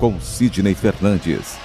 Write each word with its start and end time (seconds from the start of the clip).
com 0.00 0.18
Sidney 0.18 0.74
Fernandes. 0.74 1.58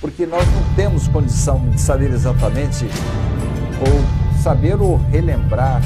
Porque 0.00 0.24
nós 0.26 0.46
não 0.46 0.74
temos 0.76 1.08
condição 1.08 1.68
de 1.70 1.80
saber 1.80 2.12
exatamente 2.12 2.86
ou 3.80 4.40
saber 4.40 4.80
ou 4.80 4.96
relembrar 5.10 5.82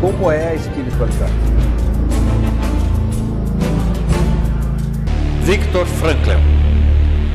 como 0.00 0.28
é 0.28 0.48
a 0.48 0.54
espiritualidade. 0.54 1.32
Viktor 5.44 5.86
Frankl, 5.86 6.30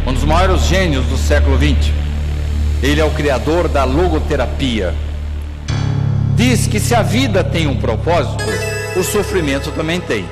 um 0.06 0.14
dos 0.14 0.26
maiores 0.26 0.64
gênios 0.64 1.06
do 1.06 1.18
século 1.18 1.58
XX. 1.58 1.97
Ele 2.82 3.02
é 3.02 3.06
o 3.06 3.12
criador 3.12 3.68
da 3.68 3.84
logoterapia. 3.84 4.94
Diz 6.36 6.68
que 6.68 6.80
se 6.80 6.94
a 6.94 7.02
vida 7.02 7.44
tem 7.44 7.68
um 7.68 7.78
propósito, 7.78 8.44
o 8.96 9.04
sofrimento 9.04 9.72
também 9.72 10.00
tem. 10.00 10.26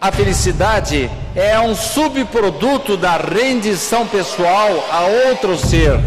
A 0.00 0.10
felicidade 0.12 1.10
é 1.34 1.58
um 1.60 1.74
subproduto 1.74 2.96
da 2.96 3.16
rendição 3.16 4.06
pessoal 4.06 4.86
a 4.90 5.28
outro 5.28 5.58
ser. 5.58 6.00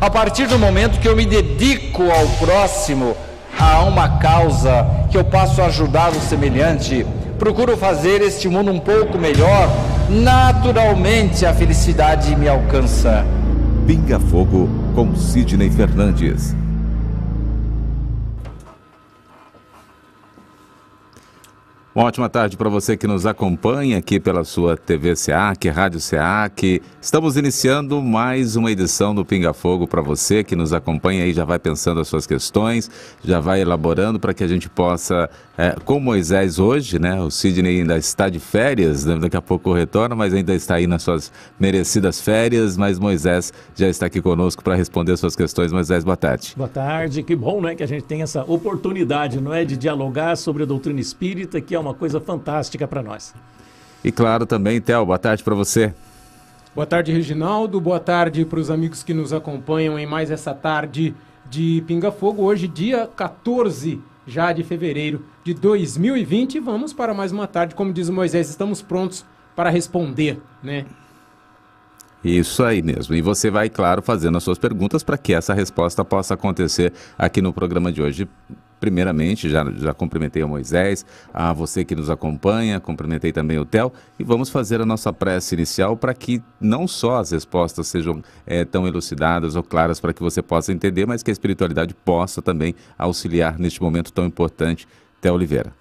A 0.00 0.08
partir 0.08 0.46
do 0.46 0.58
momento 0.58 0.98
que 0.98 1.06
eu 1.06 1.14
me 1.14 1.26
dedico 1.26 2.10
ao 2.10 2.26
próximo, 2.38 3.14
a 3.58 3.82
uma 3.82 4.18
causa, 4.18 4.86
que 5.10 5.18
eu 5.18 5.24
passo 5.24 5.60
a 5.60 5.66
ajudar 5.66 6.12
o 6.12 6.20
semelhante, 6.20 7.06
procuro 7.40 7.74
fazer 7.74 8.20
este 8.20 8.50
mundo 8.50 8.70
um 8.70 8.78
pouco 8.78 9.16
melhor, 9.16 9.66
naturalmente 10.10 11.46
a 11.46 11.54
felicidade 11.54 12.36
me 12.36 12.46
alcança. 12.46 13.24
Pinga 13.86 14.20
Fogo 14.20 14.68
com 14.94 15.16
Sidney 15.16 15.70
Fernandes. 15.70 16.54
Uma 21.92 22.04
ótima 22.04 22.28
tarde 22.28 22.56
para 22.56 22.68
você 22.68 22.96
que 22.96 23.06
nos 23.08 23.26
acompanha 23.26 23.98
aqui 23.98 24.20
pela 24.20 24.44
sua 24.44 24.76
TV 24.76 25.16
SEAC, 25.16 25.68
Rádio 25.68 25.98
SEAC. 25.98 26.80
Estamos 27.02 27.36
iniciando 27.36 28.00
mais 28.00 28.54
uma 28.54 28.70
edição 28.70 29.12
do 29.12 29.24
Pinga 29.24 29.52
Fogo 29.52 29.88
para 29.88 30.00
você 30.00 30.44
que 30.44 30.54
nos 30.54 30.72
acompanha 30.72 31.24
aí, 31.24 31.32
já 31.32 31.44
vai 31.44 31.58
pensando 31.58 32.00
as 32.00 32.06
suas 32.06 32.28
questões, 32.28 32.88
já 33.24 33.40
vai 33.40 33.60
elaborando 33.60 34.20
para 34.20 34.32
que 34.32 34.44
a 34.44 34.46
gente 34.46 34.68
possa, 34.68 35.28
é, 35.60 35.76
com 35.84 36.00
Moisés 36.00 36.58
hoje, 36.58 36.98
né? 36.98 37.20
O 37.20 37.30
Sidney 37.30 37.80
ainda 37.80 37.98
está 37.98 38.30
de 38.30 38.40
férias, 38.40 39.04
né? 39.04 39.16
daqui 39.16 39.36
a 39.36 39.42
pouco 39.42 39.74
retorna, 39.74 40.16
mas 40.16 40.32
ainda 40.32 40.54
está 40.54 40.76
aí 40.76 40.86
nas 40.86 41.02
suas 41.02 41.30
merecidas 41.58 42.18
férias, 42.18 42.78
mas 42.78 42.98
Moisés 42.98 43.52
já 43.74 43.86
está 43.86 44.06
aqui 44.06 44.22
conosco 44.22 44.64
para 44.64 44.74
responder 44.74 45.12
as 45.12 45.20
suas 45.20 45.36
questões. 45.36 45.70
Moisés, 45.70 46.02
boa 46.02 46.16
tarde. 46.16 46.54
Boa 46.56 46.66
tarde, 46.66 47.22
que 47.22 47.36
bom, 47.36 47.60
né, 47.60 47.74
que 47.74 47.82
a 47.82 47.86
gente 47.86 48.04
tem 48.04 48.22
essa 48.22 48.42
oportunidade, 48.44 49.38
não 49.38 49.52
é, 49.52 49.62
de 49.62 49.76
dialogar 49.76 50.34
sobre 50.36 50.62
a 50.62 50.66
doutrina 50.66 50.98
espírita, 50.98 51.60
que 51.60 51.74
é 51.74 51.78
uma 51.78 51.92
coisa 51.92 52.18
fantástica 52.22 52.88
para 52.88 53.02
nós. 53.02 53.34
E 54.02 54.10
claro 54.10 54.46
também, 54.46 54.80
Theo, 54.80 55.04
boa 55.04 55.18
tarde 55.18 55.44
para 55.44 55.54
você. 55.54 55.92
Boa 56.74 56.86
tarde, 56.86 57.12
Reginaldo. 57.12 57.78
Boa 57.82 58.00
tarde 58.00 58.46
para 58.46 58.60
os 58.60 58.70
amigos 58.70 59.02
que 59.02 59.12
nos 59.12 59.30
acompanham 59.30 59.98
em 59.98 60.06
mais 60.06 60.30
essa 60.30 60.54
tarde 60.54 61.14
de 61.50 61.84
Pinga 61.86 62.10
Fogo. 62.10 62.44
Hoje, 62.44 62.66
dia 62.66 63.06
14 63.06 64.00
já 64.26 64.52
de 64.52 64.62
fevereiro 64.62 65.24
de 65.44 65.54
2020. 65.54 66.60
Vamos 66.60 66.92
para 66.92 67.14
mais 67.14 67.32
uma 67.32 67.46
tarde. 67.46 67.74
Como 67.74 67.92
diz 67.92 68.08
o 68.08 68.12
Moisés, 68.12 68.48
estamos 68.48 68.82
prontos 68.82 69.24
para 69.54 69.70
responder, 69.70 70.40
né? 70.62 70.86
Isso 72.22 72.62
aí 72.62 72.82
mesmo. 72.82 73.14
E 73.14 73.22
você 73.22 73.50
vai, 73.50 73.70
claro, 73.70 74.02
fazendo 74.02 74.36
as 74.36 74.44
suas 74.44 74.58
perguntas 74.58 75.02
para 75.02 75.16
que 75.16 75.32
essa 75.32 75.54
resposta 75.54 76.04
possa 76.04 76.34
acontecer 76.34 76.92
aqui 77.16 77.40
no 77.40 77.52
programa 77.52 77.90
de 77.90 78.02
hoje. 78.02 78.28
Primeiramente, 78.80 79.48
já, 79.48 79.64
já 79.76 79.92
cumprimentei 79.92 80.42
a 80.42 80.46
Moisés, 80.46 81.04
a 81.32 81.52
você 81.52 81.84
que 81.84 81.94
nos 81.94 82.08
acompanha, 82.08 82.80
cumprimentei 82.80 83.30
também 83.30 83.58
o 83.58 83.64
Theo 83.64 83.92
e 84.18 84.24
vamos 84.24 84.48
fazer 84.48 84.80
a 84.80 84.86
nossa 84.86 85.12
prece 85.12 85.54
inicial 85.54 85.96
para 85.96 86.14
que 86.14 86.42
não 86.58 86.88
só 86.88 87.18
as 87.18 87.30
respostas 87.30 87.86
sejam 87.88 88.22
é, 88.46 88.64
tão 88.64 88.86
elucidadas 88.88 89.54
ou 89.54 89.62
claras 89.62 90.00
para 90.00 90.14
que 90.14 90.22
você 90.22 90.40
possa 90.40 90.72
entender, 90.72 91.06
mas 91.06 91.22
que 91.22 91.30
a 91.30 91.32
espiritualidade 91.32 91.94
possa 91.94 92.40
também 92.40 92.74
auxiliar 92.96 93.58
neste 93.58 93.82
momento 93.82 94.12
tão 94.12 94.24
importante. 94.24 94.88
Theo 95.20 95.34
Oliveira. 95.34 95.74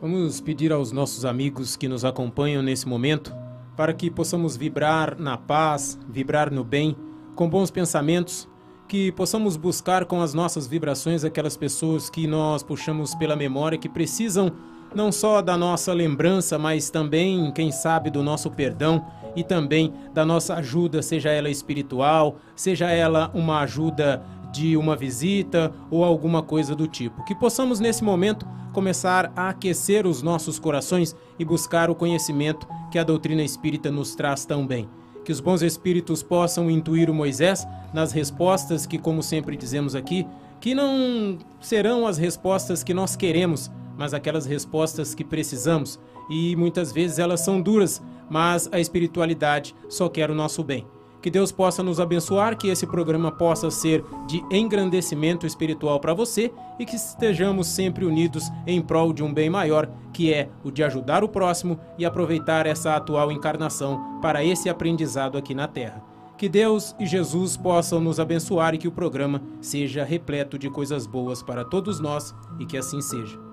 Vamos 0.00 0.40
pedir 0.40 0.72
aos 0.72 0.92
nossos 0.92 1.24
amigos 1.24 1.74
que 1.74 1.88
nos 1.88 2.04
acompanham 2.04 2.62
nesse 2.62 2.86
momento 2.86 3.34
para 3.76 3.92
que 3.92 4.10
possamos 4.10 4.56
vibrar 4.56 5.18
na 5.18 5.36
paz, 5.36 5.98
vibrar 6.08 6.52
no 6.52 6.62
bem, 6.62 6.96
com 7.34 7.48
bons 7.48 7.70
pensamentos, 7.70 8.48
que 8.86 9.10
possamos 9.12 9.56
buscar 9.56 10.04
com 10.04 10.20
as 10.20 10.32
nossas 10.32 10.66
vibrações 10.66 11.24
aquelas 11.24 11.56
pessoas 11.56 12.08
que 12.08 12.26
nós 12.26 12.62
puxamos 12.62 13.14
pela 13.14 13.36
memória 13.36 13.78
que 13.78 13.88
precisam 13.88 14.52
não 14.94 15.12
só 15.12 15.42
da 15.42 15.56
nossa 15.56 15.92
lembrança, 15.92 16.58
mas 16.58 16.88
também, 16.88 17.50
quem 17.52 17.70
sabe, 17.70 18.10
do 18.10 18.22
nosso 18.22 18.50
perdão 18.50 19.04
e 19.34 19.44
também 19.44 19.92
da 20.14 20.24
nossa 20.24 20.54
ajuda, 20.54 21.02
seja 21.02 21.30
ela 21.30 21.50
espiritual, 21.50 22.36
seja 22.54 22.90
ela 22.90 23.30
uma 23.34 23.60
ajuda 23.60 24.24
de 24.52 24.76
uma 24.76 24.96
visita 24.96 25.72
ou 25.90 26.02
alguma 26.02 26.42
coisa 26.42 26.74
do 26.74 26.86
tipo. 26.86 27.24
Que 27.24 27.34
possamos 27.34 27.78
nesse 27.78 28.02
momento 28.02 28.46
começar 28.72 29.30
a 29.36 29.50
aquecer 29.50 30.06
os 30.06 30.22
nossos 30.22 30.58
corações 30.58 31.14
e 31.38 31.44
buscar 31.44 31.90
o 31.90 31.94
conhecimento 31.94 32.66
que 32.90 32.98
a 32.98 33.04
doutrina 33.04 33.42
espírita 33.42 33.90
nos 33.90 34.14
traz 34.14 34.46
tão 34.46 34.66
bem 34.66 34.88
que 35.26 35.32
os 35.32 35.40
bons 35.40 35.60
espíritos 35.60 36.22
possam 36.22 36.70
intuir 36.70 37.10
o 37.10 37.14
Moisés 37.14 37.66
nas 37.92 38.12
respostas 38.12 38.86
que, 38.86 38.96
como 38.96 39.24
sempre 39.24 39.56
dizemos 39.56 39.96
aqui, 39.96 40.24
que 40.60 40.72
não 40.72 41.36
serão 41.60 42.06
as 42.06 42.16
respostas 42.16 42.84
que 42.84 42.94
nós 42.94 43.16
queremos, 43.16 43.68
mas 43.98 44.14
aquelas 44.14 44.46
respostas 44.46 45.16
que 45.16 45.24
precisamos. 45.24 45.98
E 46.30 46.54
muitas 46.54 46.92
vezes 46.92 47.18
elas 47.18 47.40
são 47.40 47.60
duras, 47.60 48.00
mas 48.30 48.68
a 48.70 48.78
espiritualidade 48.78 49.74
só 49.88 50.08
quer 50.08 50.30
o 50.30 50.34
nosso 50.34 50.62
bem. 50.62 50.86
Que 51.26 51.30
Deus 51.30 51.50
possa 51.50 51.82
nos 51.82 51.98
abençoar, 51.98 52.56
que 52.56 52.68
esse 52.68 52.86
programa 52.86 53.32
possa 53.32 53.68
ser 53.68 54.04
de 54.28 54.44
engrandecimento 54.48 55.44
espiritual 55.44 55.98
para 55.98 56.14
você 56.14 56.52
e 56.78 56.86
que 56.86 56.94
estejamos 56.94 57.66
sempre 57.66 58.04
unidos 58.04 58.44
em 58.64 58.80
prol 58.80 59.12
de 59.12 59.24
um 59.24 59.34
bem 59.34 59.50
maior, 59.50 59.90
que 60.12 60.32
é 60.32 60.48
o 60.62 60.70
de 60.70 60.84
ajudar 60.84 61.24
o 61.24 61.28
próximo 61.28 61.80
e 61.98 62.04
aproveitar 62.04 62.64
essa 62.64 62.94
atual 62.94 63.32
encarnação 63.32 64.20
para 64.22 64.44
esse 64.44 64.68
aprendizado 64.68 65.36
aqui 65.36 65.52
na 65.52 65.66
Terra. 65.66 66.00
Que 66.38 66.48
Deus 66.48 66.94
e 66.96 67.04
Jesus 67.04 67.56
possam 67.56 68.00
nos 68.00 68.20
abençoar 68.20 68.76
e 68.76 68.78
que 68.78 68.86
o 68.86 68.92
programa 68.92 69.42
seja 69.60 70.04
repleto 70.04 70.56
de 70.56 70.70
coisas 70.70 71.08
boas 71.08 71.42
para 71.42 71.64
todos 71.64 71.98
nós 71.98 72.32
e 72.60 72.64
que 72.64 72.76
assim 72.76 73.00
seja. 73.00 73.45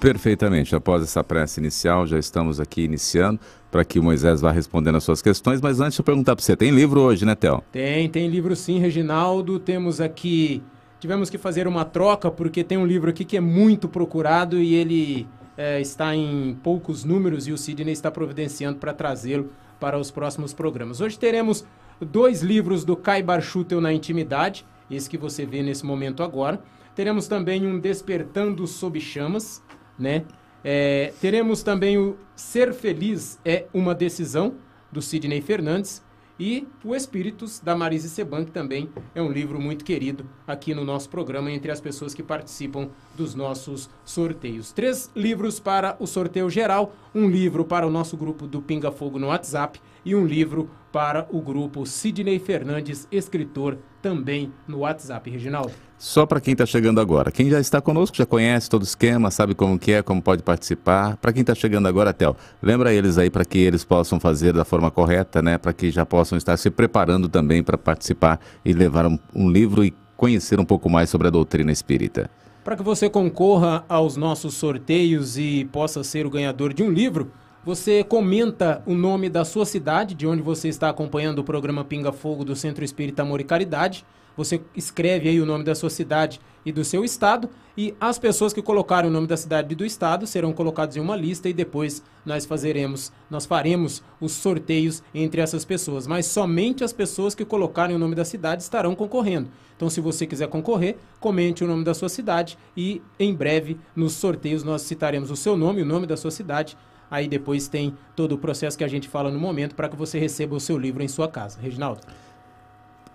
Perfeitamente. 0.00 0.74
Após 0.74 1.02
essa 1.02 1.22
prece 1.22 1.60
inicial, 1.60 2.06
já 2.06 2.18
estamos 2.18 2.58
aqui 2.58 2.82
iniciando 2.82 3.38
para 3.70 3.84
que 3.84 3.98
o 3.98 4.02
Moisés 4.02 4.40
vá 4.40 4.50
respondendo 4.50 4.96
as 4.96 5.04
suas 5.04 5.20
questões. 5.20 5.60
Mas 5.60 5.78
antes, 5.78 5.98
eu 5.98 6.04
perguntar 6.04 6.34
para 6.34 6.42
você: 6.42 6.56
tem 6.56 6.70
livro 6.70 7.02
hoje, 7.02 7.26
né, 7.26 7.34
Theo? 7.34 7.62
Tem, 7.70 8.08
tem 8.08 8.28
livro 8.28 8.56
sim, 8.56 8.78
Reginaldo. 8.78 9.58
Temos 9.58 10.00
aqui. 10.00 10.62
Tivemos 10.98 11.28
que 11.28 11.38
fazer 11.38 11.68
uma 11.68 11.84
troca 11.84 12.30
porque 12.30 12.64
tem 12.64 12.78
um 12.78 12.86
livro 12.86 13.10
aqui 13.10 13.24
que 13.24 13.36
é 13.36 13.40
muito 13.40 13.88
procurado 13.88 14.58
e 14.58 14.74
ele 14.74 15.26
é, 15.56 15.80
está 15.80 16.14
em 16.14 16.58
poucos 16.62 17.04
números 17.04 17.46
e 17.46 17.52
o 17.52 17.58
Sidney 17.58 17.92
está 17.92 18.10
providenciando 18.10 18.78
para 18.78 18.92
trazê-lo 18.94 19.50
para 19.78 19.98
os 19.98 20.10
próximos 20.10 20.52
programas. 20.52 21.00
Hoje 21.00 21.18
teremos 21.18 21.64
dois 22.00 22.42
livros 22.42 22.84
do 22.84 22.96
Kai 22.96 23.22
Barchutel 23.22 23.80
na 23.80 23.92
Intimidade, 23.92 24.66
esse 24.90 25.08
que 25.08 25.16
você 25.18 25.46
vê 25.46 25.62
nesse 25.62 25.84
momento 25.84 26.22
agora. 26.22 26.62
Teremos 26.94 27.26
também 27.28 27.66
um 27.66 27.78
Despertando 27.78 28.66
Sob 28.66 29.00
Chamas, 29.00 29.62
né? 30.00 30.24
É, 30.64 31.12
teremos 31.20 31.62
também 31.62 31.98
o 31.98 32.16
Ser 32.34 32.72
Feliz 32.72 33.38
é 33.44 33.66
uma 33.72 33.94
Decisão, 33.94 34.54
do 34.90 35.00
Sidney 35.00 35.40
Fernandes, 35.40 36.02
e 36.40 36.66
O 36.82 36.94
Espíritos, 36.94 37.60
da 37.60 37.76
Marise 37.76 38.08
Seban, 38.08 38.46
que 38.46 38.50
também 38.50 38.88
é 39.14 39.20
um 39.20 39.30
livro 39.30 39.60
muito 39.60 39.84
querido 39.84 40.24
aqui 40.46 40.74
no 40.74 40.86
nosso 40.86 41.10
programa, 41.10 41.52
entre 41.52 41.70
as 41.70 41.82
pessoas 41.82 42.14
que 42.14 42.22
participam 42.22 42.88
dos 43.14 43.34
nossos 43.34 43.90
sorteios. 44.06 44.72
Três 44.72 45.10
livros 45.14 45.60
para 45.60 45.96
o 46.00 46.06
sorteio 46.06 46.48
geral, 46.48 46.94
um 47.14 47.28
livro 47.28 47.62
para 47.62 47.86
o 47.86 47.90
nosso 47.90 48.16
grupo 48.16 48.46
do 48.46 48.62
Pinga 48.62 48.90
Fogo 48.90 49.18
no 49.18 49.26
WhatsApp 49.26 49.78
e 50.02 50.14
um 50.14 50.24
livro 50.24 50.70
para 50.90 51.28
o 51.30 51.42
grupo 51.42 51.84
Sidney 51.84 52.38
Fernandes, 52.38 53.06
escritor, 53.12 53.76
também 54.00 54.52
no 54.66 54.78
WhatsApp, 54.78 55.30
Reginaldo. 55.30 55.72
Só 55.98 56.24
para 56.24 56.40
quem 56.40 56.52
está 56.52 56.64
chegando 56.64 57.00
agora. 57.00 57.30
Quem 57.30 57.50
já 57.50 57.60
está 57.60 57.80
conosco, 57.80 58.16
já 58.16 58.24
conhece 58.24 58.70
todo 58.70 58.80
o 58.80 58.84
esquema, 58.84 59.30
sabe 59.30 59.54
como 59.54 59.78
que 59.78 59.92
é, 59.92 60.02
como 60.02 60.22
pode 60.22 60.42
participar. 60.42 61.16
Para 61.18 61.32
quem 61.32 61.42
está 61.42 61.54
chegando 61.54 61.86
agora, 61.86 62.12
Theo, 62.14 62.34
lembra 62.62 62.92
eles 62.92 63.18
aí 63.18 63.28
para 63.28 63.44
que 63.44 63.58
eles 63.58 63.84
possam 63.84 64.18
fazer 64.18 64.54
da 64.54 64.64
forma 64.64 64.90
correta, 64.90 65.42
né? 65.42 65.58
Para 65.58 65.74
que 65.74 65.90
já 65.90 66.06
possam 66.06 66.38
estar 66.38 66.56
se 66.56 66.70
preparando 66.70 67.28
também 67.28 67.62
para 67.62 67.76
participar 67.76 68.40
e 68.64 68.72
levar 68.72 69.06
um, 69.06 69.18
um 69.34 69.50
livro 69.50 69.84
e 69.84 69.92
conhecer 70.16 70.58
um 70.58 70.64
pouco 70.64 70.88
mais 70.88 71.10
sobre 71.10 71.28
a 71.28 71.30
doutrina 71.30 71.70
espírita. 71.70 72.30
Para 72.64 72.76
que 72.76 72.82
você 72.82 73.10
concorra 73.10 73.84
aos 73.88 74.16
nossos 74.16 74.54
sorteios 74.54 75.36
e 75.36 75.68
possa 75.72 76.04
ser 76.04 76.26
o 76.26 76.30
ganhador 76.30 76.72
de 76.72 76.82
um 76.82 76.90
livro, 76.90 77.32
você 77.64 78.02
comenta 78.02 78.82
o 78.86 78.94
nome 78.94 79.28
da 79.28 79.44
sua 79.44 79.66
cidade, 79.66 80.14
de 80.14 80.26
onde 80.26 80.42
você 80.42 80.68
está 80.68 80.88
acompanhando 80.88 81.40
o 81.40 81.44
programa 81.44 81.84
Pinga 81.84 82.10
Fogo 82.10 82.44
do 82.44 82.56
Centro 82.56 82.82
Espírita 82.82 83.22
Amor 83.22 83.40
e 83.40 83.44
Caridade. 83.44 84.04
Você 84.36 84.62
escreve 84.74 85.28
aí 85.28 85.40
o 85.40 85.44
nome 85.44 85.64
da 85.64 85.74
sua 85.74 85.90
cidade 85.90 86.40
e 86.64 86.72
do 86.72 86.84
seu 86.84 87.04
estado 87.04 87.50
e 87.76 87.94
as 88.00 88.18
pessoas 88.18 88.52
que 88.52 88.62
colocarem 88.62 89.10
o 89.10 89.12
nome 89.12 89.26
da 89.26 89.36
cidade 89.36 89.72
e 89.72 89.76
do 89.76 89.84
estado 89.84 90.26
serão 90.26 90.52
colocadas 90.52 90.96
em 90.96 91.00
uma 91.00 91.16
lista 91.16 91.48
e 91.48 91.52
depois 91.52 92.02
nós 92.24 92.46
fazeremos, 92.46 93.12
nós 93.28 93.44
faremos 93.44 94.02
os 94.20 94.32
sorteios 94.32 95.02
entre 95.14 95.40
essas 95.40 95.64
pessoas, 95.64 96.06
mas 96.06 96.26
somente 96.26 96.84
as 96.84 96.92
pessoas 96.92 97.34
que 97.34 97.44
colocarem 97.44 97.96
o 97.96 97.98
nome 97.98 98.14
da 98.14 98.24
cidade 98.24 98.62
estarão 98.62 98.94
concorrendo. 98.94 99.50
Então 99.76 99.90
se 99.90 100.00
você 100.00 100.26
quiser 100.26 100.48
concorrer, 100.48 100.96
comente 101.18 101.64
o 101.64 101.66
nome 101.66 101.84
da 101.84 101.92
sua 101.92 102.08
cidade 102.08 102.56
e 102.76 103.02
em 103.18 103.34
breve 103.34 103.78
nos 103.96 104.12
sorteios 104.12 104.62
nós 104.62 104.82
citaremos 104.82 105.30
o 105.30 105.36
seu 105.36 105.56
nome, 105.56 105.82
o 105.82 105.86
nome 105.86 106.06
da 106.06 106.16
sua 106.16 106.30
cidade 106.30 106.76
Aí 107.10 107.26
depois 107.26 107.68
tem 107.68 107.94
todo 108.14 108.32
o 108.32 108.38
processo 108.38 108.78
que 108.78 108.84
a 108.84 108.88
gente 108.88 109.08
fala 109.08 109.30
no 109.30 109.38
momento 109.38 109.74
para 109.74 109.88
que 109.88 109.96
você 109.96 110.18
receba 110.18 110.54
o 110.54 110.60
seu 110.60 110.78
livro 110.78 111.02
em 111.02 111.08
sua 111.08 111.28
casa. 111.28 111.58
Reginaldo. 111.60 112.00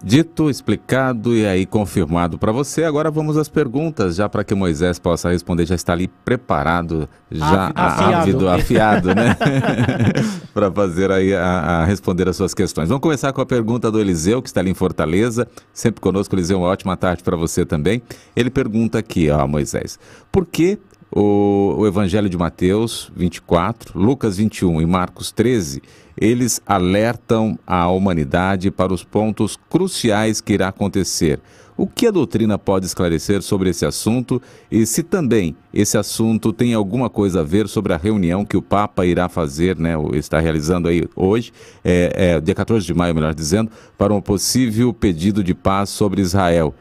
Dito, 0.04 0.50
explicado 0.50 1.34
e 1.34 1.48
aí 1.48 1.66
confirmado 1.66 2.38
para 2.38 2.52
você, 2.52 2.84
agora 2.84 3.10
vamos 3.10 3.38
às 3.38 3.48
perguntas, 3.48 4.18
já 4.18 4.28
para 4.28 4.44
que 4.44 4.54
Moisés 4.54 5.00
possa 5.00 5.32
responder, 5.32 5.66
já 5.66 5.74
está 5.74 5.94
ali 5.94 6.08
preparado, 6.08 7.10
já 7.32 7.72
afiado, 7.74 8.16
ávido, 8.16 8.50
afiado 8.50 9.16
né? 9.16 9.36
para 10.54 10.70
fazer 10.70 11.12
aí 11.12 11.34
a, 11.34 11.44
a, 11.44 11.86
responder 11.86 12.28
as 12.28 12.36
suas 12.36 12.54
questões. 12.54 12.90
Vamos 12.90 13.02
começar 13.02 13.32
com 13.32 13.42
a 13.42 13.46
pergunta 13.46 13.90
do 13.90 14.00
Eliseu, 14.00 14.42
que 14.42 14.50
está 14.50 14.60
ali 14.60 14.70
em 14.70 14.76
Fortaleza, 14.76 15.48
sempre 15.74 16.02
conosco, 16.02 16.36
Eliseu, 16.36 16.60
uma 16.60 16.68
ótima 16.68 16.98
tarde 16.98 17.24
para 17.24 17.38
você 17.38 17.66
também. 17.66 18.02
Ele 18.36 18.50
pergunta 18.50 19.00
aqui, 19.00 19.32
ó, 19.32 19.48
Moisés, 19.48 19.98
por 20.30 20.46
que 20.46 20.78
o, 21.16 21.76
o 21.78 21.88
Evangelho 21.88 22.28
de 22.28 22.38
Mateus 22.38 23.10
24, 23.16 23.98
Lucas 23.98 24.36
21 24.36 24.82
e 24.82 24.86
Marcos 24.86 25.32
13, 25.32 25.82
eles 26.20 26.62
alertam 26.66 27.58
a 27.66 27.88
humanidade 27.88 28.70
para 28.70 28.94
os 28.94 29.04
pontos 29.04 29.58
cruciais 29.70 30.42
que 30.42 30.54
irá 30.54 30.68
acontecer. 30.68 31.40
O 31.78 31.88
que 31.88 32.08
a 32.08 32.12
doutrina 32.12 32.58
pode 32.58 32.86
esclarecer 32.86 33.42
sobre 33.42 33.70
esse 33.70 33.86
assunto 33.86 34.42
e 34.72 34.86
se 34.86 35.04
também 35.04 35.56
esse 35.74 35.98
assunto 35.98 36.54
tem 36.54 36.74
alguma 36.74 37.10
coisa 37.10 37.42
a 37.42 37.44
ver 37.44 37.68
sobre 37.68 37.94
a 37.94 37.98
reunião 37.98 38.46
que 38.46 38.56
o 38.56 38.62
Papa 38.62 39.06
irá 39.06 39.28
fazer, 39.28 39.78
né, 39.78 39.94
está 40.14 40.40
realizando 40.40 40.88
aí 40.88 41.04
hoje, 41.16 41.52
é, 41.84 42.36
é, 42.36 42.42
dia 42.42 42.56
14 42.56 42.86
de 42.86 42.94
maio, 42.94 43.16
melhor 43.16 43.34
dizendo, 43.34 43.72
para 43.98 44.14
um 44.14 44.22
possível 44.22 44.94
pedido 44.94 45.44
de 45.44 45.54
paz 45.54 45.90
sobre 45.90 46.22
Israel 46.22 46.74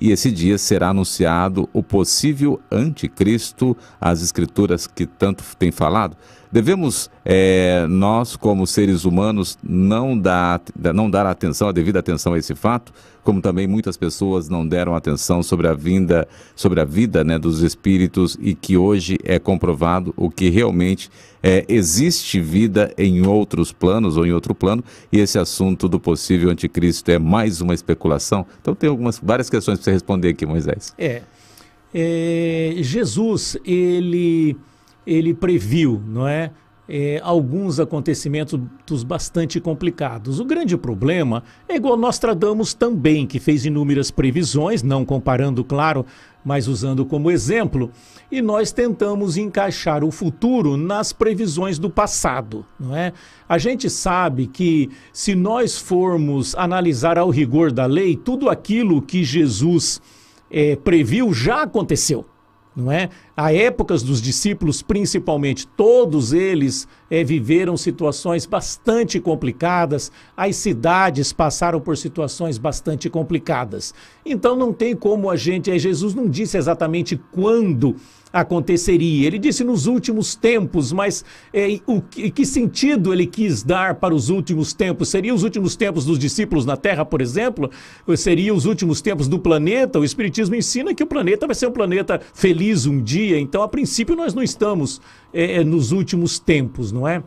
e 0.00 0.10
esse 0.10 0.30
dia 0.30 0.58
será 0.58 0.88
anunciado 0.88 1.68
o 1.72 1.82
possível 1.82 2.60
anticristo, 2.70 3.76
as 4.00 4.22
escrituras 4.22 4.86
que 4.86 5.06
tanto 5.06 5.44
têm 5.58 5.70
falado. 5.70 6.16
Devemos, 6.52 7.10
é, 7.24 7.86
nós 7.88 8.36
como 8.36 8.66
seres 8.66 9.06
humanos, 9.06 9.58
não 9.62 10.18
dar, 10.18 10.60
não 10.94 11.10
dar 11.10 11.24
atenção, 11.24 11.68
a 11.68 11.72
devida 11.72 11.98
atenção 11.98 12.34
a 12.34 12.38
esse 12.38 12.54
fato, 12.54 12.92
como 13.24 13.40
também 13.40 13.66
muitas 13.66 13.96
pessoas 13.96 14.50
não 14.50 14.66
deram 14.66 14.94
atenção 14.94 15.42
sobre 15.42 15.66
a 15.66 15.72
vinda, 15.72 16.28
sobre 16.54 16.78
a 16.78 16.84
vida 16.84 17.24
né, 17.24 17.38
dos 17.38 17.62
espíritos 17.62 18.36
e 18.38 18.54
que 18.54 18.76
hoje 18.76 19.16
é 19.24 19.38
comprovado 19.38 20.12
o 20.14 20.30
que 20.30 20.50
realmente 20.50 21.08
é, 21.42 21.64
existe 21.68 22.38
vida 22.38 22.92
em 22.98 23.26
outros 23.26 23.72
planos 23.72 24.18
ou 24.18 24.26
em 24.26 24.32
outro 24.32 24.54
plano 24.54 24.84
e 25.10 25.20
esse 25.20 25.38
assunto 25.38 25.88
do 25.88 25.98
possível 25.98 26.50
anticristo 26.50 27.10
é 27.10 27.18
mais 27.18 27.62
uma 27.62 27.72
especulação. 27.72 28.44
Então 28.60 28.74
tem 28.74 28.90
algumas 28.90 29.18
várias 29.18 29.48
questões 29.48 29.78
para 29.78 29.84
você 29.84 29.92
responder 29.92 30.28
aqui, 30.28 30.44
Moisés. 30.44 30.92
É, 30.98 31.22
é 31.94 32.74
Jesus 32.80 33.56
ele 33.64 34.56
ele 35.06 35.34
previu, 35.34 36.02
não 36.06 36.26
é? 36.26 36.50
É, 36.88 37.20
alguns 37.22 37.78
acontecimentos 37.78 38.58
bastante 39.06 39.60
complicados. 39.60 40.40
O 40.40 40.44
grande 40.44 40.76
problema 40.76 41.42
é 41.68 41.76
igual 41.76 41.96
Nostradamus 41.96 42.74
também, 42.74 43.24
que 43.26 43.38
fez 43.38 43.64
inúmeras 43.64 44.10
previsões, 44.10 44.82
não 44.82 45.04
comparando, 45.04 45.64
claro, 45.64 46.04
mas 46.44 46.66
usando 46.66 47.06
como 47.06 47.30
exemplo, 47.30 47.90
e 48.30 48.42
nós 48.42 48.72
tentamos 48.72 49.36
encaixar 49.36 50.02
o 50.02 50.10
futuro 50.10 50.76
nas 50.76 51.12
previsões 51.12 51.78
do 51.78 51.88
passado, 51.88 52.66
não 52.78 52.94
é? 52.94 53.12
A 53.48 53.58
gente 53.58 53.88
sabe 53.88 54.48
que 54.48 54.90
se 55.12 55.34
nós 55.34 55.78
formos 55.78 56.54
analisar 56.56 57.16
ao 57.16 57.30
rigor 57.30 57.70
da 57.72 57.86
lei, 57.86 58.16
tudo 58.16 58.50
aquilo 58.50 59.00
que 59.00 59.22
Jesus 59.22 60.02
é, 60.50 60.74
previu 60.76 61.32
já 61.32 61.62
aconteceu 61.62 62.26
não 62.74 62.90
é? 62.90 63.10
Há 63.36 63.52
épocas 63.52 64.02
dos 64.02 64.20
discípulos, 64.20 64.82
principalmente, 64.82 65.66
todos 65.66 66.32
eles 66.32 66.88
é, 67.10 67.22
viveram 67.22 67.76
situações 67.76 68.46
bastante 68.46 69.20
complicadas, 69.20 70.10
as 70.36 70.56
cidades 70.56 71.32
passaram 71.32 71.80
por 71.80 71.96
situações 71.96 72.58
bastante 72.58 73.10
complicadas. 73.10 73.94
Então 74.24 74.56
não 74.56 74.72
tem 74.72 74.96
como 74.96 75.30
a 75.30 75.36
gente, 75.36 75.70
é, 75.70 75.78
Jesus 75.78 76.14
não 76.14 76.28
disse 76.28 76.56
exatamente 76.56 77.20
quando 77.30 77.96
aconteceria. 78.32 79.26
Ele 79.26 79.38
disse 79.38 79.62
nos 79.62 79.86
últimos 79.86 80.34
tempos, 80.34 80.92
mas 80.92 81.24
é, 81.52 81.78
o 81.86 82.00
que, 82.00 82.30
que, 82.30 82.46
sentido 82.46 83.12
ele 83.12 83.26
quis 83.26 83.62
dar 83.62 83.96
para 83.96 84.14
os 84.14 84.30
últimos 84.30 84.72
tempos? 84.72 85.08
Seria 85.08 85.34
os 85.34 85.42
últimos 85.42 85.76
tempos 85.76 86.04
dos 86.04 86.18
discípulos 86.18 86.64
na 86.64 86.76
Terra, 86.76 87.04
por 87.04 87.20
exemplo? 87.20 87.70
Ou 88.06 88.16
seria 88.16 88.54
os 88.54 88.64
últimos 88.64 89.00
tempos 89.00 89.28
do 89.28 89.38
planeta? 89.38 89.98
O 89.98 90.04
Espiritismo 90.04 90.54
ensina 90.54 90.94
que 90.94 91.02
o 91.02 91.06
planeta 91.06 91.46
vai 91.46 91.54
ser 91.54 91.66
um 91.66 91.72
planeta 91.72 92.20
feliz 92.32 92.86
um 92.86 93.02
dia, 93.02 93.38
então 93.38 93.62
a 93.62 93.68
princípio 93.68 94.16
nós 94.16 94.32
não 94.32 94.42
estamos 94.42 95.00
é, 95.32 95.56
é 95.56 95.64
nos 95.64 95.92
últimos 95.92 96.38
tempos, 96.38 96.90
não 96.90 97.06
é? 97.06 97.22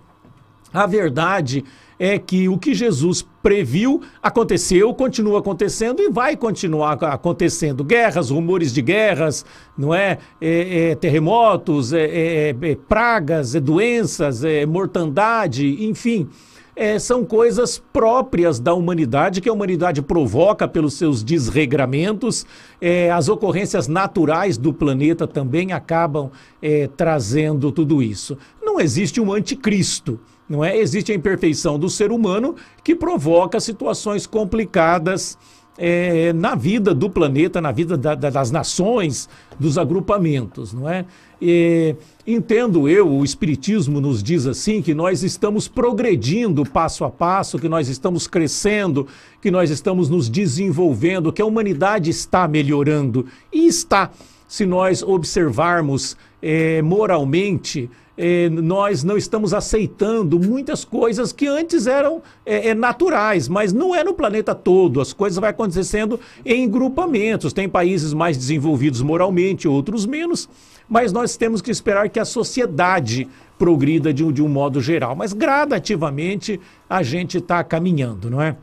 A 0.73 0.85
verdade 0.85 1.59
é 1.59 1.84
que 2.25 2.49
o 2.49 2.57
que 2.57 2.73
Jesus 2.73 3.25
previu 3.41 4.01
aconteceu, 4.21 4.93
continua 4.93 5.39
acontecendo 5.39 6.01
e 6.01 6.09
vai 6.09 6.35
continuar 6.35 6.93
acontecendo. 6.93 7.83
Guerras, 7.83 8.29
rumores 8.29 8.73
de 8.73 8.81
guerras, 8.81 9.45
não 9.77 9.93
é? 9.93 10.17
é, 10.41 10.89
é 10.89 10.95
terremotos, 10.95 11.93
é, 11.93 12.03
é, 12.03 12.49
é 12.49 12.75
pragas, 12.75 13.55
é 13.55 13.59
doenças, 13.59 14.41
mortandade, 14.67 15.85
enfim. 15.85 16.27
É, 16.75 16.99
são 16.99 17.23
coisas 17.23 17.77
próprias 17.77 18.59
da 18.59 18.73
humanidade, 18.73 19.39
que 19.39 19.47
a 19.47 19.53
humanidade 19.53 20.01
provoca 20.01 20.67
pelos 20.67 20.95
seus 20.95 21.23
desregramentos. 21.23 22.45
É, 22.81 23.09
as 23.09 23.29
ocorrências 23.29 23.87
naturais 23.87 24.57
do 24.57 24.73
planeta 24.73 25.25
também 25.25 25.71
acabam 25.71 26.29
é, 26.61 26.89
trazendo 26.97 27.71
tudo 27.71 28.03
isso. 28.03 28.37
Não 28.61 28.77
existe 28.77 29.21
um 29.21 29.31
anticristo 29.31 30.19
não 30.47 30.63
é? 30.63 30.77
Existe 30.77 31.11
a 31.11 31.15
imperfeição 31.15 31.77
do 31.79 31.89
ser 31.89 32.11
humano 32.11 32.55
que 32.83 32.95
provoca 32.95 33.59
situações 33.59 34.27
complicadas 34.27 35.37
é, 35.77 36.31
na 36.33 36.55
vida 36.55 36.93
do 36.93 37.09
planeta, 37.09 37.59
na 37.59 37.71
vida 37.71 37.97
da, 37.97 38.15
da, 38.15 38.29
das 38.29 38.51
nações, 38.51 39.27
dos 39.59 39.77
agrupamentos, 39.77 40.73
não 40.73 40.89
é? 40.89 41.05
E, 41.41 41.95
entendo 42.25 42.87
eu, 42.87 43.11
o 43.11 43.23
Espiritismo 43.23 43.99
nos 43.99 44.23
diz 44.23 44.45
assim, 44.45 44.81
que 44.81 44.93
nós 44.93 45.21
estamos 45.21 45.67
progredindo 45.67 46.63
passo 46.63 47.03
a 47.03 47.09
passo, 47.09 47.59
que 47.59 47.67
nós 47.67 47.89
estamos 47.89 48.25
crescendo, 48.25 49.07
que 49.41 49.51
nós 49.51 49.69
estamos 49.69 50.09
nos 50.09 50.29
desenvolvendo, 50.29 51.33
que 51.33 51.41
a 51.41 51.45
humanidade 51.45 52.09
está 52.09 52.47
melhorando. 52.47 53.25
E 53.51 53.67
está, 53.67 54.11
se 54.47 54.65
nós 54.65 55.03
observarmos 55.03 56.15
é, 56.41 56.81
moralmente, 56.81 57.89
é, 58.17 58.49
nós 58.49 59.03
não 59.03 59.17
estamos 59.17 59.53
aceitando 59.53 60.39
muitas 60.39 60.85
coisas 60.85 61.31
que 61.31 61.47
antes 61.47 61.85
eram 61.87 62.21
é, 62.45 62.69
é, 62.69 62.73
naturais, 62.73 63.47
mas 63.47 63.73
não 63.73 63.93
é 63.93 64.03
no 64.03 64.13
planeta 64.13 64.55
todo. 64.55 65.01
As 65.01 65.11
coisas 65.11 65.37
vão 65.37 65.49
acontecendo 65.49 66.19
em 66.45 66.67
grupamentos. 66.69 67.53
Tem 67.53 67.67
países 67.67 68.13
mais 68.13 68.37
desenvolvidos 68.37 69.01
moralmente, 69.01 69.67
outros 69.67 70.05
menos, 70.05 70.47
mas 70.87 71.11
nós 71.11 71.35
temos 71.35 71.61
que 71.61 71.71
esperar 71.71 72.09
que 72.09 72.19
a 72.19 72.25
sociedade 72.25 73.27
progrida 73.57 74.13
de, 74.13 74.31
de 74.31 74.41
um 74.41 74.49
modo 74.49 74.81
geral. 74.81 75.15
Mas 75.15 75.33
gradativamente 75.33 76.59
a 76.89 77.03
gente 77.03 77.37
está 77.37 77.63
caminhando, 77.63 78.29
não 78.29 78.41
é? 78.41 78.55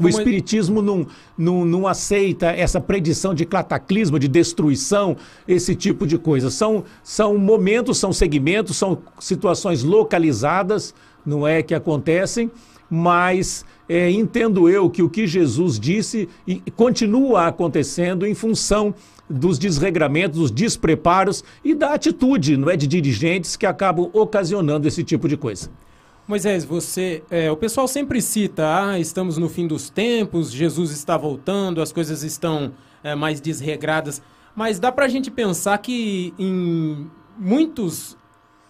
O 0.00 0.08
Espiritismo 0.08 0.80
não, 0.80 1.06
não, 1.36 1.64
não 1.64 1.86
aceita 1.86 2.46
essa 2.46 2.80
predição 2.80 3.34
de 3.34 3.44
cataclismo, 3.44 4.18
de 4.18 4.28
destruição, 4.28 5.16
esse 5.46 5.74
tipo 5.74 6.06
de 6.06 6.16
coisa. 6.18 6.50
São, 6.50 6.84
são 7.02 7.36
momentos, 7.36 7.98
são 7.98 8.12
segmentos, 8.12 8.76
são 8.76 8.98
situações 9.18 9.82
localizadas, 9.82 10.94
não 11.24 11.46
é, 11.46 11.62
que 11.62 11.74
acontecem, 11.74 12.50
mas 12.88 13.64
é, 13.88 14.10
entendo 14.10 14.68
eu 14.68 14.88
que 14.88 15.02
o 15.02 15.08
que 15.08 15.26
Jesus 15.26 15.78
disse 15.78 16.28
continua 16.76 17.46
acontecendo 17.46 18.26
em 18.26 18.34
função 18.34 18.94
dos 19.28 19.58
desregramentos, 19.58 20.40
dos 20.40 20.50
despreparos 20.50 21.44
e 21.64 21.74
da 21.74 21.94
atitude, 21.94 22.56
não 22.56 22.68
é, 22.68 22.76
de 22.76 22.86
dirigentes 22.86 23.56
que 23.56 23.64
acabam 23.64 24.10
ocasionando 24.12 24.88
esse 24.88 25.04
tipo 25.04 25.28
de 25.28 25.36
coisa. 25.36 25.70
Moisés, 26.30 26.64
você, 26.64 27.24
é, 27.28 27.50
o 27.50 27.56
pessoal 27.56 27.88
sempre 27.88 28.22
cita, 28.22 28.64
ah, 28.64 29.00
estamos 29.00 29.36
no 29.36 29.48
fim 29.48 29.66
dos 29.66 29.90
tempos, 29.90 30.52
Jesus 30.52 30.92
está 30.92 31.16
voltando, 31.16 31.82
as 31.82 31.90
coisas 31.90 32.22
estão 32.22 32.72
é, 33.02 33.16
mais 33.16 33.40
desregradas, 33.40 34.22
mas 34.54 34.78
dá 34.78 34.92
para 34.92 35.06
a 35.06 35.08
gente 35.08 35.28
pensar 35.28 35.76
que 35.78 36.32
em 36.38 37.10
muitos 37.36 38.16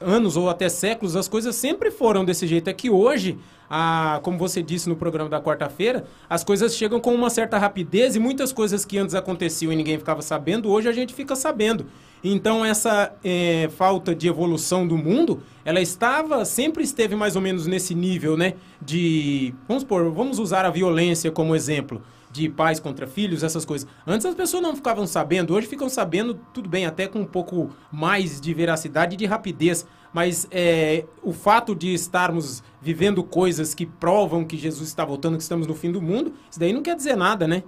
anos 0.00 0.38
ou 0.38 0.49
até 0.49 0.71
séculos, 0.71 1.14
as 1.14 1.29
coisas 1.29 1.55
sempre 1.55 1.90
foram 1.90 2.25
desse 2.25 2.47
jeito. 2.47 2.69
É 2.69 2.73
que 2.73 2.88
hoje, 2.88 3.38
a, 3.69 4.21
como 4.23 4.38
você 4.38 4.62
disse 4.62 4.88
no 4.88 4.97
programa 4.97 5.29
da 5.29 5.38
quarta-feira, 5.38 6.07
as 6.31 6.43
coisas 6.43 6.75
chegam 6.75 6.99
com 6.99 7.14
uma 7.14 7.29
certa 7.29 7.59
rapidez 7.59 8.17
e 8.17 8.19
muitas 8.19 8.55
coisas 8.55 8.87
que 8.87 8.97
antes 8.97 9.14
aconteciam 9.14 9.71
e 9.71 9.76
ninguém 9.76 9.99
ficava 9.99 10.23
sabendo, 10.23 10.71
hoje 10.71 10.88
a 10.88 10.93
gente 10.93 11.12
fica 11.12 11.37
sabendo. 11.37 11.85
Então 12.23 12.65
essa 12.65 13.12
é, 13.25 13.69
falta 13.77 14.15
de 14.15 14.29
evolução 14.29 14.87
do 14.87 14.97
mundo, 14.97 15.43
ela 15.65 15.81
estava, 15.81 16.45
sempre 16.45 16.85
esteve 16.85 17.17
mais 17.17 17.37
ou 17.37 17.43
menos 17.43 17.67
nesse 17.67 17.95
nível, 17.95 18.37
né? 18.37 18.55
De, 18.81 19.55
vamos 19.67 19.85
por, 19.85 20.11
vamos 20.11 20.39
usar 20.39 20.65
a 20.65 20.71
violência 20.71 21.31
como 21.31 21.55
exemplo 21.55 22.03
de 22.31 22.49
pais 22.49 22.79
contra 22.79 23.07
filhos, 23.07 23.43
essas 23.43 23.65
coisas. 23.65 23.89
Antes 24.07 24.25
as 24.25 24.35
pessoas 24.35 24.62
não 24.62 24.77
ficavam 24.77 25.07
sabendo, 25.07 25.55
hoje 25.55 25.67
ficam 25.67 25.89
sabendo, 25.89 26.39
tudo 26.55 26.69
bem, 26.69 26.87
até 26.87 27.09
com 27.09 27.21
um 27.21 27.27
pouco 27.27 27.71
mais 27.91 28.41
de 28.41 28.55
veracidade 28.55 29.15
e 29.15 29.17
de 29.17 29.27
rapidez. 29.27 29.87
Mas 30.12 30.47
é, 30.50 31.05
o 31.23 31.33
fato 31.33 31.75
de 31.75 31.93
estarmos 31.93 32.62
vivendo 32.81 33.23
coisas 33.23 33.75
que 33.75 33.87
provam 33.87 34.45
que 34.45 34.57
Jesus 34.57 34.89
está 34.89 35.05
voltando, 35.05 35.37
que 35.37 35.43
estamos 35.43 35.67
no 35.67 35.75
fim 35.75 35.91
do 35.91 36.00
mundo, 36.00 36.33
isso 36.50 36.59
daí 36.59 36.73
não 36.73 36.83
quer 36.83 36.97
dizer 36.97 37.17
nada, 37.17 37.47
né? 37.47 37.62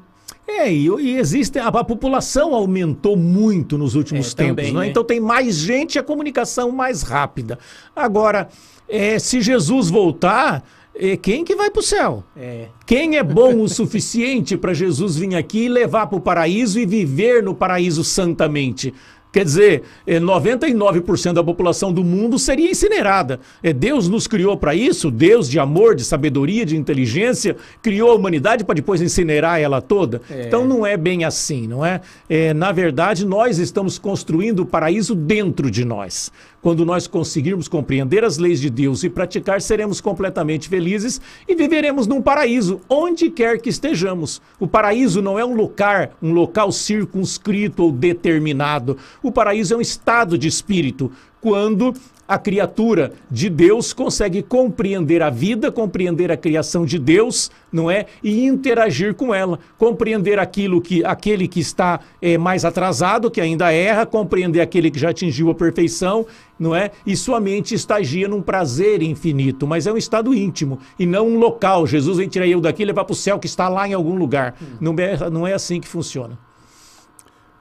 É, 0.46 0.72
e, 0.72 0.88
e 0.88 1.18
existe. 1.18 1.58
A, 1.58 1.68
a, 1.68 1.84
população 1.84 2.54
aumentou 2.54 3.16
muito 3.16 3.78
nos 3.78 3.94
últimos 3.94 4.32
é, 4.32 4.36
tempos, 4.36 4.64
também, 4.66 4.72
né? 4.72 4.88
então 4.88 5.04
tem 5.04 5.20
mais 5.20 5.56
gente 5.56 5.96
e 5.96 5.98
a 5.98 6.02
comunicação 6.02 6.70
mais 6.70 7.02
rápida. 7.02 7.58
Agora, 7.94 8.48
é, 8.88 9.18
se 9.18 9.40
Jesus 9.40 9.88
voltar 9.88 10.64
e 10.94 11.16
quem 11.16 11.42
que 11.42 11.56
vai 11.56 11.70
para 11.70 11.80
o 11.80 11.82
céu? 11.82 12.22
É. 12.36 12.66
Quem 12.84 13.16
é 13.16 13.22
bom 13.22 13.60
o 13.60 13.68
suficiente 13.68 14.58
para 14.58 14.74
Jesus 14.74 15.16
vir 15.16 15.34
aqui 15.34 15.64
e 15.64 15.68
levar 15.68 16.06
para 16.06 16.18
o 16.18 16.20
paraíso 16.20 16.78
e 16.78 16.84
viver 16.84 17.42
no 17.42 17.54
paraíso 17.54 18.04
santamente? 18.04 18.92
Quer 19.32 19.46
dizer, 19.46 19.82
99% 20.06 21.30
eh, 21.30 21.32
da 21.32 21.42
população 21.42 21.90
do 21.90 22.04
mundo 22.04 22.38
seria 22.38 22.70
incinerada. 22.70 23.40
É, 23.62 23.72
Deus 23.72 24.06
nos 24.06 24.26
criou 24.26 24.58
para 24.58 24.74
isso, 24.74 25.10
Deus 25.10 25.48
de 25.48 25.58
amor, 25.58 25.94
de 25.94 26.04
sabedoria, 26.04 26.66
de 26.66 26.76
inteligência, 26.76 27.56
criou 27.80 28.10
a 28.10 28.14
humanidade 28.14 28.62
para 28.62 28.74
depois 28.74 29.00
incinerar 29.00 29.58
ela 29.58 29.80
toda. 29.80 30.20
É. 30.30 30.46
Então 30.46 30.66
não 30.66 30.86
é 30.86 30.98
bem 30.98 31.24
assim, 31.24 31.66
não 31.66 31.84
é? 31.84 32.02
é? 32.28 32.52
Na 32.52 32.72
verdade, 32.72 33.24
nós 33.24 33.58
estamos 33.58 33.98
construindo 33.98 34.60
o 34.60 34.66
paraíso 34.66 35.14
dentro 35.14 35.70
de 35.70 35.82
nós. 35.82 36.30
Quando 36.62 36.86
nós 36.86 37.08
conseguirmos 37.08 37.66
compreender 37.66 38.24
as 38.24 38.38
leis 38.38 38.60
de 38.60 38.70
Deus 38.70 39.02
e 39.02 39.10
praticar, 39.10 39.60
seremos 39.60 40.00
completamente 40.00 40.68
felizes 40.68 41.20
e 41.48 41.56
viveremos 41.56 42.06
num 42.06 42.22
paraíso, 42.22 42.80
onde 42.88 43.30
quer 43.30 43.60
que 43.60 43.68
estejamos. 43.68 44.40
O 44.60 44.68
paraíso 44.68 45.20
não 45.20 45.36
é 45.36 45.44
um 45.44 45.56
local, 45.56 46.10
um 46.22 46.32
local 46.32 46.70
circunscrito 46.70 47.82
ou 47.82 47.90
determinado. 47.90 48.96
O 49.22 49.30
paraíso 49.30 49.74
é 49.74 49.76
um 49.76 49.80
estado 49.80 50.36
de 50.36 50.48
espírito, 50.48 51.12
quando 51.40 51.94
a 52.26 52.38
criatura 52.38 53.12
de 53.30 53.50
Deus 53.50 53.92
consegue 53.92 54.42
compreender 54.42 55.20
a 55.22 55.28
vida, 55.28 55.70
compreender 55.70 56.30
a 56.30 56.36
criação 56.36 56.86
de 56.86 56.98
Deus, 56.98 57.50
não 57.70 57.90
é? 57.90 58.06
E 58.22 58.46
interagir 58.46 59.14
com 59.14 59.34
ela, 59.34 59.58
compreender 59.76 60.38
aquilo 60.38 60.80
que 60.80 61.04
aquele 61.04 61.46
que 61.46 61.60
está 61.60 62.00
é, 62.22 62.38
mais 62.38 62.64
atrasado, 62.64 63.30
que 63.30 63.40
ainda 63.40 63.70
erra, 63.70 64.06
compreender 64.06 64.60
aquele 64.60 64.90
que 64.90 64.98
já 64.98 65.10
atingiu 65.10 65.50
a 65.50 65.54
perfeição, 65.54 66.24
não 66.58 66.74
é? 66.74 66.92
E 67.04 67.16
sua 67.16 67.38
mente 67.38 67.74
estagia 67.74 68.28
num 68.28 68.40
prazer 68.40 69.02
infinito, 69.02 69.66
mas 69.66 69.86
é 69.86 69.92
um 69.92 69.96
estado 69.96 70.32
íntimo 70.32 70.78
e 70.98 71.04
não 71.04 71.28
um 71.28 71.38
local. 71.38 71.86
Jesus 71.86 72.18
vem 72.18 72.28
tirar 72.28 72.46
eu 72.46 72.60
daqui 72.60 72.82
e 72.82 72.86
levar 72.86 73.04
para 73.04 73.12
o 73.12 73.16
céu 73.16 73.38
que 73.38 73.46
está 73.46 73.68
lá 73.68 73.86
em 73.86 73.92
algum 73.92 74.14
lugar. 74.14 74.54
Hum. 74.62 74.76
Não 74.80 74.94
é, 74.96 75.30
não 75.30 75.46
é 75.46 75.52
assim 75.52 75.80
que 75.80 75.88
funciona. 75.88 76.38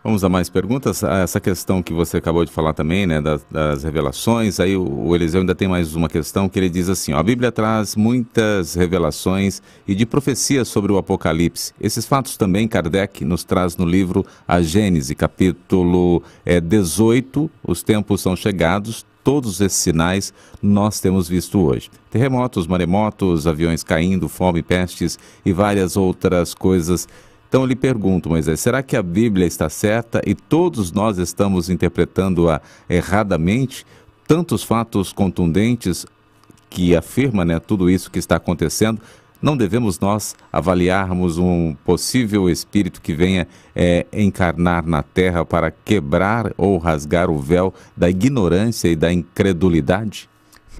Vamos 0.03 0.23
a 0.23 0.29
mais 0.29 0.49
perguntas. 0.49 1.03
Ah, 1.03 1.19
essa 1.19 1.39
questão 1.39 1.83
que 1.83 1.93
você 1.93 2.17
acabou 2.17 2.43
de 2.43 2.51
falar 2.51 2.73
também, 2.73 3.05
né, 3.05 3.21
das, 3.21 3.45
das 3.51 3.83
revelações. 3.83 4.59
Aí 4.59 4.75
o, 4.75 4.83
o, 4.83 5.15
Eliseu 5.15 5.41
ainda 5.41 5.53
tem 5.53 5.67
mais 5.67 5.93
uma 5.93 6.09
questão 6.09 6.49
que 6.49 6.57
ele 6.57 6.69
diz 6.69 6.89
assim: 6.89 7.13
ó, 7.13 7.19
a 7.19 7.23
Bíblia 7.23 7.51
traz 7.51 7.95
muitas 7.95 8.73
revelações 8.73 9.61
e 9.87 9.93
de 9.93 10.03
profecias 10.07 10.67
sobre 10.67 10.91
o 10.91 10.97
Apocalipse. 10.97 11.71
Esses 11.79 12.07
fatos 12.07 12.35
também 12.35 12.67
Kardec 12.67 13.23
nos 13.23 13.43
traz 13.43 13.77
no 13.77 13.85
livro 13.85 14.25
A 14.47 14.59
Gênese, 14.59 15.13
capítulo 15.13 16.23
é, 16.43 16.59
18. 16.59 17.47
Os 17.63 17.83
tempos 17.83 18.21
são 18.21 18.35
chegados. 18.35 19.05
Todos 19.23 19.61
esses 19.61 19.77
sinais 19.77 20.33
nós 20.63 20.99
temos 20.99 21.29
visto 21.29 21.59
hoje. 21.59 21.91
Terremotos, 22.09 22.65
maremotos, 22.65 23.45
aviões 23.45 23.83
caindo, 23.83 24.27
fome, 24.27 24.63
pestes 24.63 25.19
e 25.45 25.53
várias 25.53 25.95
outras 25.95 26.55
coisas 26.55 27.07
então 27.51 27.63
eu 27.63 27.67
lhe 27.67 27.75
pergunto, 27.75 28.29
Moisés, 28.29 28.61
será 28.61 28.81
que 28.81 28.95
a 28.95 29.03
Bíblia 29.03 29.45
está 29.45 29.67
certa 29.67 30.21
e 30.25 30.33
todos 30.33 30.93
nós 30.93 31.17
estamos 31.17 31.69
interpretando-a 31.69 32.61
erradamente? 32.89 33.85
Tantos 34.25 34.63
fatos 34.63 35.11
contundentes 35.11 36.05
que 36.69 36.95
afirma 36.95 37.43
né, 37.43 37.59
tudo 37.59 37.89
isso 37.89 38.09
que 38.09 38.19
está 38.19 38.37
acontecendo, 38.37 39.01
não 39.41 39.57
devemos 39.57 39.99
nós 39.99 40.33
avaliarmos 40.49 41.37
um 41.37 41.75
possível 41.83 42.49
espírito 42.49 43.01
que 43.01 43.13
venha 43.13 43.45
é, 43.75 44.05
encarnar 44.13 44.87
na 44.87 45.03
terra 45.03 45.43
para 45.43 45.71
quebrar 45.71 46.53
ou 46.55 46.77
rasgar 46.77 47.29
o 47.29 47.37
véu 47.37 47.73
da 47.97 48.09
ignorância 48.09 48.87
e 48.87 48.95
da 48.95 49.11
incredulidade? 49.11 50.29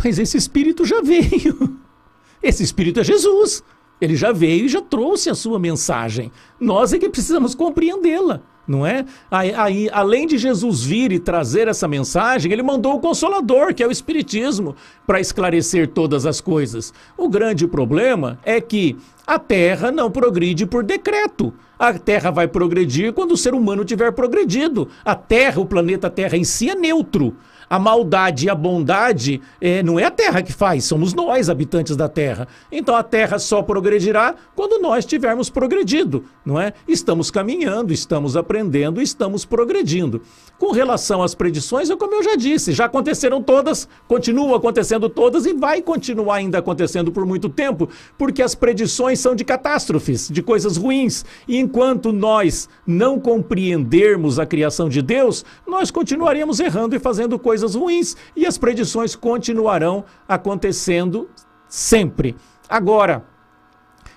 Mas 0.02 0.18
esse 0.18 0.38
espírito 0.38 0.86
já 0.86 1.02
veio. 1.02 1.78
Esse 2.42 2.64
espírito 2.64 3.02
é 3.02 3.04
Jesus. 3.04 3.62
Ele 4.02 4.16
já 4.16 4.32
veio 4.32 4.66
e 4.66 4.70
já 4.70 4.82
trouxe 4.82 5.30
a 5.30 5.36
sua 5.36 5.60
mensagem. 5.60 6.32
Nós 6.60 6.92
é 6.92 6.98
que 6.98 7.08
precisamos 7.08 7.54
compreendê-la, 7.54 8.42
não 8.68 8.86
é? 8.86 9.06
Aí, 9.30 9.88
além 9.92 10.26
de 10.26 10.40
Jesus 10.40 10.84
vir 10.84 11.12
e 11.12 11.20
trazer 11.20 11.68
essa 11.68 11.88
mensagem, 11.88 12.52
ele 12.52 12.64
mandou 12.64 12.96
o 12.96 13.00
Consolador, 13.00 13.76
que 13.76 13.84
é 13.84 13.88
o 13.88 13.92
Espiritismo, 13.92 14.76
para 15.06 15.20
esclarecer 15.20 15.88
todas 15.88 16.26
as 16.26 16.42
coisas. 16.42 16.92
O 17.16 17.30
grande 17.30 17.68
problema 17.68 18.40
é 18.44 18.60
que 18.60 18.98
a 19.28 19.38
Terra 19.38 19.92
não 19.92 20.10
progride 20.10 20.66
por 20.66 20.84
decreto. 20.84 21.54
A 21.78 21.94
Terra 21.94 22.32
vai 22.32 22.48
progredir 22.48 23.14
quando 23.14 23.34
o 23.34 23.38
ser 23.38 23.54
humano 23.54 23.86
tiver 23.86 24.12
progredido. 24.12 24.88
A 25.06 25.16
Terra, 25.16 25.62
o 25.62 25.66
planeta 25.66 26.10
Terra 26.10 26.38
em 26.38 26.44
si 26.44 26.70
é 26.70 26.76
neutro 26.76 27.36
a 27.72 27.80
maldade 27.80 28.48
e 28.48 28.50
a 28.50 28.54
bondade 28.54 29.40
é, 29.62 29.82
não 29.82 29.98
é 29.98 30.04
a 30.04 30.12
terra 30.12 30.42
que 30.42 30.52
faz, 30.52 30.84
somos 30.84 31.14
nós, 31.14 31.50
habitantes 31.50 31.96
da 31.96 32.10
terra. 32.10 32.46
Então 32.70 32.94
a 32.94 33.02
terra 33.02 33.40
só 33.40 33.62
progredirá 33.62 34.36
quando 34.54 34.82
nós 34.82 35.06
tivermos 35.06 35.50
progredido, 35.50 36.26
não 36.46 36.60
é? 36.60 36.74
Estamos 36.86 37.32
caminhando, 37.32 37.94
estamos 37.94 38.36
aprendendo, 38.36 39.02
estamos 39.02 39.46
progredindo. 39.46 40.22
Com 40.60 40.72
relação 40.72 41.24
às 41.24 41.34
predições, 41.34 41.90
é 41.90 41.96
como 41.96 42.14
eu 42.14 42.22
já 42.22 42.36
disse, 42.36 42.74
já 42.74 42.86
aconteceram 42.86 43.42
todas, 43.42 43.88
continuam 44.06 44.54
acontecendo 44.54 45.08
todas 45.08 45.46
e 45.46 45.54
vai 45.54 45.82
continuar 45.82 46.36
ainda 46.36 46.58
acontecendo 46.58 47.10
por 47.10 47.26
muito 47.26 47.48
tempo, 47.48 47.88
porque 48.18 48.42
as 48.42 48.54
predições 48.54 49.22
são 49.22 49.34
de 49.34 49.46
catástrofes, 49.46 50.28
de 50.28 50.44
coisas 50.44 50.76
ruins. 50.76 51.24
E 51.48 51.58
enquanto 51.58 52.12
nós 52.12 52.68
não 52.86 53.18
compreendermos 53.18 54.40
a 54.40 54.46
criação 54.46 54.90
de 54.90 55.02
Deus, 55.02 55.46
nós 55.66 55.90
continuaremos 55.90 56.60
errando 56.60 56.98
e 56.98 57.00
fazendo 57.00 57.40
coisas 57.40 57.61
coisas 57.62 57.76
ruins 57.76 58.18
e 58.36 58.46
as 58.46 58.58
predições 58.58 59.16
continuarão 59.16 60.04
acontecendo 60.28 61.30
sempre. 61.68 62.36
Agora, 62.68 63.30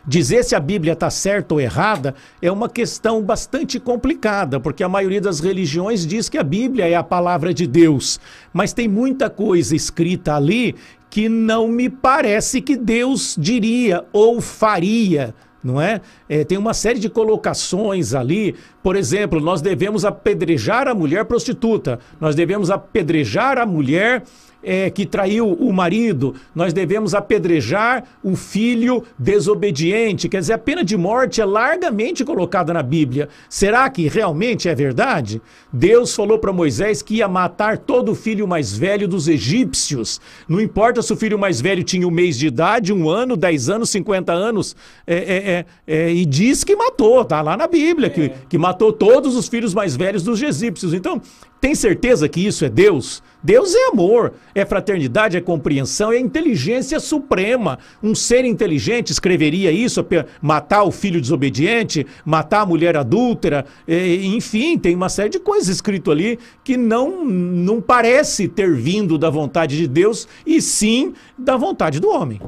Dizer 0.06 0.44
se 0.44 0.54
a 0.54 0.60
Bíblia 0.60 0.92
está 0.92 1.08
certa 1.08 1.54
ou 1.54 1.60
errada 1.62 2.14
é 2.42 2.52
uma 2.52 2.68
questão 2.68 3.22
bastante 3.22 3.80
complicada, 3.80 4.60
porque 4.60 4.84
a 4.84 4.88
maioria 4.88 5.18
das 5.18 5.40
religiões 5.40 6.06
diz 6.06 6.28
que 6.28 6.36
a 6.36 6.42
Bíblia 6.42 6.86
é 6.86 6.94
a 6.94 7.02
palavra 7.02 7.54
de 7.54 7.66
Deus, 7.66 8.20
mas 8.52 8.74
tem 8.74 8.86
muita 8.86 9.30
coisa 9.30 9.74
escrita 9.74 10.36
ali 10.36 10.74
que 11.08 11.26
não 11.26 11.66
me 11.68 11.88
parece 11.88 12.60
que 12.60 12.76
Deus 12.76 13.34
diria 13.38 14.04
ou 14.12 14.42
faria 14.42 15.34
não 15.64 15.80
é? 15.80 16.02
É? 16.34 16.44
Tem 16.44 16.58
uma 16.58 16.74
série 16.74 16.98
de 16.98 17.08
colocações 17.08 18.12
ali. 18.12 18.56
Por 18.82 18.96
exemplo, 18.96 19.40
nós 19.40 19.62
devemos 19.62 20.04
apedrejar 20.04 20.88
a 20.88 20.94
mulher 20.94 21.24
prostituta, 21.24 22.00
nós 22.20 22.34
devemos 22.34 22.70
apedrejar 22.70 23.56
a 23.56 23.64
mulher 23.64 24.24
é, 24.64 24.88
que 24.88 25.04
traiu 25.04 25.52
o 25.52 25.72
marido, 25.72 26.34
nós 26.54 26.72
devemos 26.72 27.14
apedrejar 27.14 28.04
o 28.22 28.34
filho 28.34 29.04
desobediente. 29.18 30.28
Quer 30.28 30.40
dizer, 30.40 30.54
a 30.54 30.58
pena 30.58 30.82
de 30.82 30.96
morte 30.96 31.40
é 31.40 31.44
largamente 31.44 32.24
colocada 32.24 32.72
na 32.72 32.82
Bíblia. 32.82 33.28
Será 33.48 33.88
que 33.90 34.08
realmente 34.08 34.68
é 34.68 34.74
verdade? 34.74 35.42
Deus 35.72 36.14
falou 36.14 36.38
para 36.38 36.52
Moisés 36.52 37.02
que 37.02 37.16
ia 37.16 37.28
matar 37.28 37.78
todo 37.78 38.14
filho 38.14 38.48
mais 38.48 38.76
velho 38.76 39.06
dos 39.06 39.28
egípcios. 39.28 40.20
Não 40.48 40.60
importa 40.60 41.02
se 41.02 41.12
o 41.12 41.16
filho 41.16 41.38
mais 41.38 41.60
velho 41.60 41.84
tinha 41.84 42.08
um 42.08 42.10
mês 42.10 42.38
de 42.38 42.46
idade, 42.46 42.92
um 42.92 43.08
ano, 43.08 43.36
dez 43.36 43.68
anos, 43.68 43.90
cinquenta 43.90 44.32
anos, 44.32 44.74
é, 45.06 45.14
é, 45.14 45.66
é, 45.86 46.06
é 46.06 46.12
e 46.24 46.26
diz 46.26 46.64
que 46.64 46.74
matou, 46.74 47.22
tá 47.22 47.42
lá 47.42 47.54
na 47.54 47.66
Bíblia, 47.66 48.08
que, 48.08 48.30
que 48.48 48.56
matou 48.56 48.90
todos 48.90 49.36
os 49.36 49.46
filhos 49.46 49.74
mais 49.74 49.94
velhos 49.94 50.22
dos 50.22 50.40
egípcios. 50.40 50.94
Então, 50.94 51.20
Tem 51.64 51.74
certeza 51.74 52.28
que 52.28 52.46
isso 52.46 52.62
é 52.66 52.68
Deus? 52.68 53.22
Deus 53.42 53.74
é 53.74 53.88
amor, 53.88 54.34
é 54.54 54.66
fraternidade, 54.66 55.34
é 55.34 55.40
compreensão, 55.40 56.12
é 56.12 56.18
inteligência 56.18 57.00
suprema. 57.00 57.78
Um 58.02 58.14
ser 58.14 58.44
inteligente 58.44 59.08
escreveria 59.08 59.72
isso, 59.72 60.06
matar 60.42 60.82
o 60.82 60.90
filho 60.90 61.22
desobediente, 61.22 62.06
matar 62.22 62.60
a 62.60 62.66
mulher 62.66 62.98
adúltera, 62.98 63.64
enfim, 63.88 64.76
tem 64.76 64.94
uma 64.94 65.08
série 65.08 65.30
de 65.30 65.38
coisas 65.38 65.68
escrito 65.68 66.10
ali 66.10 66.38
que 66.62 66.76
não, 66.76 67.24
não 67.24 67.80
parece 67.80 68.46
ter 68.46 68.70
vindo 68.74 69.16
da 69.16 69.30
vontade 69.30 69.74
de 69.74 69.88
Deus 69.88 70.28
e 70.44 70.60
sim 70.60 71.14
da 71.38 71.56
vontade 71.56 71.98
do 71.98 72.10
homem. 72.10 72.42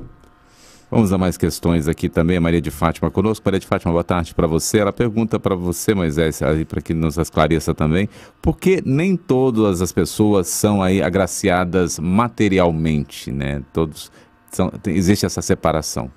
Vamos 0.88 1.12
a 1.12 1.18
mais 1.18 1.36
questões 1.36 1.88
aqui 1.88 2.08
também. 2.08 2.36
A 2.36 2.40
Maria 2.40 2.60
de 2.60 2.70
Fátima 2.70 3.10
conosco. 3.10 3.42
Maria 3.44 3.58
de 3.58 3.66
Fátima, 3.66 3.90
boa 3.90 4.04
tarde 4.04 4.32
para 4.32 4.46
você. 4.46 4.78
Ela 4.78 4.92
pergunta 4.92 5.38
para 5.38 5.56
você, 5.56 5.92
Moisés, 5.92 6.38
para 6.68 6.80
que 6.80 6.94
nos 6.94 7.18
esclareça 7.18 7.74
também, 7.74 8.08
por 8.40 8.56
que 8.56 8.80
nem 8.86 9.16
todas 9.16 9.82
as 9.82 9.90
pessoas 9.90 10.46
são 10.46 10.80
aí 10.80 11.02
agraciadas 11.02 11.98
materialmente, 11.98 13.32
né? 13.32 13.62
Todos 13.72 14.12
são, 14.52 14.72
existe 14.86 15.26
essa 15.26 15.42
separação. 15.42 16.08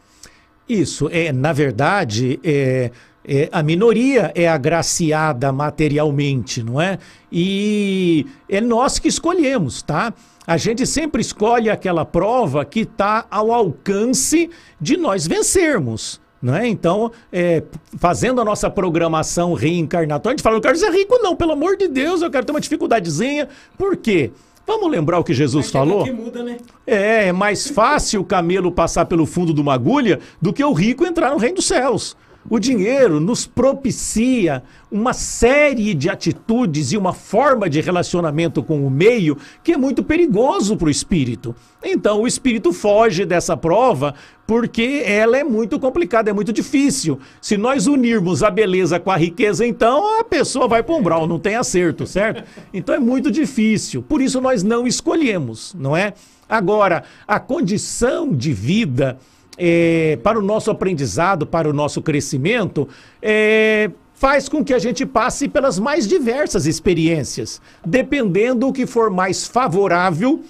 Isso, 0.67 1.09
é, 1.11 1.33
na 1.33 1.51
verdade, 1.51 2.39
é, 2.43 2.91
é, 3.25 3.49
a 3.51 3.63
minoria 3.63 4.31
é 4.35 4.47
agraciada 4.47 5.51
materialmente, 5.51 6.61
não 6.61 6.79
é? 6.79 6.99
E 7.31 8.27
é 8.47 8.61
nós 8.61 8.99
que 8.99 9.07
escolhemos, 9.07 9.81
tá? 9.81 10.13
A 10.49 10.57
gente 10.57 10.83
sempre 10.87 11.21
escolhe 11.21 11.69
aquela 11.69 12.03
prova 12.03 12.65
que 12.65 12.79
está 12.79 13.23
ao 13.29 13.51
alcance 13.51 14.49
de 14.81 14.97
nós 14.97 15.27
vencermos. 15.27 16.19
É? 16.43 16.65
Então, 16.65 17.11
é, 17.31 17.61
fazendo 17.99 18.41
a 18.41 18.43
nossa 18.43 18.67
programação 18.67 19.53
reencarnatória, 19.53 20.33
a 20.33 20.37
gente 20.37 20.41
fala, 20.41 20.55
não 20.55 20.61
quero 20.61 20.75
ser 20.75 20.91
rico, 20.91 21.19
não, 21.19 21.35
pelo 21.35 21.51
amor 21.51 21.77
de 21.77 21.87
Deus, 21.87 22.23
eu 22.23 22.31
quero 22.31 22.47
ter 22.47 22.51
uma 22.51 22.59
dificuldadezinha. 22.59 23.47
Por 23.77 23.95
quê? 23.95 24.31
Vamos 24.65 24.89
lembrar 24.89 25.19
o 25.19 25.23
que 25.23 25.35
Jesus 25.35 25.67
Mas 25.67 25.71
falou? 25.71 26.03
Que 26.03 26.11
muda, 26.11 26.41
né? 26.41 26.57
É, 26.87 27.27
é 27.27 27.31
mais 27.31 27.67
fácil 27.67 28.21
o 28.21 28.25
camelo 28.25 28.71
passar 28.71 29.05
pelo 29.05 29.27
fundo 29.27 29.53
de 29.53 29.61
uma 29.61 29.75
agulha 29.75 30.19
do 30.41 30.51
que 30.51 30.63
o 30.63 30.73
rico 30.73 31.05
entrar 31.05 31.29
no 31.29 31.37
reino 31.37 31.57
dos 31.57 31.65
céus. 31.65 32.17
O 32.47 32.57
dinheiro 32.57 33.19
nos 33.19 33.45
propicia 33.45 34.63
uma 34.91 35.13
série 35.13 35.93
de 35.93 36.09
atitudes 36.09 36.91
e 36.91 36.97
uma 36.97 37.13
forma 37.13 37.69
de 37.69 37.81
relacionamento 37.81 38.63
com 38.63 38.85
o 38.85 38.89
meio 38.89 39.37
que 39.63 39.73
é 39.73 39.77
muito 39.77 40.03
perigoso 40.03 40.77
para 40.77 40.87
o 40.87 40.91
espírito. 40.91 41.55
Então, 41.83 42.21
o 42.21 42.27
espírito 42.27 42.71
foge 42.71 43.25
dessa 43.25 43.57
prova 43.57 44.13
porque 44.47 45.03
ela 45.05 45.37
é 45.37 45.43
muito 45.43 45.79
complicada, 45.79 46.31
é 46.31 46.33
muito 46.33 46.51
difícil. 46.51 47.19
Se 47.39 47.55
nós 47.55 47.85
unirmos 47.87 48.41
a 48.41 48.49
beleza 48.49 48.99
com 48.99 49.11
a 49.11 49.17
riqueza, 49.17 49.65
então 49.65 50.19
a 50.19 50.23
pessoa 50.23 50.67
vai 50.67 50.81
para 50.81 50.95
um 50.95 50.99
umbral, 50.99 51.27
não 51.27 51.37
tem 51.37 51.55
acerto, 51.55 52.07
certo? 52.07 52.43
Então 52.73 52.95
é 52.95 52.99
muito 52.99 53.29
difícil. 53.29 54.01
Por 54.01 54.21
isso 54.21 54.41
nós 54.41 54.63
não 54.63 54.87
escolhemos, 54.87 55.75
não 55.77 55.95
é? 55.95 56.13
Agora, 56.49 57.03
a 57.27 57.39
condição 57.39 58.33
de 58.33 58.51
vida 58.51 59.19
é, 59.59 60.17
para 60.23 60.39
o 60.39 60.41
nosso 60.41 60.71
aprendizado, 60.71 61.45
para 61.45 61.69
o 61.69 61.73
nosso 61.73 62.01
crescimento, 62.01 62.87
é, 63.21 63.91
faz 64.13 64.47
com 64.47 64.63
que 64.63 64.73
a 64.73 64.79
gente 64.79 65.05
passe 65.05 65.47
pelas 65.49 65.77
mais 65.77 66.07
diversas 66.07 66.65
experiências, 66.65 67.61
dependendo 67.85 68.67
do 68.67 68.73
que 68.73 68.87
for 68.87 69.09
mais 69.09 69.45
favorável 69.45 70.41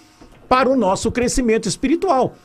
para 0.47 0.69
o 0.69 0.77
nosso 0.77 1.11
crescimento 1.11 1.67
espiritual 1.67 2.35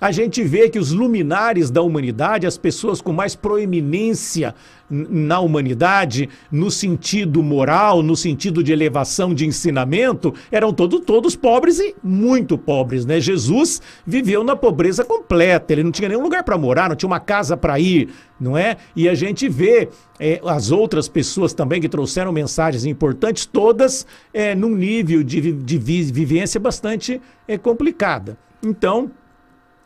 a 0.00 0.10
gente 0.10 0.42
vê 0.42 0.68
que 0.68 0.78
os 0.78 0.92
luminares 0.92 1.70
da 1.70 1.82
humanidade, 1.82 2.46
as 2.46 2.56
pessoas 2.56 3.00
com 3.00 3.12
mais 3.12 3.36
proeminência 3.36 4.54
na 4.88 5.38
humanidade, 5.38 6.28
no 6.50 6.70
sentido 6.70 7.42
moral, 7.42 8.02
no 8.02 8.16
sentido 8.16 8.62
de 8.64 8.72
elevação 8.72 9.32
de 9.32 9.46
ensinamento, 9.46 10.34
eram 10.50 10.72
todo, 10.72 10.98
todos 10.98 11.36
pobres 11.36 11.78
e 11.78 11.94
muito 12.02 12.58
pobres, 12.58 13.06
né? 13.06 13.20
Jesus 13.20 13.80
viveu 14.04 14.42
na 14.42 14.56
pobreza 14.56 15.04
completa, 15.04 15.72
ele 15.72 15.84
não 15.84 15.92
tinha 15.92 16.08
nenhum 16.08 16.22
lugar 16.22 16.42
para 16.42 16.58
morar, 16.58 16.88
não 16.88 16.96
tinha 16.96 17.06
uma 17.06 17.20
casa 17.20 17.56
para 17.56 17.78
ir, 17.78 18.08
não 18.40 18.58
é? 18.58 18.78
E 18.96 19.08
a 19.08 19.14
gente 19.14 19.48
vê 19.48 19.88
é, 20.18 20.40
as 20.44 20.72
outras 20.72 21.08
pessoas 21.08 21.54
também 21.54 21.80
que 21.80 21.88
trouxeram 21.88 22.32
mensagens 22.32 22.84
importantes, 22.84 23.46
todas 23.46 24.04
é, 24.34 24.56
num 24.56 24.74
nível 24.74 25.22
de, 25.22 25.52
de 25.52 25.78
vivência 25.78 26.58
bastante 26.58 27.20
é, 27.46 27.56
complicada. 27.56 28.36
Então, 28.62 29.10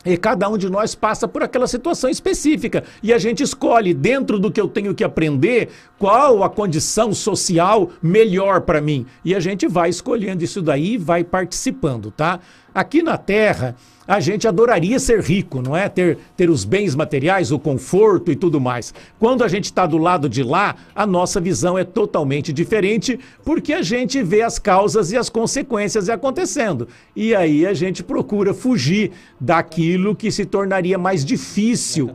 e 0.05 0.15
cada 0.17 0.47
um 0.47 0.57
de 0.57 0.69
nós 0.69 0.93
passa 0.93 1.27
por 1.27 1.41
aquela 1.41 1.67
situação 1.67 2.09
específica. 2.09 2.83
E 3.01 3.11
a 3.13 3.17
gente 3.17 3.41
escolhe, 3.41 3.93
dentro 3.93 4.39
do 4.39 4.51
que 4.51 4.61
eu 4.61 4.67
tenho 4.67 4.93
que 4.93 5.03
aprender, 5.03 5.69
qual 5.97 6.43
a 6.43 6.49
condição 6.49 7.13
social 7.13 7.89
melhor 8.01 8.61
para 8.61 8.79
mim. 8.79 9.05
E 9.23 9.33
a 9.33 9.39
gente 9.39 9.67
vai 9.67 9.89
escolhendo 9.89 10.43
isso 10.43 10.61
daí 10.61 10.93
e 10.93 10.97
vai 10.97 11.23
participando, 11.23 12.11
tá? 12.11 12.39
Aqui 12.75 13.01
na 13.01 13.17
Terra, 13.17 13.73
a 14.07 14.19
gente 14.19 14.47
adoraria 14.47 14.99
ser 14.99 15.21
rico, 15.21 15.61
não 15.61 15.75
é? 15.75 15.89
Ter, 15.89 16.17
ter 16.35 16.49
os 16.49 16.63
bens 16.63 16.93
materiais, 16.93 17.51
o 17.51 17.57
conforto 17.57 18.31
e 18.31 18.35
tudo 18.35 18.59
mais. 18.59 18.93
Quando 19.17 19.43
a 19.45 19.47
gente 19.47 19.65
está 19.65 19.85
do 19.85 19.97
lado 19.97 20.29
de 20.29 20.43
lá, 20.43 20.75
a 20.93 21.07
nossa 21.07 21.39
visão 21.39 21.77
é 21.77 21.83
totalmente 21.83 22.53
diferente, 22.53 23.19
porque 23.43 23.73
a 23.73 23.81
gente 23.81 24.21
vê 24.21 24.41
as 24.41 24.59
causas 24.59 25.11
e 25.11 25.17
as 25.17 25.29
consequências 25.29 26.09
acontecendo. 26.09 26.87
E 27.15 27.33
aí 27.33 27.65
a 27.65 27.73
gente 27.73 28.03
procura 28.03 28.53
fugir 28.53 29.11
daquilo 29.39 30.15
que 30.15 30.29
se 30.29 30.45
tornaria 30.45 30.97
mais 30.97 31.25
difícil 31.25 32.11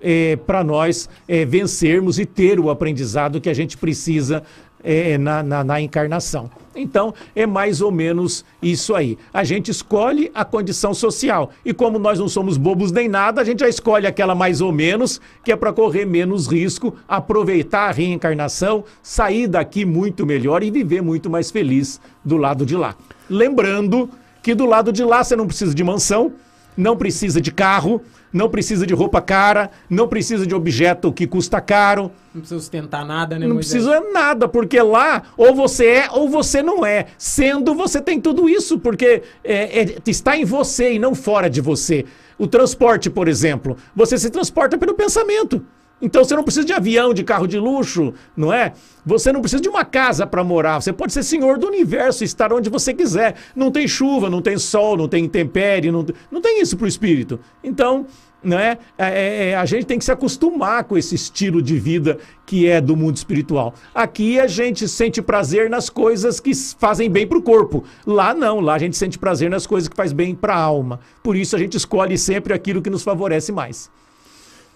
é, 0.00 0.36
para 0.36 0.64
nós 0.64 1.08
é, 1.28 1.44
vencermos 1.44 2.18
e 2.18 2.24
ter 2.24 2.58
o 2.58 2.70
aprendizado 2.70 3.40
que 3.40 3.50
a 3.50 3.54
gente 3.54 3.76
precisa 3.76 4.42
é, 4.86 5.18
na, 5.18 5.42
na, 5.42 5.64
na, 5.64 5.80
encarnação. 5.80 6.48
Então, 6.74 7.12
é 7.34 7.44
mais 7.44 7.80
ou 7.80 7.90
menos 7.90 8.44
isso 8.62 8.94
aí. 8.94 9.18
A 9.34 9.42
gente 9.42 9.70
escolhe 9.70 10.30
a 10.32 10.44
condição 10.44 10.94
social. 10.94 11.50
E 11.64 11.74
como 11.74 11.98
nós 11.98 12.20
não 12.20 12.28
somos 12.28 12.56
bobos 12.56 12.92
nem 12.92 13.08
nada, 13.08 13.40
a 13.40 13.44
gente 13.44 13.60
já 13.60 13.68
escolhe 13.68 14.06
aquela 14.06 14.34
mais 14.34 14.60
ou 14.60 14.70
menos, 14.70 15.20
que 15.42 15.50
é 15.50 15.56
para 15.56 15.72
correr 15.72 16.04
menos 16.04 16.46
risco, 16.46 16.94
aproveitar 17.08 17.88
a 17.88 17.92
reencarnação, 17.92 18.84
sair 19.02 19.48
daqui 19.48 19.84
muito 19.84 20.24
melhor 20.24 20.62
e 20.62 20.70
viver 20.70 21.02
muito 21.02 21.28
mais 21.28 21.50
feliz 21.50 22.00
do 22.24 22.36
lado 22.36 22.64
de 22.64 22.76
lá. 22.76 22.94
Lembrando 23.28 24.08
que 24.40 24.54
do 24.54 24.66
lado 24.66 24.92
de 24.92 25.02
lá 25.02 25.24
você 25.24 25.34
não 25.34 25.48
precisa 25.48 25.74
de 25.74 25.82
mansão, 25.82 26.32
não 26.76 26.96
precisa 26.96 27.40
de 27.40 27.50
carro, 27.50 28.02
não 28.32 28.50
precisa 28.50 28.86
de 28.86 28.92
roupa 28.92 29.20
cara, 29.20 29.70
não 29.88 30.06
precisa 30.06 30.46
de 30.46 30.54
objeto 30.54 31.12
que 31.12 31.26
custa 31.26 31.60
caro. 31.60 32.10
Não 32.34 32.40
precisa 32.40 32.60
sustentar 32.60 33.04
nada, 33.04 33.38
né? 33.38 33.46
Não 33.46 33.54
Moisés? 33.54 33.82
precisa 33.82 34.12
nada, 34.12 34.46
porque 34.46 34.80
lá 34.80 35.22
ou 35.36 35.54
você 35.54 35.86
é 35.86 36.10
ou 36.10 36.28
você 36.28 36.62
não 36.62 36.84
é. 36.84 37.06
Sendo, 37.16 37.74
você 37.74 38.00
tem 38.00 38.20
tudo 38.20 38.48
isso, 38.48 38.78
porque 38.78 39.22
é, 39.42 39.82
é, 39.82 39.96
está 40.06 40.36
em 40.36 40.44
você 40.44 40.94
e 40.94 40.98
não 40.98 41.14
fora 41.14 41.48
de 41.48 41.60
você. 41.60 42.04
O 42.38 42.46
transporte, 42.46 43.08
por 43.08 43.28
exemplo, 43.28 43.76
você 43.94 44.18
se 44.18 44.28
transporta 44.28 44.76
pelo 44.76 44.94
pensamento. 44.94 45.64
Então 46.00 46.22
você 46.22 46.36
não 46.36 46.44
precisa 46.44 46.66
de 46.66 46.74
avião, 46.74 47.14
de 47.14 47.24
carro 47.24 47.46
de 47.46 47.58
luxo, 47.58 48.12
não 48.36 48.52
é? 48.52 48.74
Você 49.04 49.32
não 49.32 49.40
precisa 49.40 49.62
de 49.62 49.68
uma 49.68 49.84
casa 49.84 50.26
para 50.26 50.44
morar. 50.44 50.80
Você 50.80 50.92
pode 50.92 51.12
ser 51.12 51.22
senhor 51.22 51.58
do 51.58 51.66
universo, 51.66 52.22
estar 52.22 52.52
onde 52.52 52.68
você 52.68 52.92
quiser. 52.92 53.34
Não 53.54 53.70
tem 53.70 53.88
chuva, 53.88 54.28
não 54.28 54.42
tem 54.42 54.58
sol, 54.58 54.96
não 54.96 55.08
tem 55.08 55.24
intempérie, 55.24 55.90
não, 55.90 56.04
não 56.30 56.40
tem 56.42 56.60
isso 56.60 56.76
para 56.76 56.84
o 56.84 56.88
espírito. 56.88 57.40
Então, 57.64 58.06
né, 58.44 58.76
é, 58.98 59.06
é, 59.06 59.48
é, 59.50 59.56
a 59.56 59.64
gente 59.64 59.86
tem 59.86 59.98
que 59.98 60.04
se 60.04 60.12
acostumar 60.12 60.84
com 60.84 60.98
esse 60.98 61.14
estilo 61.14 61.62
de 61.62 61.78
vida 61.78 62.18
que 62.44 62.68
é 62.68 62.78
do 62.78 62.94
mundo 62.94 63.16
espiritual. 63.16 63.74
Aqui 63.94 64.38
a 64.38 64.46
gente 64.46 64.86
sente 64.86 65.22
prazer 65.22 65.70
nas 65.70 65.88
coisas 65.88 66.38
que 66.38 66.54
fazem 66.78 67.10
bem 67.10 67.26
para 67.26 67.38
o 67.38 67.42
corpo. 67.42 67.84
Lá 68.06 68.34
não, 68.34 68.60
lá 68.60 68.74
a 68.74 68.78
gente 68.78 68.96
sente 68.98 69.18
prazer 69.18 69.48
nas 69.48 69.66
coisas 69.66 69.88
que 69.88 69.96
faz 69.96 70.12
bem 70.12 70.34
para 70.34 70.54
a 70.54 70.60
alma. 70.60 71.00
Por 71.22 71.34
isso 71.34 71.56
a 71.56 71.58
gente 71.58 71.76
escolhe 71.76 72.18
sempre 72.18 72.52
aquilo 72.52 72.82
que 72.82 72.90
nos 72.90 73.02
favorece 73.02 73.50
mais. 73.50 73.90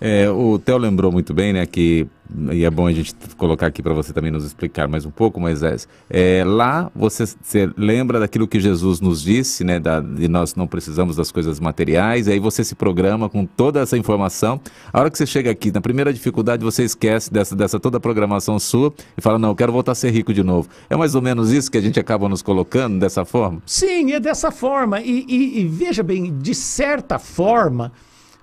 É, 0.00 0.30
o 0.30 0.58
Theo 0.58 0.78
lembrou 0.78 1.12
muito 1.12 1.34
bem, 1.34 1.52
né, 1.52 1.66
que 1.66 2.06
e 2.52 2.64
é 2.64 2.70
bom 2.70 2.86
a 2.86 2.92
gente 2.92 3.14
colocar 3.36 3.66
aqui 3.66 3.82
para 3.82 3.92
você 3.92 4.12
também 4.12 4.30
nos 4.30 4.44
explicar 4.44 4.86
mais 4.88 5.04
um 5.04 5.10
pouco, 5.10 5.40
Moisés. 5.40 5.88
É, 6.08 6.44
lá 6.46 6.90
você, 6.94 7.26
você, 7.26 7.68
lembra 7.76 8.20
daquilo 8.20 8.46
que 8.46 8.60
Jesus 8.60 9.00
nos 9.00 9.22
disse, 9.22 9.64
né, 9.64 9.80
da, 9.80 10.00
de 10.00 10.28
nós 10.28 10.54
não 10.54 10.66
precisamos 10.66 11.16
das 11.16 11.32
coisas 11.32 11.58
materiais, 11.58 12.28
e 12.28 12.32
aí 12.32 12.38
você 12.38 12.62
se 12.62 12.74
programa 12.74 13.28
com 13.28 13.44
toda 13.44 13.80
essa 13.80 13.98
informação. 13.98 14.60
A 14.92 15.00
hora 15.00 15.10
que 15.10 15.18
você 15.18 15.26
chega 15.26 15.50
aqui, 15.50 15.72
na 15.72 15.80
primeira 15.80 16.12
dificuldade, 16.12 16.62
você 16.62 16.84
esquece 16.84 17.32
dessa, 17.32 17.56
dessa 17.56 17.80
toda 17.80 17.96
a 17.96 18.00
programação 18.00 18.58
sua 18.58 18.92
e 19.16 19.20
fala, 19.20 19.38
não, 19.38 19.50
eu 19.50 19.56
quero 19.56 19.72
voltar 19.72 19.92
a 19.92 19.96
ser 19.96 20.10
rico 20.10 20.32
de 20.32 20.42
novo. 20.42 20.68
É 20.88 20.96
mais 20.96 21.14
ou 21.14 21.22
menos 21.22 21.50
isso 21.50 21.70
que 21.70 21.78
a 21.78 21.82
gente 21.82 21.98
acaba 21.98 22.28
nos 22.28 22.42
colocando 22.42 22.98
dessa 22.98 23.24
forma? 23.24 23.60
Sim, 23.66 24.12
é 24.12 24.20
dessa 24.20 24.50
forma. 24.50 25.00
e, 25.00 25.24
e, 25.28 25.60
e 25.60 25.66
veja 25.66 26.02
bem, 26.02 26.38
de 26.38 26.54
certa 26.54 27.18
forma 27.18 27.92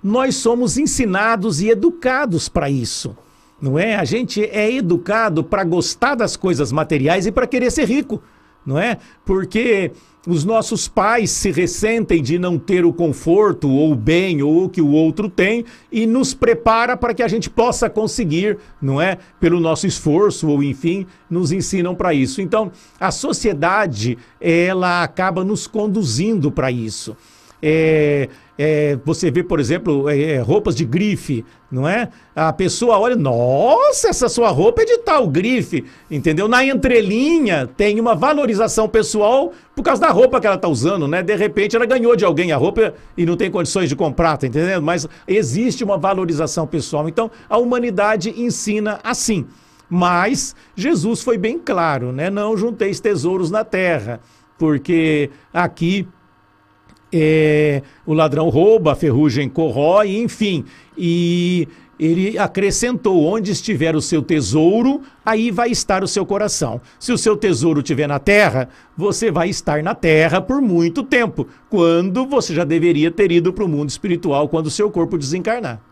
nós 0.02 0.36
somos 0.36 0.76
ensinados 0.78 1.60
e 1.60 1.68
educados 1.68 2.48
para 2.48 2.70
isso. 2.70 3.16
Não 3.60 3.78
é? 3.78 3.96
A 3.96 4.04
gente 4.04 4.42
é 4.44 4.72
educado 4.72 5.42
para 5.42 5.64
gostar 5.64 6.14
das 6.14 6.36
coisas 6.36 6.70
materiais 6.70 7.26
e 7.26 7.32
para 7.32 7.46
querer 7.46 7.70
ser 7.70 7.86
rico. 7.86 8.22
não 8.64 8.78
é? 8.78 8.98
Porque 9.24 9.92
os 10.26 10.44
nossos 10.44 10.86
pais 10.86 11.30
se 11.30 11.50
ressentem 11.50 12.22
de 12.22 12.38
não 12.38 12.58
ter 12.58 12.84
o 12.84 12.92
conforto 12.92 13.66
ou 13.70 13.92
o 13.92 13.96
bem 13.96 14.42
ou 14.42 14.64
o 14.64 14.68
que 14.68 14.82
o 14.82 14.90
outro 14.90 15.30
tem 15.30 15.64
e 15.90 16.06
nos 16.06 16.34
prepara 16.34 16.94
para 16.94 17.14
que 17.14 17.22
a 17.22 17.28
gente 17.28 17.48
possa 17.48 17.88
conseguir, 17.88 18.58
não 18.80 19.00
é? 19.00 19.16
Pelo 19.40 19.58
nosso 19.58 19.86
esforço 19.86 20.48
ou 20.48 20.62
enfim, 20.62 21.06
nos 21.30 21.50
ensinam 21.50 21.94
para 21.94 22.12
isso. 22.12 22.42
Então, 22.42 22.70
a 23.00 23.10
sociedade, 23.10 24.18
ela 24.38 25.02
acaba 25.02 25.42
nos 25.42 25.66
conduzindo 25.66 26.52
para 26.52 26.70
isso. 26.70 27.16
É, 27.62 28.28
é, 28.58 28.98
você 29.04 29.30
vê, 29.30 29.44
por 29.44 29.60
exemplo, 29.60 30.08
é, 30.08 30.20
é, 30.20 30.40
roupas 30.40 30.74
de 30.74 30.84
grife, 30.84 31.44
não 31.70 31.88
é? 31.88 32.08
A 32.34 32.52
pessoa 32.52 32.98
olha, 32.98 33.14
nossa, 33.14 34.08
essa 34.08 34.28
sua 34.28 34.48
roupa 34.48 34.82
é 34.82 34.84
de 34.84 34.98
tal 34.98 35.28
grife, 35.28 35.84
entendeu? 36.10 36.48
Na 36.48 36.64
entrelinha 36.64 37.68
tem 37.76 38.00
uma 38.00 38.16
valorização 38.16 38.88
pessoal 38.88 39.52
por 39.76 39.84
causa 39.84 40.02
da 40.02 40.10
roupa 40.10 40.40
que 40.40 40.46
ela 40.48 40.56
está 40.56 40.66
usando, 40.66 41.06
né? 41.06 41.22
De 41.22 41.36
repente 41.36 41.76
ela 41.76 41.86
ganhou 41.86 42.16
de 42.16 42.24
alguém 42.24 42.50
a 42.50 42.56
roupa 42.56 42.94
e 43.16 43.24
não 43.24 43.36
tem 43.36 43.48
condições 43.48 43.88
de 43.88 43.94
comprar, 43.94 44.36
tá 44.36 44.48
entendendo? 44.48 44.82
Mas 44.82 45.06
existe 45.28 45.84
uma 45.84 45.96
valorização 45.96 46.66
pessoal. 46.66 47.08
Então 47.08 47.30
a 47.48 47.58
humanidade 47.58 48.34
ensina 48.36 48.98
assim. 49.04 49.46
Mas 49.88 50.56
Jesus 50.74 51.22
foi 51.22 51.38
bem 51.38 51.60
claro, 51.60 52.12
né? 52.12 52.28
Não 52.28 52.56
junteis 52.56 52.98
tesouros 52.98 53.52
na 53.52 53.64
terra, 53.64 54.20
porque 54.58 55.30
aqui 55.54 56.06
é, 57.12 57.82
o 58.06 58.12
ladrão 58.12 58.48
rouba, 58.48 58.92
a 58.92 58.96
ferrugem 58.96 59.48
corrói, 59.48 60.16
enfim. 60.16 60.64
E 60.96 61.68
ele 61.98 62.38
acrescentou: 62.38 63.24
onde 63.24 63.50
estiver 63.50 63.96
o 63.96 64.00
seu 64.00 64.22
tesouro, 64.22 65.02
aí 65.24 65.50
vai 65.50 65.70
estar 65.70 66.04
o 66.04 66.08
seu 66.08 66.24
coração. 66.24 66.80
Se 66.98 67.12
o 67.12 67.18
seu 67.18 67.36
tesouro 67.36 67.80
estiver 67.80 68.06
na 68.06 68.18
terra, 68.18 68.68
você 68.96 69.30
vai 69.30 69.48
estar 69.48 69.82
na 69.82 69.94
terra 69.94 70.40
por 70.40 70.60
muito 70.60 71.02
tempo, 71.02 71.46
quando 71.68 72.26
você 72.26 72.54
já 72.54 72.64
deveria 72.64 73.10
ter 73.10 73.32
ido 73.32 73.52
para 73.52 73.64
o 73.64 73.68
mundo 73.68 73.88
espiritual 73.88 74.48
quando 74.48 74.66
o 74.66 74.70
seu 74.70 74.90
corpo 74.90 75.18
desencarnar. 75.18 75.87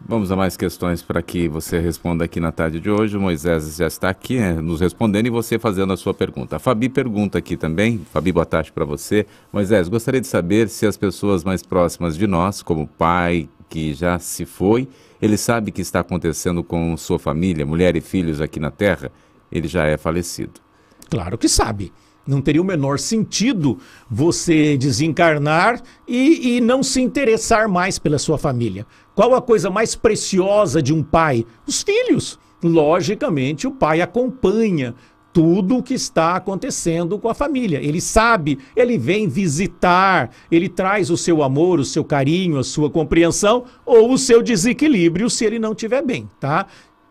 Vamos 0.00 0.30
a 0.30 0.36
mais 0.36 0.56
questões 0.56 1.02
para 1.02 1.20
que 1.22 1.48
você 1.48 1.80
responda 1.80 2.24
aqui 2.24 2.38
na 2.38 2.52
tarde 2.52 2.78
de 2.78 2.90
hoje. 2.90 3.16
O 3.16 3.20
Moisés 3.20 3.76
já 3.76 3.86
está 3.86 4.08
aqui 4.08 4.38
né, 4.38 4.52
nos 4.52 4.80
respondendo 4.80 5.26
e 5.26 5.30
você 5.30 5.58
fazendo 5.58 5.92
a 5.92 5.96
sua 5.96 6.14
pergunta. 6.14 6.56
A 6.56 6.58
Fabi 6.58 6.88
pergunta 6.88 7.38
aqui 7.38 7.56
também. 7.56 8.00
Fabi, 8.12 8.30
boa 8.30 8.46
tarde 8.46 8.70
para 8.70 8.84
você. 8.84 9.26
Moisés, 9.52 9.88
gostaria 9.88 10.20
de 10.20 10.26
saber 10.26 10.68
se 10.68 10.86
as 10.86 10.96
pessoas 10.96 11.42
mais 11.42 11.62
próximas 11.62 12.16
de 12.16 12.26
nós, 12.26 12.62
como 12.62 12.82
o 12.82 12.86
pai 12.86 13.48
que 13.68 13.94
já 13.94 14.18
se 14.18 14.44
foi, 14.44 14.88
ele 15.20 15.36
sabe 15.36 15.70
o 15.70 15.72
que 15.72 15.82
está 15.82 16.00
acontecendo 16.00 16.62
com 16.62 16.96
sua 16.96 17.18
família, 17.18 17.66
mulher 17.66 17.96
e 17.96 18.00
filhos 18.00 18.40
aqui 18.40 18.60
na 18.60 18.70
Terra? 18.70 19.10
Ele 19.50 19.66
já 19.66 19.86
é 19.86 19.96
falecido. 19.96 20.60
Claro 21.08 21.38
que 21.38 21.48
sabe. 21.48 21.92
Não 22.26 22.40
teria 22.40 22.60
o 22.60 22.64
menor 22.64 22.98
sentido 22.98 23.78
você 24.10 24.76
desencarnar 24.76 25.80
e, 26.08 26.56
e 26.56 26.60
não 26.60 26.82
se 26.82 27.00
interessar 27.00 27.68
mais 27.68 27.98
pela 27.98 28.18
sua 28.18 28.36
família. 28.36 28.86
Qual 29.14 29.34
a 29.34 29.40
coisa 29.40 29.70
mais 29.70 29.94
preciosa 29.94 30.82
de 30.82 30.92
um 30.92 31.02
pai? 31.02 31.46
Os 31.66 31.82
filhos. 31.82 32.38
Logicamente, 32.62 33.66
o 33.66 33.70
pai 33.70 34.00
acompanha 34.00 34.94
tudo 35.36 35.76
o 35.76 35.82
que 35.82 35.92
está 35.92 36.34
acontecendo 36.34 37.18
com 37.18 37.28
a 37.28 37.34
família. 37.34 37.78
Ele 37.82 38.00
sabe, 38.00 38.58
ele 38.74 38.96
vem 38.96 39.28
visitar, 39.28 40.30
ele 40.50 40.66
traz 40.66 41.10
o 41.10 41.16
seu 41.18 41.42
amor, 41.42 41.78
o 41.78 41.84
seu 41.84 42.02
carinho, 42.02 42.58
a 42.58 42.64
sua 42.64 42.88
compreensão 42.88 43.64
ou 43.84 44.14
o 44.14 44.16
seu 44.16 44.42
desequilíbrio 44.42 45.28
se 45.28 45.44
ele 45.44 45.58
não 45.58 45.72
estiver 45.72 46.02
bem, 46.02 46.26
tá? 46.40 46.66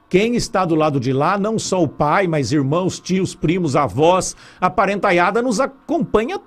Quem 0.10 0.36
está 0.36 0.64
do 0.66 0.76
lado 0.76 1.00
de 1.00 1.12
lá, 1.12 1.38
não 1.38 1.58
só 1.58 1.82
o 1.82 1.88
pai, 1.88 2.28
mas 2.28 2.52
irmãos, 2.52 3.00
tios, 3.00 3.34
primos, 3.34 3.76
avós, 3.76 4.36
a 4.62 4.70
parentaiada 4.70 5.42
nos 5.42 5.60
acompanha 5.60 6.40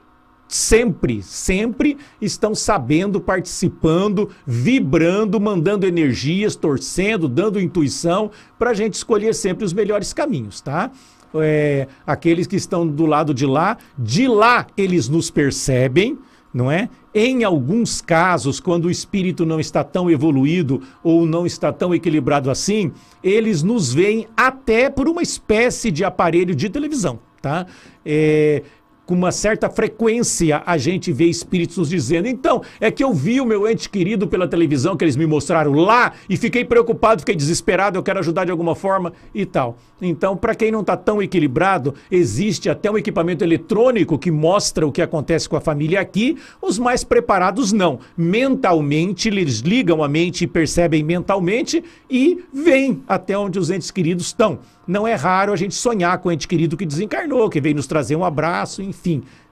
sempre, 0.49 1.23
sempre 1.23 1.99
estão 2.21 2.55
sabendo, 2.55 3.21
participando, 3.21 4.31
vibrando, 4.47 5.38
mandando 5.38 5.87
energias, 5.87 6.57
torcendo, 6.57 7.29
dando 7.29 7.61
intuição 7.61 8.31
para 8.59 8.71
a 8.71 8.75
gente 8.75 8.94
escolher 8.94 9.35
sempre 9.35 9.64
os 9.64 9.73
melhores 9.73 10.12
caminhos, 10.12 10.61
tá? 10.61 10.90
É, 11.35 11.87
aqueles 12.07 12.47
que 12.47 12.57
estão 12.57 12.87
do 12.88 13.05
lado 13.05 13.35
de 13.35 13.44
lá, 13.44 13.77
de 13.99 14.27
lá 14.27 14.66
eles 14.77 15.09
nos 15.11 15.31
percebem, 15.31 16.18
não 16.55 16.71
é? 16.71 16.88
Em 17.20 17.42
alguns 17.42 18.00
casos, 18.00 18.61
quando 18.61 18.85
o 18.85 18.90
espírito 18.92 19.44
não 19.44 19.59
está 19.59 19.83
tão 19.83 20.09
evoluído 20.09 20.81
ou 21.02 21.26
não 21.26 21.44
está 21.44 21.72
tão 21.72 21.92
equilibrado 21.92 22.48
assim, 22.48 22.92
eles 23.24 23.61
nos 23.61 23.92
veem 23.92 24.28
até 24.37 24.88
por 24.88 25.09
uma 25.09 25.20
espécie 25.20 25.90
de 25.90 26.04
aparelho 26.04 26.54
de 26.54 26.70
televisão, 26.70 27.18
tá? 27.42 27.66
É, 28.07 28.62
com 29.09 29.14
uma 29.14 29.33
certa 29.33 29.71
frequência 29.71 30.62
a 30.66 30.77
gente 30.77 31.11
vê 31.11 31.25
espíritos 31.25 31.79
nos 31.79 31.88
dizendo: 31.88 32.29
então, 32.29 32.61
é 32.79 32.90
que 32.90 33.03
eu 33.03 33.14
vi 33.14 33.40
o 33.40 33.47
meu 33.47 33.66
ente 33.66 33.88
querido 33.88 34.29
pela 34.29 34.47
televisão 34.47 34.99
que 34.99 35.03
eles 35.03 35.16
me 35.16 35.25
mostraram 35.25 35.73
lá 35.73 36.12
e 36.29 36.37
fiquei 36.37 36.62
preocupado, 36.62 37.23
fiquei 37.23 37.35
desesperado, 37.35 37.97
eu 37.97 38.03
quero 38.03 38.18
ajudar 38.18 38.44
de 38.44 38.51
alguma 38.51 38.75
forma 38.75 39.14
e 39.35 39.47
tal. 39.47 39.79
Então, 40.01 40.37
para 40.37 40.55
quem 40.55 40.71
não 40.71 40.83
está 40.83 40.94
tão 40.94 41.23
equilibrado, 41.23 41.94
existe 42.11 42.68
até 42.68 42.90
um 42.90 42.99
equipamento 42.99 43.42
eletrônico 43.42 44.18
que 44.18 44.31
mostra 44.31 44.87
o 44.87 44.92
que 44.92 45.01
acontece 45.01 45.49
com 45.49 45.57
a 45.57 45.61
família 45.61 46.01
aqui. 46.01 46.37
Os 46.61 46.79
mais 46.79 47.03
preparados 47.03 47.73
não. 47.73 47.99
Mentalmente, 48.14 49.29
eles 49.29 49.61
ligam 49.61 50.05
a 50.05 50.09
mente 50.09 50.44
e 50.44 50.47
percebem 50.47 51.03
mentalmente 51.03 51.83
e 52.11 52.44
vêm 52.53 53.03
até 53.09 53.38
onde 53.38 53.59
os 53.59 53.71
entes 53.71 53.90
queridos 53.90 54.27
estão 54.27 54.59
não 54.88 55.07
é 55.07 55.14
raro 55.14 55.53
a 55.53 55.57
gente 55.57 55.75
sonhar 55.75 56.16
com 56.18 56.31
o 56.31 56.33
ente 56.33 56.49
querido 56.49 56.75
que 56.75 56.87
desencarnou, 56.87 57.51
que 57.51 57.61
veio 57.61 57.77
nos 57.77 57.87
trazer 57.87 58.16
um 58.16 58.25
abraço, 58.25 58.81
enfim. 58.81 58.97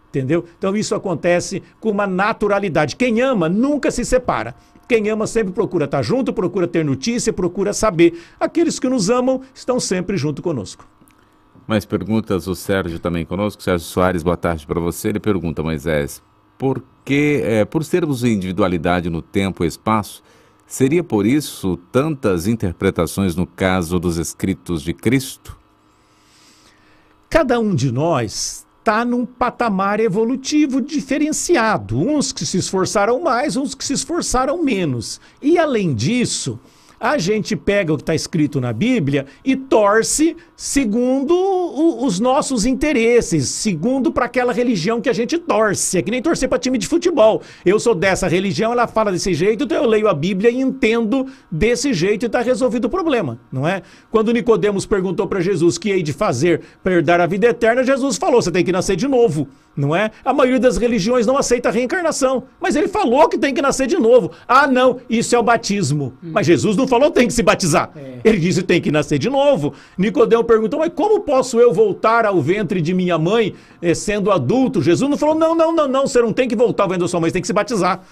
Entendeu? 0.09 0.45
Então 0.59 0.77
isso 0.77 0.95
acontece 0.95 1.63
com 1.81 1.91
uma 1.91 2.07
naturalidade. 2.07 2.97
Quem 2.97 3.21
ama 3.21 3.49
nunca 3.49 3.91
se 3.91 4.05
separa. 4.05 4.55
Quem 4.89 5.09
ama 5.09 5.27
sempre 5.27 5.53
procura 5.53 5.85
estar 5.85 6.03
junto, 6.03 6.33
procura 6.33 6.67
ter 6.67 6.85
notícia, 6.85 7.33
procura 7.33 7.73
saber. 7.73 8.19
Aqueles 8.39 8.79
que 8.79 8.89
nos 8.89 9.11
amam 9.11 9.43
estão 9.55 9.81
sempre 9.81 10.17
junto 10.17 10.43
conosco. 10.43 10.87
Mais 11.67 11.85
perguntas, 11.85 12.47
o 12.47 12.55
Sérgio 12.55 12.99
também 13.01 13.27
conosco. 13.27 13.63
Sérgio 13.63 13.87
Soares, 13.87 14.23
boa 14.23 14.37
tarde 14.37 14.67
para 14.67 14.81
você. 14.81 15.09
Ele 15.09 15.19
pergunta, 15.19 15.63
Moisés, 15.63 16.23
por 16.57 16.83
que, 17.05 17.43
é, 17.45 17.65
por 17.65 17.85
sermos 17.85 18.23
individualidade 18.23 19.11
no 19.11 19.21
tempo 19.21 19.65
e 19.65 19.67
espaço, 19.67 20.23
Seria 20.67 21.05
por 21.05 21.25
isso 21.25 21.77
tantas 21.93 22.49
interpretações 22.49 23.37
no 23.37 23.47
caso 23.47 24.01
dos 24.01 24.17
escritos 24.17 24.83
de 24.83 24.93
Cristo? 24.93 25.57
Cada 27.31 27.61
um 27.61 27.73
de 27.73 27.93
nós 27.93 28.66
está 28.87 29.05
num 29.05 29.27
patamar 29.27 29.99
evolutivo 29.99 30.81
diferenciado. 30.81 31.99
Uns 31.99 32.31
que 32.31 32.47
se 32.47 32.59
esforçaram 32.59 33.21
mais, 33.21 33.57
uns 33.57 33.75
que 33.75 33.85
se 33.85 33.93
esforçaram 33.93 34.63
menos. 34.63 35.21
E 35.43 35.59
além 35.59 35.93
disso, 35.93 36.57
a 36.99 37.19
gente 37.19 37.55
pega 37.55 37.93
o 37.93 37.97
que 37.97 38.03
está 38.03 38.15
escrito 38.15 38.61
na 38.61 38.73
Bíblia 38.73 39.27
e 39.45 39.55
torce 39.55 40.37
segundo 40.57 41.35
o, 41.35 42.05
os 42.07 42.19
nossos 42.19 42.65
interesses, 42.65 43.49
segundo 43.49 44.11
para 44.11 44.25
aquela 44.25 44.53
religião 44.53 45.01
que 45.01 45.09
a 45.09 45.13
gente 45.13 45.39
torce. 45.39 45.99
É 45.99 46.03
que 46.03 46.11
nem 46.11 46.23
torcer 46.23 46.49
para 46.49 46.59
time 46.59 46.79
de 46.79 46.87
futebol. 46.87 47.43
Eu 47.65 47.79
sou 47.79 47.95
dessa 47.95 48.27
religião, 48.27 48.73
ela 48.73 48.87
fala 48.87 49.13
desse 49.13 49.35
jeito, 49.35 49.65
então 49.65 49.77
eu 49.77 49.89
leio 49.89 50.09
a 50.09 50.15
Bíblia 50.15 50.51
e 50.51 50.61
entendo 50.61 51.27
desse 51.51 51.93
jeito 51.93 52.25
e 52.25 52.27
está 52.27 52.41
resolvido 52.41 52.87
o 52.87 52.91
problema, 52.91 53.39
não 53.53 53.67
é? 53.67 53.83
Quando 54.11 54.33
Nicodemos 54.33 54.87
perguntou 54.87 55.27
para 55.27 55.41
Jesus 55.41 55.77
o 55.77 55.81
que 55.81 55.91
hei 55.91 56.03
de 56.03 56.13
fazer 56.13 56.63
para 56.83 56.95
herdar 56.95 57.21
a 57.21 57.27
vida 57.27 57.47
eterna, 57.47 57.85
Jesus 57.85 58.17
falou: 58.17 58.41
você 58.41 58.51
tem 58.51 58.65
que 58.65 58.73
nascer 58.73 58.97
de 58.97 59.07
novo, 59.07 59.49
não 59.77 59.95
é? 59.95 60.11
A 60.25 60.33
maioria 60.33 60.59
das 60.59 60.77
religiões 60.77 61.27
não 61.27 61.37
aceita 61.37 61.69
a 61.69 61.73
reencarnação, 61.73 62.45
mas 62.61 62.75
ele 62.75 62.89
falou 62.89 63.29
que 63.29 63.37
tem 63.37 63.53
que 63.53 63.61
nascer 63.61 63.87
de 63.87 63.97
novo. 63.97 64.31
Ah, 64.49 64.67
não, 64.67 64.99
isso 65.09 65.35
é 65.35 65.39
o 65.39 65.43
batismo. 65.43 66.15
Hum. 66.23 66.31
Mas 66.33 66.47
Jesus 66.47 66.77
não 66.77 66.89
falou 66.89 67.11
tem 67.11 67.27
que 67.27 67.33
se 67.33 67.43
batizar. 67.43 67.91
É. 67.95 68.21
Ele 68.25 68.39
disse 68.39 68.63
tem 68.63 68.81
que 68.81 68.91
nascer 68.91 69.19
de 69.19 69.29
novo. 69.29 69.75
Nicodemo 69.99 70.45
perguntou, 70.45 70.81
mas 70.81 70.93
como 70.95 71.21
posso 71.21 71.61
eu 71.61 71.73
voltar 71.73 72.25
ao 72.25 72.41
ventre 72.41 72.81
de 72.81 72.95
minha 72.95 73.19
mãe 73.19 73.55
eh, 73.83 73.95
sendo 73.95 74.31
adulto? 74.31 74.81
Jesus 74.81 75.11
não 75.11 75.19
falou, 75.19 75.35
não, 75.35 75.55
não, 75.55 75.75
não, 75.75 75.87
não, 75.87 76.07
você 76.07 76.21
não 76.23 76.33
tem 76.33 76.49
que 76.49 76.57
voltar 76.57 76.85
ao 76.85 76.89
ventre 76.89 77.03
da 77.03 77.09
sua 77.09 77.21
mãe, 77.21 77.29
você 77.29 77.35
tem 77.35 77.43
que 77.43 77.49
se 77.49 77.53
batizar. 77.53 78.03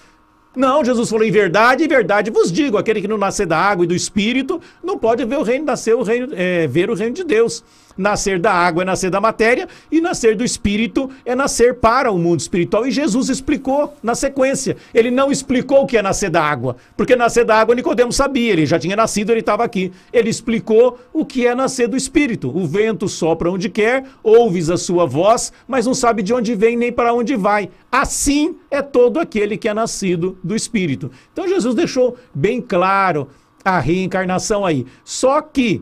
Não, 0.55 0.85
Jesus 0.85 1.09
falou 1.09 1.25
em 1.25 1.31
verdade, 1.31 1.83
em 1.83 1.87
verdade 1.87 2.31
vos 2.31 2.49
digo, 2.51 2.77
aquele 2.77 3.01
que 3.01 3.07
não 3.07 3.17
nascer 3.17 3.45
da 3.45 3.57
água 3.57 3.83
e 3.83 3.87
do 3.87 3.93
Espírito 3.93 4.61
não 4.81 4.97
pode 4.97 5.25
ver 5.25 5.37
o 5.37 5.43
reino, 5.43 5.65
nascer 5.65 5.93
o 5.95 6.01
reino, 6.01 6.29
é, 6.33 6.65
ver 6.65 6.89
o 6.89 6.93
reino 6.93 7.13
de 7.13 7.23
Deus. 7.23 7.63
Nascer 7.97 8.39
da 8.39 8.51
água 8.51 8.83
é 8.83 8.85
nascer 8.85 9.09
da 9.09 9.21
matéria 9.21 9.67
e 9.91 10.01
nascer 10.01 10.35
do 10.35 10.43
espírito 10.43 11.09
é 11.25 11.33
nascer 11.33 11.75
para 11.75 12.11
o 12.11 12.17
mundo 12.17 12.39
espiritual. 12.39 12.85
E 12.85 12.91
Jesus 12.91 13.29
explicou 13.29 13.93
na 14.03 14.15
sequência. 14.15 14.75
Ele 14.93 15.09
não 15.09 15.31
explicou 15.31 15.83
o 15.83 15.85
que 15.85 15.97
é 15.97 16.01
nascer 16.01 16.29
da 16.29 16.43
água, 16.43 16.75
porque 16.97 17.15
nascer 17.15 17.45
da 17.45 17.55
água 17.55 17.75
Nicodemos 17.75 18.15
sabia, 18.15 18.51
ele 18.51 18.65
já 18.65 18.77
tinha 18.77 18.95
nascido, 18.95 19.31
ele 19.31 19.39
estava 19.39 19.63
aqui. 19.63 19.91
Ele 20.11 20.29
explicou 20.29 20.99
o 21.13 21.25
que 21.25 21.47
é 21.47 21.55
nascer 21.55 21.87
do 21.87 21.95
espírito. 21.95 22.55
O 22.55 22.65
vento 22.65 23.07
sopra 23.07 23.49
onde 23.49 23.69
quer, 23.69 24.03
ouves 24.23 24.69
a 24.69 24.77
sua 24.77 25.05
voz, 25.05 25.53
mas 25.67 25.85
não 25.85 25.93
sabe 25.93 26.21
de 26.21 26.33
onde 26.33 26.55
vem 26.55 26.75
nem 26.75 26.91
para 26.91 27.13
onde 27.13 27.35
vai. 27.35 27.69
Assim 27.91 28.55
é 28.69 28.81
todo 28.81 29.19
aquele 29.19 29.57
que 29.57 29.69
é 29.69 29.73
nascido 29.73 30.37
do 30.43 30.55
espírito. 30.55 31.11
Então 31.31 31.47
Jesus 31.47 31.73
deixou 31.73 32.17
bem 32.33 32.61
claro 32.61 33.29
a 33.63 33.79
reencarnação 33.79 34.65
aí. 34.65 34.85
Só 35.03 35.41
que 35.41 35.81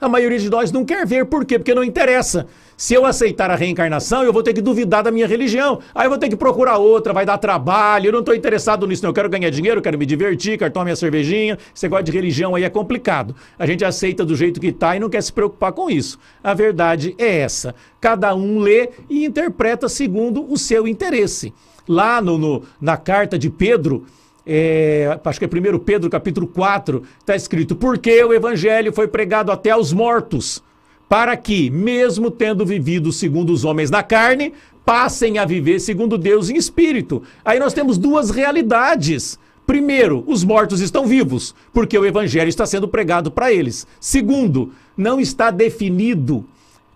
A 0.00 0.08
maioria 0.08 0.38
de 0.38 0.48
nós 0.48 0.70
não 0.70 0.84
quer 0.84 1.04
ver, 1.06 1.26
por 1.26 1.44
quê? 1.44 1.58
Porque 1.58 1.74
não 1.74 1.82
interessa. 1.82 2.46
Se 2.76 2.94
eu 2.94 3.04
aceitar 3.04 3.50
a 3.50 3.56
reencarnação, 3.56 4.22
eu 4.22 4.32
vou 4.32 4.40
ter 4.40 4.54
que 4.54 4.60
duvidar 4.60 5.02
da 5.02 5.10
minha 5.10 5.26
religião. 5.26 5.80
Aí 5.92 6.06
eu 6.06 6.10
vou 6.10 6.18
ter 6.18 6.28
que 6.28 6.36
procurar 6.36 6.78
outra, 6.78 7.12
vai 7.12 7.26
dar 7.26 7.36
trabalho. 7.36 8.06
Eu 8.06 8.12
não 8.12 8.20
estou 8.20 8.32
interessado 8.32 8.86
nisso, 8.86 9.02
não. 9.02 9.10
Eu 9.10 9.14
quero 9.14 9.28
ganhar 9.28 9.50
dinheiro, 9.50 9.78
eu 9.78 9.82
quero 9.82 9.98
me 9.98 10.06
divertir, 10.06 10.56
quero 10.56 10.72
tomar 10.72 10.84
minha 10.84 10.94
cervejinha. 10.94 11.58
Esse 11.74 11.84
negócio 11.84 12.04
de 12.04 12.12
religião 12.12 12.54
aí 12.54 12.62
é 12.62 12.70
complicado. 12.70 13.34
A 13.58 13.66
gente 13.66 13.84
aceita 13.84 14.24
do 14.24 14.36
jeito 14.36 14.60
que 14.60 14.68
está 14.68 14.94
e 14.94 15.00
não 15.00 15.10
quer 15.10 15.22
se 15.22 15.32
preocupar 15.32 15.72
com 15.72 15.90
isso. 15.90 16.20
A 16.42 16.54
verdade 16.54 17.16
é 17.18 17.40
essa. 17.40 17.74
Cada 18.00 18.32
um 18.36 18.60
lê 18.60 18.90
e 19.10 19.24
interpreta 19.24 19.88
segundo 19.88 20.46
o 20.48 20.56
seu 20.56 20.86
interesse. 20.86 21.52
Lá 21.88 22.20
no, 22.20 22.38
no 22.38 22.62
na 22.80 22.96
carta 22.96 23.36
de 23.36 23.50
Pedro, 23.50 24.06
é, 24.50 25.20
acho 25.22 25.38
que 25.38 25.44
é 25.44 25.48
1 25.48 25.78
Pedro 25.80 26.08
capítulo 26.08 26.46
4, 26.46 27.02
está 27.20 27.36
escrito: 27.36 27.76
Porque 27.76 28.24
o 28.24 28.32
evangelho 28.32 28.94
foi 28.94 29.06
pregado 29.06 29.52
até 29.52 29.70
aos 29.70 29.92
mortos 29.92 30.64
para 31.06 31.36
que, 31.36 31.68
mesmo 31.70 32.30
tendo 32.30 32.64
vivido 32.64 33.12
segundo 33.12 33.52
os 33.52 33.64
homens 33.64 33.90
na 33.90 34.02
carne, 34.02 34.54
passem 34.84 35.38
a 35.38 35.44
viver 35.44 35.80
segundo 35.80 36.16
Deus 36.16 36.48
em 36.48 36.56
espírito. 36.56 37.22
Aí 37.44 37.58
nós 37.58 37.74
temos 37.74 37.98
duas 37.98 38.30
realidades. 38.30 39.38
Primeiro, 39.66 40.24
os 40.26 40.44
mortos 40.44 40.80
estão 40.80 41.06
vivos, 41.06 41.54
porque 41.72 41.98
o 41.98 42.06
evangelho 42.06 42.48
está 42.48 42.64
sendo 42.64 42.88
pregado 42.88 43.30
para 43.30 43.52
eles. 43.52 43.86
Segundo, 44.00 44.72
não 44.96 45.20
está 45.20 45.50
definido 45.50 46.42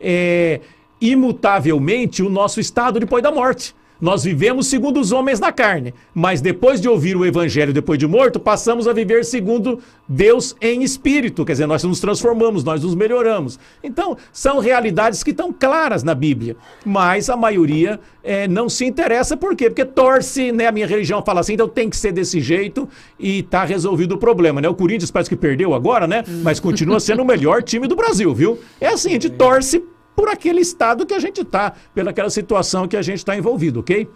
é, 0.01 0.61
imutavelmente 0.99 2.23
o 2.23 2.31
nosso 2.31 2.61
estado 2.61 2.99
depois 2.99 3.23
da 3.23 3.31
morte. 3.31 3.75
Nós 4.03 4.25
vivemos 4.25 4.67
segundo 4.67 4.99
os 4.99 5.13
homens 5.13 5.39
na 5.39 5.53
carne, 5.53 5.95
mas 6.13 6.41
depois 6.41 6.81
de 6.81 6.89
ouvir 6.89 7.17
o 7.17 7.25
evangelho 7.25 7.73
depois 7.73 8.01
de 8.01 8.07
morto, 8.09 8.41
passamos 8.41 8.89
a 8.89 8.93
viver 8.93 9.25
segundo 9.25 9.79
Deus 10.09 10.57
em 10.61 10.83
espírito, 10.83 11.45
quer 11.45 11.53
dizer, 11.53 11.69
nós 11.69 11.85
nos 11.85 12.01
transformamos, 12.01 12.65
nós 12.65 12.83
nos 12.83 12.97
melhoramos. 12.97 13.61
Então, 13.81 14.17
são 14.33 14.59
realidades 14.59 15.23
que 15.23 15.31
estão 15.31 15.53
claras 15.53 16.03
na 16.03 16.17
Bíblia, 16.17 16.57
mas 16.85 17.31
a 17.31 17.37
maioria 17.37 18.01
é, 18.25 18.49
não 18.49 18.69
se 18.69 18.85
interessa, 18.85 19.37
por 19.37 19.55
quê? 19.55 19.71
Porque 19.71 19.85
torce, 19.85 20.51
né? 20.51 20.67
A 20.67 20.73
minha 20.73 20.87
religião 20.89 21.23
fala 21.25 21.39
assim, 21.39 21.53
então 21.53 21.69
tem 21.69 21.89
que 21.89 21.97
ser 21.97 22.11
desse 22.11 22.41
jeito 22.41 22.89
e 23.21 23.39
está 23.39 23.65
resolvido 23.65 24.17
o 24.17 24.19
problema, 24.19 24.61
né? 24.61 24.69
O 24.69 24.75
Corinthians 24.75 25.13
parece 25.13 25.31
que 25.31 25.37
perdeu 25.37 25.75
agora, 25.75 26.09
né? 26.09 26.25
Mas 26.43 26.59
continua 26.59 26.99
sendo 26.99 27.23
o 27.23 27.25
melhor 27.25 27.63
time 27.63 27.87
do 27.87 27.95
Brasil, 27.95 28.35
viu? 28.35 28.59
É 28.81 28.89
assim, 28.89 29.11
a 29.11 29.13
gente 29.13 29.31
torce 29.31 29.81
por 30.15 30.29
aquele 30.29 30.61
estado 30.61 31.07
que 31.07 31.15
a 31.15 31.19
gente 31.19 31.43
está, 31.43 31.73
pelaquela 31.95 32.31
situação 32.31 32.87
que 32.87 32.97
a 32.97 33.03
gente 33.03 33.19
está 33.19 33.37
envolvido, 33.37 33.81
ok? 33.81 34.09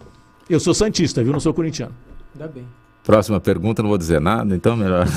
Eu 0.49 0.59
sou 0.59 0.73
Santista, 0.73 1.23
viu? 1.23 1.33
Não 1.33 1.39
sou 1.39 1.53
corintiano. 1.53 1.93
Ainda 2.33 2.47
bem. 2.47 2.65
Próxima 3.07 3.39
pergunta, 3.39 3.81
não 3.81 3.87
vou 3.87 3.97
dizer 3.97 4.19
nada, 4.19 4.53
então 4.53 4.75
melhor. 4.75 5.07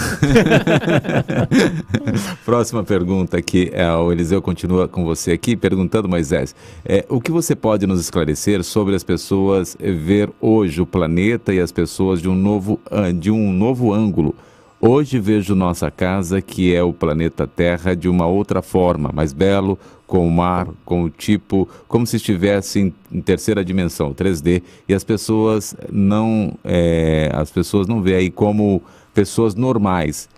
Próxima 2.46 2.84
pergunta 2.84 3.36
aqui, 3.36 3.68
é, 3.72 3.92
o 3.92 4.12
Eliseu 4.12 4.40
continua 4.40 4.86
com 4.86 5.04
você 5.04 5.32
aqui, 5.32 5.56
perguntando, 5.56 6.08
Moisés, 6.08 6.54
é, 6.84 7.04
o 7.08 7.20
que 7.20 7.32
você 7.32 7.56
pode 7.56 7.88
nos 7.88 7.98
esclarecer 7.98 8.62
sobre 8.62 8.94
as 8.94 9.02
pessoas 9.02 9.76
ver 9.80 10.30
hoje 10.40 10.80
o 10.80 10.86
planeta 10.86 11.52
e 11.52 11.58
as 11.58 11.72
pessoas 11.72 12.22
de 12.22 12.28
um 12.28 12.34
novo, 12.36 12.80
de 13.18 13.28
um 13.28 13.52
novo 13.52 13.92
ângulo? 13.92 14.36
Hoje 14.82 15.18
vejo 15.18 15.54
nossa 15.54 15.90
casa, 15.90 16.40
que 16.40 16.74
é 16.74 16.82
o 16.82 16.90
planeta 16.90 17.46
Terra, 17.46 17.94
de 17.94 18.08
uma 18.08 18.24
outra 18.24 18.62
forma, 18.62 19.10
mais 19.12 19.30
belo, 19.30 19.78
com 20.06 20.26
o 20.26 20.30
mar, 20.30 20.68
com 20.86 21.02
o 21.02 21.10
tipo, 21.10 21.68
como 21.86 22.06
se 22.06 22.16
estivesse 22.16 22.94
em, 23.12 23.20
terceira 23.20 23.62
dimensão, 23.62 24.14
3D, 24.14 24.62
e 24.88 24.94
as 24.94 25.04
pessoas 25.04 25.76
não, 25.92 26.54
é, 26.64 27.30
as 27.34 27.50
pessoas 27.50 27.86
não 27.86 28.00
veem 28.00 28.16
aí 28.16 28.30
como 28.30 28.82
pessoas 29.12 29.54
normais. 29.54 30.30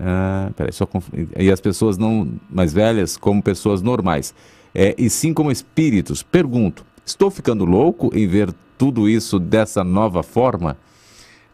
Ah, 0.00 0.50
peraí, 0.56 0.72
só 0.72 0.84
conf... 0.84 1.08
e 1.38 1.48
as 1.48 1.60
pessoas 1.60 1.96
não 1.96 2.28
mais 2.50 2.72
velhas 2.72 3.16
como 3.16 3.40
pessoas 3.40 3.82
normais, 3.82 4.34
é, 4.74 4.96
e 4.98 5.08
sim 5.08 5.32
como 5.32 5.52
espíritos. 5.52 6.24
Pergunto, 6.24 6.84
estou 7.04 7.30
ficando 7.30 7.64
louco 7.64 8.10
em 8.12 8.26
ver 8.26 8.52
tudo 8.76 9.08
isso 9.08 9.38
dessa 9.38 9.84
nova 9.84 10.24
forma? 10.24 10.76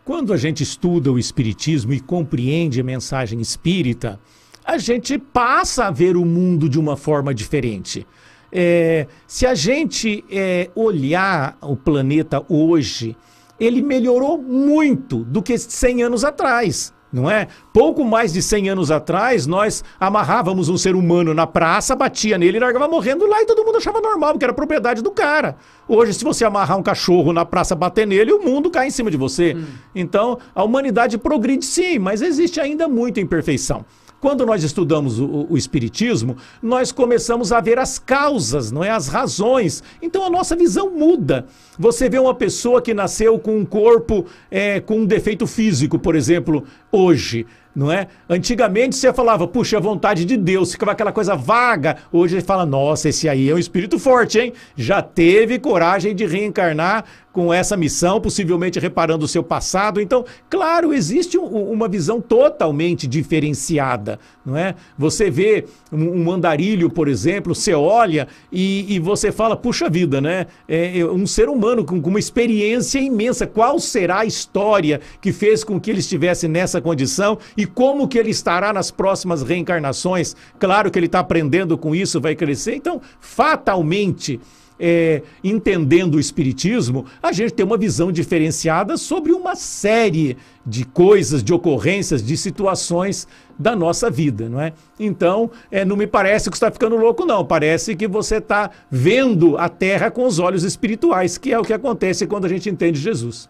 Quando 0.04 0.32
a 0.32 0.36
gente 0.36 0.64
estuda 0.64 1.12
o 1.12 1.18
Espiritismo 1.18 1.92
e 1.92 2.00
compreende 2.00 2.80
a 2.80 2.84
mensagem 2.84 3.40
espírita, 3.40 4.18
a 4.64 4.76
gente 4.76 5.16
passa 5.16 5.84
a 5.84 5.90
ver 5.92 6.16
o 6.16 6.24
mundo 6.24 6.68
de 6.68 6.78
uma 6.78 6.96
forma 6.96 7.32
diferente. 7.32 8.04
É, 8.50 9.06
se 9.28 9.46
a 9.46 9.54
gente 9.54 10.24
é, 10.28 10.68
olhar 10.74 11.56
o 11.60 11.76
planeta 11.76 12.44
hoje, 12.48 13.16
ele 13.60 13.80
melhorou 13.80 14.42
muito 14.42 15.22
do 15.24 15.40
que 15.40 15.56
100 15.56 16.02
anos 16.02 16.24
atrás 16.24 16.92
não 17.12 17.30
é? 17.30 17.48
Pouco 17.72 18.04
mais 18.04 18.32
de 18.32 18.40
100 18.40 18.70
anos 18.70 18.90
atrás, 18.90 19.46
nós 19.46 19.84
amarrávamos 20.00 20.68
um 20.68 20.78
ser 20.78 20.94
humano 20.94 21.34
na 21.34 21.46
praça, 21.46 21.94
batia 21.94 22.38
nele 22.38 22.56
e 22.56 22.60
largava 22.60 22.88
morrendo 22.88 23.26
lá 23.26 23.42
e 23.42 23.46
todo 23.46 23.64
mundo 23.64 23.76
achava 23.76 24.00
normal, 24.00 24.32
porque 24.32 24.44
era 24.44 24.54
propriedade 24.54 25.02
do 25.02 25.10
cara. 25.10 25.56
Hoje, 25.86 26.14
se 26.14 26.24
você 26.24 26.44
amarrar 26.44 26.78
um 26.78 26.82
cachorro 26.82 27.32
na 27.32 27.44
praça, 27.44 27.74
bater 27.74 28.06
nele, 28.06 28.32
o 28.32 28.42
mundo 28.42 28.70
cai 28.70 28.86
em 28.86 28.90
cima 28.90 29.10
de 29.10 29.16
você. 29.16 29.54
Hum. 29.54 29.64
Então, 29.94 30.38
a 30.54 30.64
humanidade 30.64 31.18
progride 31.18 31.64
sim, 31.64 31.98
mas 31.98 32.22
existe 32.22 32.60
ainda 32.60 32.88
muita 32.88 33.20
imperfeição. 33.20 33.84
Quando 34.22 34.46
nós 34.46 34.62
estudamos 34.62 35.18
o, 35.18 35.48
o, 35.50 35.58
Espiritismo, 35.58 36.36
nós 36.62 36.92
começamos 36.92 37.50
a 37.50 37.60
ver 37.60 37.76
as 37.76 37.98
causas, 37.98 38.70
não 38.70 38.84
é? 38.84 38.88
As 38.88 39.08
razões. 39.08 39.82
Então 40.00 40.24
a 40.24 40.30
nossa 40.30 40.54
visão 40.54 40.88
muda. 40.92 41.44
Você 41.76 42.08
vê 42.08 42.20
uma 42.20 42.32
pessoa 42.32 42.80
que 42.80 42.94
nasceu 42.94 43.36
com 43.36 43.56
um 43.56 43.64
corpo 43.64 44.24
é, 44.48 44.78
com 44.78 45.00
um 45.00 45.06
defeito 45.06 45.44
físico, 45.44 45.98
por 45.98 46.14
exemplo, 46.14 46.62
hoje 46.92 47.44
não 47.74 47.90
é? 47.90 48.06
Antigamente 48.28 48.94
você 48.96 49.12
falava, 49.12 49.48
puxa, 49.48 49.78
a 49.78 49.80
vontade 49.80 50.24
de 50.24 50.36
Deus, 50.36 50.72
ficava 50.72 50.92
aquela 50.92 51.10
coisa 51.10 51.34
vaga. 51.34 51.96
Hoje 52.12 52.36
ele 52.36 52.42
fala, 52.42 52.66
nossa, 52.66 53.08
esse 53.08 53.28
aí 53.28 53.48
é 53.48 53.54
um 53.54 53.58
espírito 53.58 53.98
forte, 53.98 54.38
hein? 54.38 54.52
Já 54.76 55.00
teve 55.00 55.58
coragem 55.58 56.14
de 56.14 56.26
reencarnar 56.26 57.04
com 57.32 57.52
essa 57.52 57.76
missão, 57.76 58.20
possivelmente 58.20 58.78
reparando 58.78 59.24
o 59.24 59.28
seu 59.28 59.42
passado. 59.42 60.00
Então, 60.00 60.24
claro, 60.50 60.92
existe 60.92 61.38
um, 61.38 61.46
uma 61.46 61.88
visão 61.88 62.20
totalmente 62.20 63.06
diferenciada, 63.06 64.18
não 64.44 64.56
é? 64.56 64.74
Você 64.98 65.30
vê 65.30 65.64
um, 65.90 66.24
um 66.24 66.30
andarilho, 66.30 66.90
por 66.90 67.08
exemplo, 67.08 67.54
você 67.54 67.72
olha 67.72 68.28
e, 68.52 68.94
e, 68.94 68.98
você 68.98 69.32
fala, 69.32 69.56
puxa 69.56 69.88
vida, 69.88 70.20
né? 70.20 70.46
É, 70.68 71.04
um 71.06 71.26
ser 71.26 71.48
humano 71.48 71.84
com, 71.84 72.00
com 72.00 72.10
uma 72.10 72.18
experiência 72.18 72.98
imensa. 72.98 73.46
Qual 73.46 73.78
será 73.78 74.20
a 74.20 74.26
história 74.26 75.00
que 75.20 75.32
fez 75.32 75.64
com 75.64 75.80
que 75.80 75.90
ele 75.90 76.00
estivesse 76.00 76.46
nessa 76.46 76.80
condição 76.80 77.38
e 77.56 77.64
como 77.64 78.06
que 78.06 78.18
ele 78.18 78.30
estará 78.30 78.72
nas 78.72 78.90
próximas 78.90 79.42
reencarnações? 79.42 80.36
Claro 80.58 80.90
que 80.90 80.98
ele 80.98 81.06
está 81.06 81.20
aprendendo 81.20 81.78
com 81.78 81.94
isso, 81.94 82.20
vai 82.20 82.34
crescer. 82.34 82.74
Então, 82.74 83.00
fatalmente 83.20 84.38
é, 84.84 85.22
entendendo 85.44 86.16
o 86.16 86.20
Espiritismo, 86.20 87.06
a 87.22 87.30
gente 87.30 87.54
tem 87.54 87.64
uma 87.64 87.78
visão 87.78 88.10
diferenciada 88.10 88.96
sobre 88.96 89.32
uma 89.32 89.54
série 89.54 90.36
de 90.66 90.84
coisas, 90.84 91.42
de 91.42 91.54
ocorrências, 91.54 92.20
de 92.20 92.36
situações 92.36 93.28
da 93.56 93.76
nossa 93.76 94.10
vida, 94.10 94.48
não 94.48 94.60
é? 94.60 94.72
Então, 94.98 95.52
é, 95.70 95.84
não 95.84 95.96
me 95.96 96.06
parece 96.06 96.50
que 96.50 96.56
está 96.56 96.68
ficando 96.68 96.96
louco, 96.96 97.24
não. 97.24 97.44
Parece 97.44 97.94
que 97.94 98.08
você 98.08 98.36
está 98.38 98.70
vendo 98.90 99.56
a 99.56 99.68
Terra 99.68 100.10
com 100.10 100.26
os 100.26 100.40
olhos 100.40 100.64
espirituais, 100.64 101.38
que 101.38 101.52
é 101.52 101.58
o 101.58 101.62
que 101.62 101.72
acontece 101.72 102.26
quando 102.26 102.46
a 102.46 102.48
gente 102.48 102.68
entende 102.68 102.98
Jesus. 102.98 103.48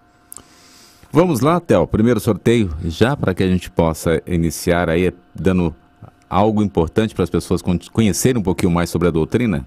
Vamos 1.10 1.40
lá, 1.40 1.58
Theo. 1.60 1.86
Primeiro 1.86 2.20
sorteio, 2.20 2.70
já 2.84 3.16
para 3.16 3.32
que 3.32 3.42
a 3.42 3.48
gente 3.48 3.70
possa 3.70 4.22
iniciar 4.26 4.90
aí 4.90 5.12
dando 5.34 5.74
algo 6.28 6.62
importante 6.62 7.14
para 7.14 7.24
as 7.24 7.30
pessoas 7.30 7.62
conhecerem 7.90 8.38
um 8.38 8.42
pouquinho 8.44 8.72
mais 8.72 8.90
sobre 8.90 9.08
a 9.08 9.10
doutrina. 9.10 9.66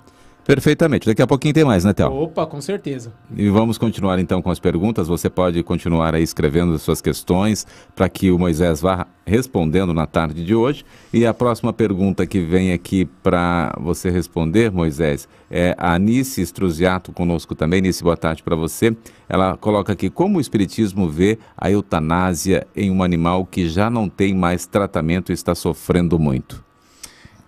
Perfeitamente. 0.50 1.06
Daqui 1.06 1.22
a 1.22 1.28
pouquinho 1.28 1.54
tem 1.54 1.64
mais, 1.64 1.86
né, 1.86 1.94
Théo? 1.94 2.12
Opa, 2.12 2.44
com 2.44 2.60
certeza. 2.60 3.14
E 3.38 3.48
vamos 3.50 3.78
continuar 3.78 4.18
então 4.18 4.42
com 4.42 4.50
as 4.50 4.60
perguntas. 4.60 5.08
Você 5.08 5.30
pode 5.30 5.62
continuar 5.62 6.16
aí 6.16 6.24
escrevendo 6.24 6.74
as 6.74 6.82
suas 6.82 7.00
questões 7.00 7.68
para 7.96 8.10
que 8.10 8.32
o 8.32 8.40
Moisés 8.40 8.82
vá 8.82 9.06
respondendo 9.28 9.94
na 9.94 10.08
tarde 10.08 10.44
de 10.44 10.56
hoje. 10.56 10.84
E 11.14 11.24
a 11.24 11.36
próxima 11.36 11.72
pergunta 11.72 12.26
que 12.26 12.40
vem 12.40 12.74
aqui 12.74 13.06
para 13.22 13.78
você 13.80 14.10
responder, 14.10 14.72
Moisés, 14.72 15.30
é 15.52 15.76
a 15.78 15.94
Anice 15.94 16.42
Struziato 16.42 17.14
conosco 17.14 17.54
também. 17.54 17.78
Anice, 17.78 18.04
boa 18.04 18.18
tarde 18.18 18.42
para 18.42 18.56
você. 18.56 18.98
Ela 19.30 19.56
coloca 19.56 19.94
aqui 19.94 20.10
como 20.10 20.40
o 20.40 20.42
Espiritismo 20.42 21.08
vê 21.08 21.38
a 21.56 21.70
eutanásia 21.70 22.66
em 22.76 22.90
um 22.90 23.04
animal 23.04 23.46
que 23.46 23.70
já 23.70 23.88
não 23.88 24.10
tem 24.10 24.34
mais 24.34 24.66
tratamento 24.66 25.32
e 25.32 25.34
está 25.34 25.54
sofrendo 25.54 26.18
muito 26.18 26.68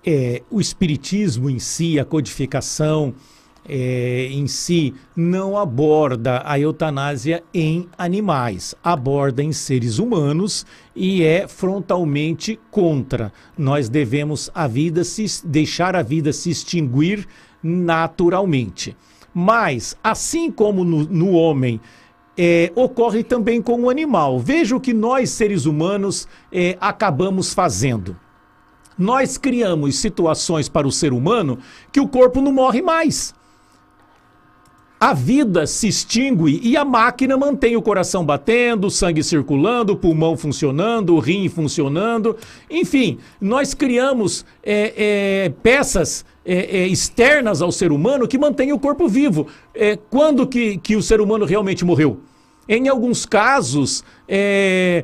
é, 0.06 0.42
o 0.50 0.60
espiritismo 0.60 1.50
em 1.50 1.60
si, 1.60 2.00
a 2.00 2.06
codificação 2.06 3.14
é, 3.68 4.28
em 4.32 4.48
si, 4.48 4.94
não 5.16 5.58
aborda 5.58 6.42
a 6.46 6.60
eutanásia 6.60 7.44
em 7.54 7.88
animais, 7.98 8.76
aborda 8.84 9.44
em 9.44 9.52
seres 9.52 10.00
humanos 10.00 10.66
e 10.96 11.24
é 11.24 11.48
frontalmente 11.48 12.60
contra. 12.72 13.32
Nós 13.58 13.88
devemos 13.88 14.50
a 14.54 14.68
vida 14.68 15.04
se, 15.04 15.26
deixar 15.46 15.96
a 15.96 16.02
vida 16.02 16.34
se 16.34 16.50
extinguir 16.50 17.28
naturalmente. 17.62 18.96
Mas, 19.34 19.96
assim 20.04 20.52
como 20.52 20.84
no, 20.84 21.06
no 21.06 21.32
homem, 21.32 21.80
é, 22.38 22.72
ocorre 22.76 23.24
também 23.24 23.62
com 23.62 23.84
o 23.84 23.90
animal. 23.90 24.40
Veja 24.40 24.76
o 24.76 24.82
que 24.82 24.94
nós, 24.94 25.30
seres 25.30 25.66
humanos, 25.66 26.28
é, 26.52 26.76
acabamos 26.82 27.54
fazendo 27.54 28.18
nós 29.02 29.36
criamos 29.36 29.98
situações 29.98 30.70
para 30.70 30.88
o 30.88 30.92
ser 30.92 31.12
humano 31.12 31.58
que 31.92 32.00
o 32.00 32.08
corpo 32.08 32.40
não 32.40 32.54
morre 32.54 32.84
mais. 32.84 33.34
A 35.00 35.14
vida 35.14 35.66
se 35.66 35.88
extingue 35.88 36.62
e 36.62 36.78
a 36.78 36.86
máquina 36.86 37.36
mantém 37.36 37.76
o 37.76 37.82
coração 37.82 38.24
batendo, 38.24 38.86
o 38.86 38.92
sangue 38.92 39.24
circulando, 39.24 39.94
o 39.94 39.98
pulmão 39.98 40.38
funcionando, 40.38 41.16
o 41.16 41.20
rim 41.20 41.50
funcionando. 41.50 42.38
Enfim, 42.70 43.18
nós 43.42 43.74
criamos 43.74 44.46
é, 44.62 44.94
é, 45.46 45.50
peças 45.64 46.24
é, 46.46 46.84
é 46.84 46.88
externas 46.88 47.64
ao 47.64 47.72
ser 47.72 47.92
humano 47.92 48.28
que 48.28 48.38
mantêm 48.38 48.72
o 48.72 48.80
corpo 48.80 49.08
vivo. 49.08 49.48
É, 49.74 49.98
quando 50.12 50.46
que, 50.46 50.78
que 50.78 50.96
o 50.96 51.02
ser 51.02 51.20
humano 51.20 51.46
realmente 51.46 51.84
morreu? 51.84 52.20
Em 52.70 52.88
alguns 52.88 53.26
casos, 53.26 54.04
é, 54.28 55.04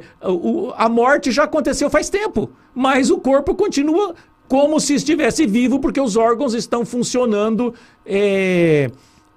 a 0.78 0.88
morte 0.88 1.32
já 1.32 1.46
aconteceu 1.46 1.90
faz 1.90 2.08
tempo, 2.08 2.52
mas 2.78 3.10
o 3.10 3.18
corpo 3.18 3.56
continua 3.56 4.14
como 4.48 4.80
se 4.80 4.94
estivesse 4.94 5.48
vivo, 5.48 5.80
porque 5.80 6.00
os 6.00 6.16
órgãos 6.16 6.54
estão 6.54 6.86
funcionando 6.86 7.74
é, 8.06 8.92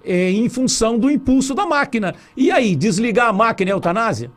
é, 0.05 0.29
em 0.29 0.47
função 0.47 0.95
do 0.95 1.09
impulso 1.09 1.55
da 1.55 1.65
máquina. 1.65 2.13
E 2.37 2.51
aí, 2.51 2.75
desligar 2.75 3.29
a 3.29 3.33
máquina 3.33 3.71
é 3.71 3.73
eutanásia? 3.73 4.31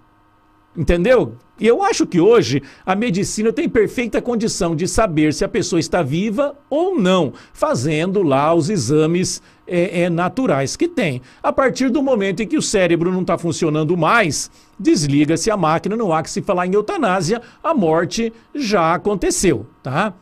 Entendeu? 0.76 1.36
E 1.58 1.66
eu 1.68 1.84
acho 1.84 2.04
que 2.04 2.20
hoje 2.20 2.60
a 2.84 2.96
medicina 2.96 3.52
tem 3.52 3.68
perfeita 3.68 4.20
condição 4.20 4.74
de 4.74 4.88
saber 4.88 5.32
se 5.32 5.44
a 5.44 5.48
pessoa 5.48 5.78
está 5.78 6.02
viva 6.02 6.56
ou 6.68 6.98
não, 6.98 7.32
fazendo 7.52 8.24
lá 8.24 8.52
os 8.52 8.68
exames 8.68 9.40
é, 9.66 10.02
é, 10.02 10.10
naturais 10.10 10.76
que 10.76 10.88
tem. 10.88 11.22
A 11.40 11.52
partir 11.52 11.90
do 11.90 12.02
momento 12.02 12.42
em 12.42 12.48
que 12.48 12.56
o 12.56 12.62
cérebro 12.62 13.12
não 13.12 13.20
está 13.20 13.38
funcionando 13.38 13.96
mais, 13.96 14.50
desliga-se 14.78 15.48
a 15.48 15.56
máquina, 15.56 15.96
não 15.96 16.12
há 16.12 16.24
que 16.24 16.30
se 16.30 16.42
falar 16.42 16.66
em 16.66 16.74
eutanásia, 16.74 17.40
a 17.62 17.72
morte 17.72 18.32
já 18.52 18.92
aconteceu, 18.92 19.64
tá? 19.80 20.12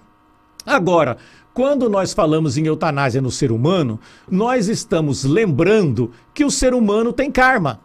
Agora, 0.66 1.16
quando 1.54 1.88
nós 1.88 2.12
falamos 2.12 2.58
em 2.58 2.66
eutanásia 2.66 3.22
no 3.22 3.30
ser 3.30 3.50
humano, 3.50 3.98
nós 4.30 4.68
estamos 4.68 5.24
lembrando 5.24 6.10
que 6.34 6.44
o 6.44 6.50
ser 6.50 6.74
humano 6.74 7.10
tem 7.10 7.30
karma. 7.30 7.80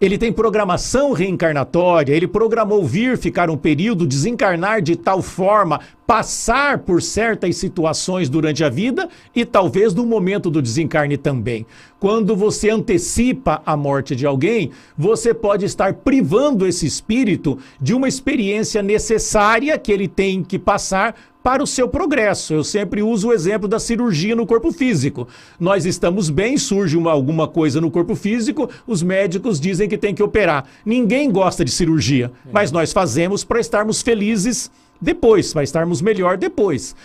Ele 0.00 0.18
tem 0.18 0.32
programação 0.32 1.12
reencarnatória, 1.12 2.12
ele 2.12 2.26
programou 2.26 2.84
vir, 2.84 3.16
ficar 3.16 3.48
um 3.48 3.56
período, 3.56 4.08
desencarnar 4.08 4.82
de 4.82 4.96
tal 4.96 5.22
forma, 5.22 5.80
passar 6.04 6.78
por 6.78 7.00
certas 7.00 7.56
situações 7.56 8.28
durante 8.28 8.64
a 8.64 8.68
vida 8.68 9.08
e 9.34 9.44
talvez 9.44 9.94
no 9.94 10.04
momento 10.04 10.50
do 10.50 10.60
desencarne 10.60 11.16
também. 11.16 11.64
Quando 12.00 12.34
você 12.34 12.70
antecipa 12.70 13.62
a 13.64 13.76
morte 13.76 14.16
de 14.16 14.26
alguém, 14.26 14.72
você 14.98 15.32
pode 15.32 15.64
estar 15.64 15.94
privando 15.94 16.66
esse 16.66 16.84
espírito 16.86 17.56
de 17.80 17.94
uma 17.94 18.08
experiência 18.08 18.82
necessária 18.82 19.78
que 19.78 19.92
ele 19.92 20.08
tem 20.08 20.42
que 20.42 20.58
passar 20.58 21.14
para 21.44 21.62
o 21.62 21.66
seu 21.66 21.86
progresso. 21.86 22.54
Eu 22.54 22.64
sempre 22.64 23.02
uso 23.02 23.28
o 23.28 23.32
exemplo 23.32 23.68
da 23.68 23.78
cirurgia 23.78 24.34
no 24.34 24.46
corpo 24.46 24.72
físico. 24.72 25.28
Nós 25.60 25.84
estamos 25.84 26.30
bem, 26.30 26.56
surge 26.56 26.96
uma, 26.96 27.12
alguma 27.12 27.46
coisa 27.46 27.82
no 27.82 27.90
corpo 27.90 28.14
físico, 28.14 28.70
os 28.86 29.02
médicos 29.02 29.60
dizem 29.60 29.86
que 29.86 29.98
tem 29.98 30.14
que 30.14 30.22
operar. 30.22 30.64
Ninguém 30.86 31.30
gosta 31.30 31.62
de 31.62 31.70
cirurgia, 31.70 32.32
mas 32.50 32.72
nós 32.72 32.94
fazemos 32.94 33.44
para 33.44 33.60
estarmos 33.60 34.00
felizes 34.00 34.70
depois, 35.04 35.52
vai 35.52 35.64
estarmos 35.64 36.00
melhor 36.00 36.38
depois. 36.38 36.96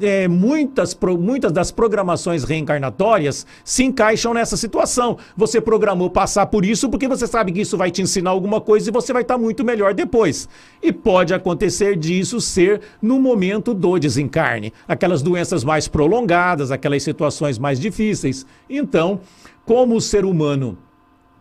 É, 0.00 0.26
muitas, 0.26 0.98
muitas 1.18 1.52
das 1.52 1.70
programações 1.70 2.44
reencarnatórias 2.44 3.46
se 3.62 3.84
encaixam 3.84 4.32
nessa 4.32 4.56
situação. 4.56 5.18
Você 5.36 5.60
programou 5.60 6.08
passar 6.08 6.46
por 6.46 6.64
isso 6.64 6.88
porque 6.88 7.06
você 7.06 7.26
sabe 7.26 7.52
que 7.52 7.60
isso 7.60 7.76
vai 7.76 7.90
te 7.90 8.00
ensinar 8.00 8.30
alguma 8.30 8.58
coisa 8.58 8.88
e 8.88 8.92
você 8.92 9.12
vai 9.12 9.20
estar 9.20 9.36
muito 9.36 9.62
melhor 9.62 9.92
depois. 9.92 10.48
E 10.82 10.90
pode 10.90 11.34
acontecer 11.34 11.94
disso 11.94 12.40
ser 12.40 12.80
no 13.02 13.20
momento 13.20 13.74
do 13.74 13.98
desencarne. 13.98 14.72
Aquelas 14.88 15.20
doenças 15.20 15.62
mais 15.62 15.86
prolongadas, 15.86 16.70
aquelas 16.70 17.02
situações 17.02 17.58
mais 17.58 17.78
difíceis. 17.78 18.46
Então, 18.68 19.20
como 19.66 19.94
o 19.94 20.00
ser 20.00 20.24
humano 20.24 20.78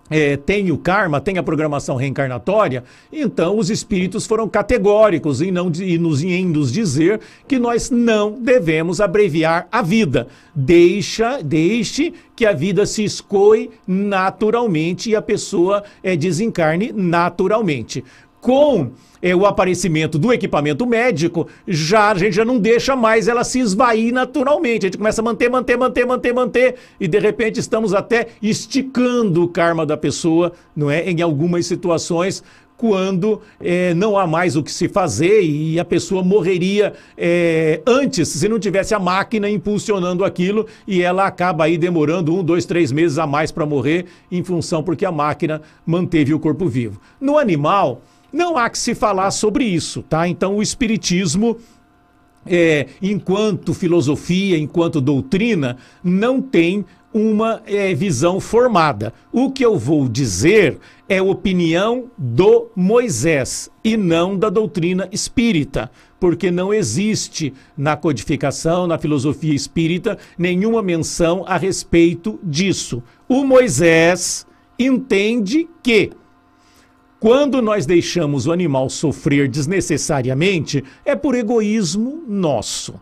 é, 0.10 0.38
tem 0.38 0.72
o 0.72 0.78
karma, 0.78 1.20
tem 1.20 1.38
a 1.38 1.44
programação 1.44 1.96
reencarnatória, 1.96 2.84
então 3.12 3.58
os 3.58 3.70
espíritos 3.70 4.26
foram 4.26 4.48
categóricos 4.48 5.42
em, 5.42 5.52
não, 5.52 5.72
em, 5.80 5.98
nos, 5.98 6.24
em 6.24 6.46
nos 6.46 6.72
dizer 6.72 7.20
que 7.48 7.58
nós 7.58 7.90
não 7.90 8.32
devemos 8.32 9.02
abreviar 9.02 9.68
a 9.72 9.82
vida. 9.82 10.28
Deixa, 10.54 11.42
deixe 11.42 12.14
que 12.36 12.46
a 12.46 12.54
vida 12.54 12.86
se 12.86 13.04
escoe 13.04 13.72
naturalmente 13.88 15.10
e 15.10 15.16
a 15.16 15.22
pessoa 15.22 15.84
é, 16.04 16.16
desencarne 16.16 16.92
naturalmente. 16.94 18.04
Com 18.46 18.92
é, 19.24 19.36
o 19.36 19.44
aparecimento 19.44 20.20
do 20.20 20.32
equipamento 20.32 20.86
médico, 20.86 21.48
já 21.68 22.12
a 22.12 22.16
gente 22.16 22.36
já 22.36 22.46
não 22.46 22.60
deixa 22.60 22.96
mais 22.96 23.28
ela 23.28 23.44
se 23.44 23.60
esvair 23.60 24.14
naturalmente. 24.14 24.86
A 24.86 24.88
gente 24.88 25.00
começa 25.00 25.20
a 25.20 25.24
manter, 25.24 25.50
manter, 25.50 25.76
manter, 25.76 26.06
manter, 26.06 26.32
manter, 26.32 26.76
e 27.00 27.08
de 27.08 27.18
repente 27.18 27.60
estamos 27.60 27.92
até 27.92 28.28
esticando 28.44 29.42
o 29.42 29.48
karma 29.48 29.84
da 29.84 29.98
pessoa, 29.98 30.52
não 30.76 30.92
é? 30.92 31.10
Em 31.10 31.24
algumas 31.24 31.66
situações, 31.66 32.44
quando 32.78 33.42
é, 33.60 33.96
não 33.96 34.16
há 34.16 34.28
mais 34.28 34.56
o 34.56 34.62
que 34.62 34.72
se 34.72 34.88
fazer 34.88 35.42
e 35.42 35.80
a 35.80 35.86
pessoa 35.86 36.22
morreria 36.22 36.94
é, 37.18 37.82
antes 37.88 38.28
se 38.28 38.48
não 38.48 38.60
tivesse 38.60 38.94
a 38.94 39.00
máquina 39.00 39.50
impulsionando 39.50 40.24
aquilo 40.24 40.68
e 40.86 41.02
ela 41.02 41.26
acaba 41.26 41.64
aí 41.64 41.80
demorando 41.80 42.36
um, 42.36 42.44
dois, 42.44 42.66
três 42.66 42.92
meses 42.92 43.18
a 43.18 43.26
mais 43.26 43.52
para 43.52 43.66
morrer 43.66 44.06
em 44.32 44.44
função 44.44 44.84
porque 44.84 45.04
a 45.04 45.12
máquina 45.12 45.64
manteve 45.84 46.32
o 46.32 46.40
corpo 46.40 46.68
vivo. 46.68 47.00
No 47.20 47.40
animal, 47.40 48.02
não 48.36 48.58
há 48.58 48.70
que 48.70 48.78
se 48.78 48.94
falar 48.94 49.32
sobre 49.32 49.64
isso, 49.64 50.04
tá? 50.04 50.28
Então 50.28 50.58
o 50.58 50.62
espiritismo 50.62 51.58
é, 52.46 52.88
enquanto 53.02 53.74
filosofia, 53.74 54.58
enquanto 54.58 55.00
doutrina, 55.00 55.78
não 56.04 56.42
tem 56.42 56.86
uma 57.14 57.62
é, 57.66 57.94
visão 57.96 58.42
formada. 58.42 59.14
O 59.32 59.50
que 59.50 59.66
eu 59.66 59.78
vou 59.78 60.10
dizer 60.10 60.78
é 61.08 61.22
opinião 61.22 62.12
do 62.18 62.70
Moisés 62.76 63.70
e 63.82 63.96
não 63.96 64.38
da 64.38 64.50
doutrina 64.50 65.08
espírita, 65.14 65.90
porque 66.20 66.52
não 66.52 66.74
existe 66.74 67.54
na 67.78 67.96
codificação, 67.96 68.86
na 68.86 68.98
filosofia 68.98 69.54
espírita, 69.54 70.18
nenhuma 70.38 70.84
menção 70.84 71.46
a 71.48 71.56
respeito 71.56 72.38
disso. 72.44 73.02
O 73.30 73.46
Moisés 73.46 74.46
entende 74.78 75.70
que 75.82 76.12
quando 77.26 77.60
nós 77.60 77.88
deixamos 77.88 78.46
o 78.46 78.52
animal 78.52 78.88
sofrer 78.88 79.48
desnecessariamente, 79.48 80.84
é 81.04 81.16
por 81.16 81.34
egoísmo 81.34 82.24
nosso, 82.28 83.02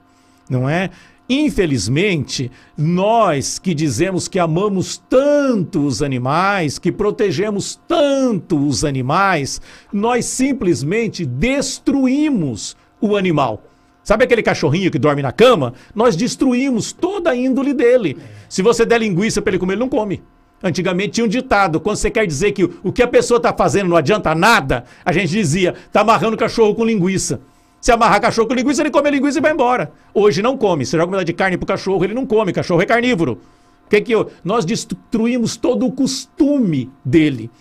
não 0.49 0.69
é? 0.69 0.91
Infelizmente, 1.27 2.49
nós 2.77 3.59
que 3.59 3.73
dizemos 3.73 4.29
que 4.29 4.39
amamos 4.39 4.95
tanto 5.09 5.85
os 5.85 6.01
animais, 6.01 6.79
que 6.79 6.89
protegemos 6.89 7.77
tanto 7.85 8.65
os 8.65 8.85
animais, 8.85 9.59
nós 9.91 10.23
simplesmente 10.23 11.25
destruímos 11.25 12.77
o 13.01 13.17
animal. 13.17 13.61
Sabe 14.05 14.23
aquele 14.23 14.41
cachorrinho 14.41 14.89
que 14.89 14.99
dorme 14.99 15.21
na 15.21 15.33
cama? 15.33 15.73
Nós 15.93 16.15
destruímos 16.15 16.93
toda 16.93 17.31
a 17.31 17.35
índole 17.35 17.73
dele. 17.73 18.17
Se 18.47 18.61
você 18.61 18.85
der 18.85 19.01
linguiça 19.01 19.41
para 19.41 19.51
ele 19.51 19.59
comer, 19.59 19.73
ele 19.73 19.81
não 19.81 19.89
come. 19.89 20.23
Antigamente 20.63 21.09
tinha 21.11 21.25
um 21.25 21.27
ditado, 21.27 21.81
quando 21.81 21.97
você 21.97 22.09
quer 22.09 22.25
dizer 22.25 22.53
que 22.53 22.63
o 22.63 22.93
que 22.93 23.03
a 23.03 23.07
pessoa 23.07 23.35
está 23.37 23.53
fazendo 23.53 23.89
não 23.89 23.97
adianta 23.97 24.33
nada, 24.33 24.85
a 25.03 25.11
gente 25.11 25.27
dizia, 25.27 25.75
está 25.85 25.99
amarrando 25.99 26.37
cachorro 26.37 26.73
com 26.73 26.85
linguiça. 26.85 27.41
Se 27.81 27.91
amarrar 27.91 28.21
cachorro 28.21 28.47
com 28.47 28.53
linguiça, 28.53 28.81
ele 28.81 28.89
come 28.89 29.09
a 29.09 29.11
linguiça 29.11 29.39
e 29.39 29.41
vai 29.41 29.51
embora. 29.51 29.91
Hoje 30.13 30.41
não 30.41 30.57
come. 30.57 30.85
Você 30.85 30.95
joga 30.95 31.17
uma 31.17 31.25
de 31.25 31.33
carne 31.33 31.57
pro 31.57 31.65
cachorro, 31.65 32.01
ele 32.05 32.13
não 32.13 32.25
come. 32.25 32.53
Cachorro 32.53 32.81
é 32.81 32.85
carnívoro. 32.85 33.41
Que 33.89 33.99
que 33.99 34.13
eu... 34.13 34.31
Nós 34.41 34.63
destruímos 34.63 35.57
todo 35.57 35.85
o 35.85 35.91
costume 35.91 36.89
dele. 37.03 37.51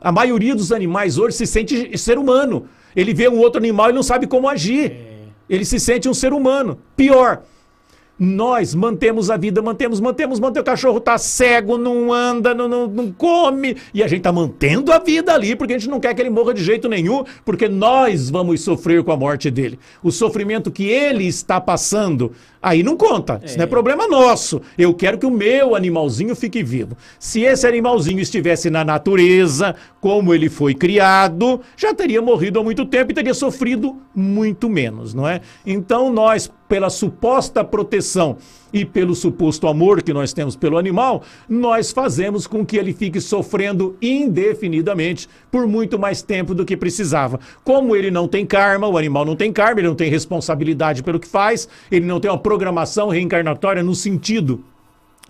A 0.00 0.12
maioria 0.12 0.54
dos 0.54 0.70
animais 0.70 1.18
hoje 1.18 1.36
se 1.36 1.46
sente 1.48 1.98
ser 1.98 2.18
humano. 2.18 2.68
Ele 2.94 3.12
vê 3.12 3.28
um 3.28 3.38
outro 3.38 3.58
animal 3.58 3.90
e 3.90 3.92
não 3.92 4.02
sabe 4.04 4.28
como 4.28 4.48
agir. 4.48 4.92
É. 4.92 5.14
Ele 5.50 5.64
se 5.64 5.80
sente 5.80 6.08
um 6.08 6.14
ser 6.14 6.32
humano. 6.32 6.78
Pior, 6.96 7.42
nós 8.18 8.74
mantemos 8.74 9.28
a 9.28 9.36
vida, 9.36 9.60
mantemos, 9.60 10.00
mantemos, 10.00 10.38
mantemos. 10.38 10.62
O 10.62 10.70
cachorro 10.70 11.00
tá 11.00 11.18
cego, 11.18 11.76
não 11.76 12.12
anda, 12.12 12.54
não, 12.54 12.68
não, 12.68 12.86
não, 12.86 13.12
come. 13.12 13.76
E 13.92 14.02
a 14.02 14.08
gente 14.08 14.22
tá 14.22 14.32
mantendo 14.32 14.92
a 14.92 14.98
vida 14.98 15.32
ali, 15.34 15.56
porque 15.56 15.74
a 15.74 15.78
gente 15.78 15.90
não 15.90 15.98
quer 15.98 16.14
que 16.14 16.22
ele 16.22 16.30
morra 16.30 16.54
de 16.54 16.62
jeito 16.62 16.88
nenhum, 16.88 17.24
porque 17.44 17.68
nós 17.68 18.30
vamos 18.30 18.60
sofrer 18.60 19.02
com 19.02 19.10
a 19.10 19.16
morte 19.16 19.50
dele. 19.50 19.78
O 20.02 20.12
sofrimento 20.12 20.70
que 20.70 20.84
ele 20.84 21.26
está 21.26 21.60
passando, 21.60 22.32
aí 22.62 22.82
não 22.82 22.96
conta. 22.96 23.40
É. 23.42 23.46
Isso 23.46 23.56
não 23.56 23.64
é 23.64 23.66
problema 23.66 24.06
nosso. 24.06 24.60
Eu 24.78 24.94
quero 24.94 25.18
que 25.18 25.26
o 25.26 25.30
meu 25.30 25.74
animalzinho 25.74 26.36
fique 26.36 26.62
vivo. 26.62 26.96
Se 27.18 27.42
esse 27.42 27.66
animalzinho 27.66 28.20
estivesse 28.20 28.70
na 28.70 28.84
natureza, 28.84 29.74
como 30.00 30.32
ele 30.32 30.48
foi 30.48 30.74
criado, 30.74 31.60
já 31.76 31.92
teria 31.92 32.22
morrido 32.22 32.60
há 32.60 32.62
muito 32.62 32.86
tempo 32.86 33.10
e 33.10 33.14
teria 33.14 33.34
sofrido 33.34 33.96
muito 34.14 34.68
menos, 34.68 35.14
não 35.14 35.26
é? 35.26 35.40
Então 35.66 36.12
nós 36.12 36.50
pela 36.68 36.90
suposta 36.90 37.64
proteção 37.64 38.36
e 38.72 38.84
pelo 38.84 39.14
suposto 39.14 39.68
amor 39.68 40.02
que 40.02 40.12
nós 40.12 40.32
temos 40.32 40.56
pelo 40.56 40.76
animal, 40.76 41.22
nós 41.48 41.92
fazemos 41.92 42.46
com 42.46 42.66
que 42.66 42.76
ele 42.76 42.92
fique 42.92 43.20
sofrendo 43.20 43.96
indefinidamente 44.02 45.28
por 45.50 45.66
muito 45.66 45.98
mais 45.98 46.22
tempo 46.22 46.54
do 46.54 46.64
que 46.64 46.76
precisava. 46.76 47.38
Como 47.62 47.94
ele 47.94 48.10
não 48.10 48.26
tem 48.26 48.44
karma, 48.44 48.88
o 48.88 48.98
animal 48.98 49.24
não 49.24 49.36
tem 49.36 49.52
karma, 49.52 49.80
ele 49.80 49.88
não 49.88 49.94
tem 49.94 50.10
responsabilidade 50.10 51.02
pelo 51.02 51.20
que 51.20 51.28
faz, 51.28 51.68
ele 51.90 52.06
não 52.06 52.18
tem 52.18 52.30
uma 52.30 52.38
programação 52.38 53.08
reencarnatória 53.08 53.82
no 53.82 53.94
sentido 53.94 54.64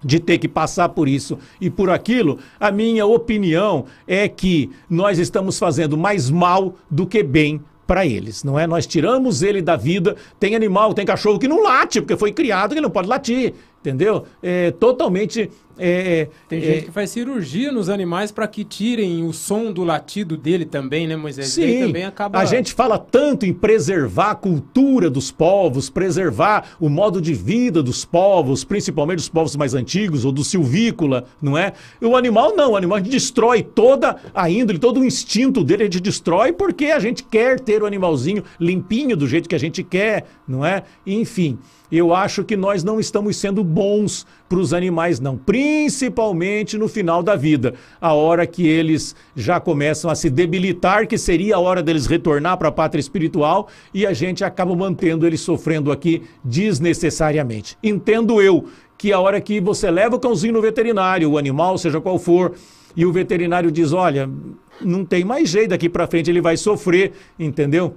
de 0.02 0.20
ter 0.20 0.38
que 0.38 0.48
passar 0.48 0.90
por 0.90 1.08
isso 1.08 1.38
e 1.60 1.70
por 1.70 1.88
aquilo, 1.88 2.38
a 2.60 2.70
minha 2.70 3.06
opinião 3.06 3.86
é 4.06 4.28
que 4.28 4.70
nós 4.88 5.18
estamos 5.18 5.58
fazendo 5.58 5.96
mais 5.96 6.30
mal 6.30 6.76
do 6.90 7.06
que 7.06 7.22
bem 7.22 7.60
para 7.86 8.06
eles, 8.06 8.42
não 8.42 8.58
é? 8.58 8.66
Nós 8.66 8.86
tiramos 8.86 9.42
ele 9.42 9.60
da 9.60 9.76
vida. 9.76 10.16
Tem 10.38 10.54
animal, 10.54 10.94
tem 10.94 11.04
cachorro 11.04 11.38
que 11.38 11.48
não 11.48 11.62
late, 11.62 12.00
porque 12.00 12.16
foi 12.16 12.32
criado 12.32 12.74
que 12.74 12.80
não 12.80 12.90
pode 12.90 13.08
latir, 13.08 13.54
entendeu? 13.84 14.24
É 14.42 14.70
totalmente 14.70 15.50
é, 15.76 16.20
é, 16.20 16.28
Tem 16.48 16.60
gente 16.60 16.78
é, 16.78 16.80
que 16.82 16.90
faz 16.90 17.10
cirurgia 17.10 17.72
nos 17.72 17.88
animais 17.88 18.30
para 18.30 18.46
que 18.46 18.64
tirem 18.64 19.24
o 19.24 19.32
som 19.32 19.72
do 19.72 19.82
latido 19.82 20.36
dele 20.36 20.64
também, 20.64 21.06
né, 21.06 21.16
Moisés? 21.16 21.48
Sim, 21.48 21.86
também 21.86 22.04
acaba... 22.04 22.38
a 22.38 22.44
gente 22.44 22.72
fala 22.72 22.96
tanto 22.98 23.44
em 23.44 23.52
preservar 23.52 24.30
a 24.30 24.34
cultura 24.34 25.10
dos 25.10 25.30
povos, 25.30 25.90
preservar 25.90 26.76
o 26.78 26.88
modo 26.88 27.20
de 27.20 27.34
vida 27.34 27.82
dos 27.82 28.04
povos, 28.04 28.64
principalmente 28.64 29.16
dos 29.16 29.28
povos 29.28 29.56
mais 29.56 29.74
antigos 29.74 30.24
ou 30.24 30.32
do 30.32 30.44
silvícola, 30.44 31.24
não 31.42 31.58
é? 31.58 31.72
O 32.00 32.16
animal 32.16 32.54
não, 32.54 32.72
o 32.72 32.76
animal 32.76 33.00
destrói 33.00 33.62
toda 33.62 34.16
a 34.32 34.48
índole, 34.48 34.78
todo 34.78 35.00
o 35.00 35.04
instinto 35.04 35.64
dele, 35.64 35.82
a 35.82 35.86
gente 35.86 36.00
destrói 36.00 36.52
porque 36.52 36.86
a 36.86 37.00
gente 37.00 37.24
quer 37.24 37.58
ter 37.58 37.82
o 37.82 37.86
animalzinho 37.86 38.44
limpinho 38.60 39.16
do 39.16 39.26
jeito 39.26 39.48
que 39.48 39.54
a 39.54 39.58
gente 39.58 39.82
quer, 39.82 40.24
não 40.46 40.64
é? 40.64 40.84
Enfim, 41.04 41.58
eu 41.96 42.14
acho 42.14 42.44
que 42.44 42.56
nós 42.56 42.82
não 42.82 42.98
estamos 42.98 43.36
sendo 43.36 43.62
bons 43.62 44.26
para 44.48 44.58
os 44.58 44.72
animais, 44.72 45.20
não. 45.20 45.36
Principalmente 45.36 46.78
no 46.78 46.88
final 46.88 47.22
da 47.22 47.36
vida, 47.36 47.74
a 48.00 48.12
hora 48.12 48.46
que 48.46 48.66
eles 48.66 49.14
já 49.36 49.60
começam 49.60 50.10
a 50.10 50.14
se 50.14 50.30
debilitar, 50.30 51.06
que 51.06 51.18
seria 51.18 51.56
a 51.56 51.60
hora 51.60 51.82
deles 51.82 52.06
retornar 52.06 52.56
para 52.56 52.68
a 52.68 52.72
pátria 52.72 53.00
espiritual, 53.00 53.68
e 53.92 54.06
a 54.06 54.12
gente 54.12 54.44
acaba 54.44 54.74
mantendo 54.74 55.26
eles 55.26 55.40
sofrendo 55.40 55.92
aqui 55.92 56.22
desnecessariamente. 56.42 57.76
Entendo 57.82 58.40
eu 58.40 58.66
que 58.96 59.12
a 59.12 59.20
hora 59.20 59.40
que 59.40 59.60
você 59.60 59.90
leva 59.90 60.16
o 60.16 60.20
cãozinho 60.20 60.54
no 60.54 60.62
veterinário, 60.62 61.30
o 61.30 61.38
animal, 61.38 61.76
seja 61.78 62.00
qual 62.00 62.18
for, 62.18 62.54
e 62.96 63.04
o 63.04 63.12
veterinário 63.12 63.70
diz: 63.70 63.92
olha, 63.92 64.28
não 64.80 65.04
tem 65.04 65.24
mais 65.24 65.48
jeito 65.48 65.70
daqui 65.70 65.88
para 65.88 66.06
frente, 66.06 66.30
ele 66.30 66.40
vai 66.40 66.56
sofrer, 66.56 67.12
entendeu? 67.38 67.96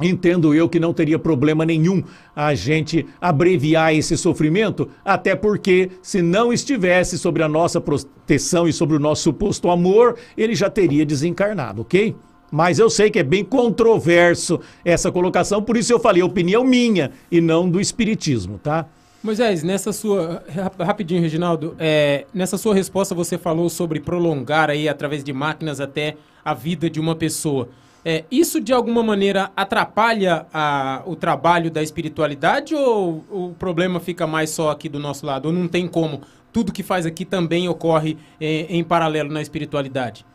Entendo 0.00 0.54
eu 0.54 0.68
que 0.68 0.80
não 0.80 0.94
teria 0.94 1.18
problema 1.18 1.66
nenhum 1.66 2.02
a 2.34 2.54
gente 2.54 3.06
abreviar 3.20 3.94
esse 3.94 4.16
sofrimento, 4.16 4.88
até 5.04 5.36
porque 5.36 5.90
se 6.00 6.22
não 6.22 6.52
estivesse 6.52 7.18
sobre 7.18 7.42
a 7.42 7.48
nossa 7.48 7.80
proteção 7.80 8.66
e 8.66 8.72
sobre 8.72 8.96
o 8.96 9.00
nosso 9.00 9.24
suposto 9.24 9.70
amor, 9.70 10.16
ele 10.36 10.54
já 10.54 10.70
teria 10.70 11.04
desencarnado, 11.04 11.82
ok? 11.82 12.16
Mas 12.50 12.78
eu 12.78 12.88
sei 12.88 13.10
que 13.10 13.18
é 13.18 13.22
bem 13.22 13.44
controverso 13.44 14.60
essa 14.84 15.12
colocação, 15.12 15.62
por 15.62 15.76
isso 15.76 15.92
eu 15.92 16.00
falei 16.00 16.22
opinião 16.22 16.64
minha 16.64 17.10
e 17.30 17.40
não 17.40 17.68
do 17.68 17.80
espiritismo, 17.80 18.58
tá? 18.58 18.86
Moisés, 19.22 19.62
nessa 19.62 19.92
sua. 19.92 20.42
Rapidinho, 20.80 21.22
Reginaldo. 21.22 21.76
É, 21.78 22.26
nessa 22.34 22.58
sua 22.58 22.74
resposta 22.74 23.14
você 23.14 23.38
falou 23.38 23.70
sobre 23.70 24.00
prolongar 24.00 24.68
aí 24.68 24.88
através 24.88 25.22
de 25.22 25.32
máquinas 25.32 25.80
até 25.80 26.16
a 26.44 26.52
vida 26.52 26.90
de 26.90 26.98
uma 26.98 27.14
pessoa. 27.14 27.68
É, 28.04 28.24
isso 28.30 28.60
de 28.60 28.72
alguma 28.72 29.02
maneira 29.02 29.52
atrapalha 29.54 30.46
a, 30.52 31.02
o 31.06 31.14
trabalho 31.14 31.70
da 31.70 31.82
espiritualidade 31.82 32.74
ou 32.74 33.24
o 33.30 33.54
problema 33.56 34.00
fica 34.00 34.26
mais 34.26 34.50
só 34.50 34.70
aqui 34.70 34.88
do 34.88 34.98
nosso 34.98 35.24
lado? 35.24 35.46
Ou 35.46 35.52
não 35.52 35.68
tem 35.68 35.86
como? 35.86 36.20
Tudo 36.52 36.72
que 36.72 36.82
faz 36.82 37.06
aqui 37.06 37.24
também 37.24 37.68
ocorre 37.68 38.18
é, 38.40 38.66
em 38.68 38.82
paralelo 38.82 39.32
na 39.32 39.40
espiritualidade? 39.40 40.26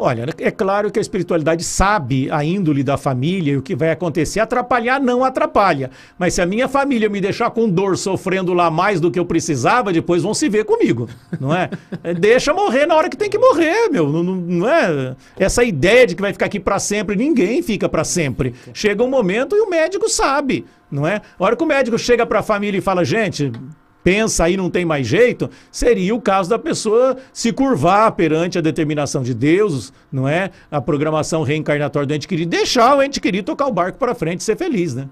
Olha, 0.00 0.26
é 0.38 0.50
claro 0.52 0.92
que 0.92 0.98
a 1.00 1.02
espiritualidade 1.02 1.64
sabe 1.64 2.30
a 2.30 2.44
índole 2.44 2.84
da 2.84 2.96
família 2.96 3.54
e 3.54 3.56
o 3.56 3.62
que 3.62 3.74
vai 3.74 3.90
acontecer. 3.90 4.38
Atrapalhar 4.38 5.00
não 5.00 5.24
atrapalha. 5.24 5.90
Mas 6.16 6.34
se 6.34 6.40
a 6.40 6.46
minha 6.46 6.68
família 6.68 7.08
me 7.08 7.20
deixar 7.20 7.50
com 7.50 7.68
dor, 7.68 7.98
sofrendo 7.98 8.54
lá 8.54 8.70
mais 8.70 9.00
do 9.00 9.10
que 9.10 9.18
eu 9.18 9.26
precisava, 9.26 9.92
depois 9.92 10.22
vão 10.22 10.32
se 10.32 10.48
ver 10.48 10.64
comigo, 10.64 11.08
não 11.40 11.52
é? 11.52 11.68
deixa 12.16 12.54
morrer 12.54 12.86
na 12.86 12.94
hora 12.94 13.08
que 13.08 13.16
tem 13.16 13.28
que 13.28 13.38
morrer, 13.38 13.88
meu. 13.90 14.08
Não, 14.08 14.22
não 14.22 14.68
é 14.68 15.16
essa 15.36 15.64
ideia 15.64 16.06
de 16.06 16.14
que 16.14 16.22
vai 16.22 16.32
ficar 16.32 16.46
aqui 16.46 16.60
para 16.60 16.78
sempre. 16.78 17.16
Ninguém 17.16 17.60
fica 17.60 17.88
para 17.88 18.04
sempre. 18.04 18.54
Chega 18.72 19.02
um 19.02 19.10
momento 19.10 19.56
e 19.56 19.60
o 19.60 19.68
médico 19.68 20.08
sabe, 20.08 20.64
não 20.88 21.08
é? 21.08 21.20
A 21.36 21.44
hora 21.44 21.56
que 21.56 21.64
o 21.64 21.66
médico 21.66 21.98
chega 21.98 22.24
para 22.24 22.38
a 22.38 22.42
família 22.44 22.78
e 22.78 22.82
fala, 22.82 23.04
gente, 23.04 23.50
pensa 24.08 24.44
aí 24.44 24.56
não 24.56 24.70
tem 24.70 24.86
mais 24.86 25.06
jeito, 25.06 25.50
seria 25.70 26.14
o 26.14 26.20
caso 26.20 26.48
da 26.48 26.58
pessoa 26.58 27.18
se 27.30 27.52
curvar 27.52 28.10
perante 28.12 28.56
a 28.56 28.62
determinação 28.62 29.22
de 29.22 29.34
Deus, 29.34 29.92
não 30.10 30.26
é? 30.26 30.50
A 30.70 30.80
programação 30.80 31.42
reencarnatória 31.42 32.06
do 32.06 32.14
ente 32.14 32.26
querido, 32.26 32.48
deixar 32.48 32.96
o 32.96 33.02
ente 33.02 33.20
querido 33.20 33.44
tocar 33.44 33.66
o 33.66 33.72
barco 33.72 33.98
para 33.98 34.14
frente 34.14 34.40
e 34.40 34.44
ser 34.44 34.56
feliz, 34.56 34.94
né? 34.94 35.10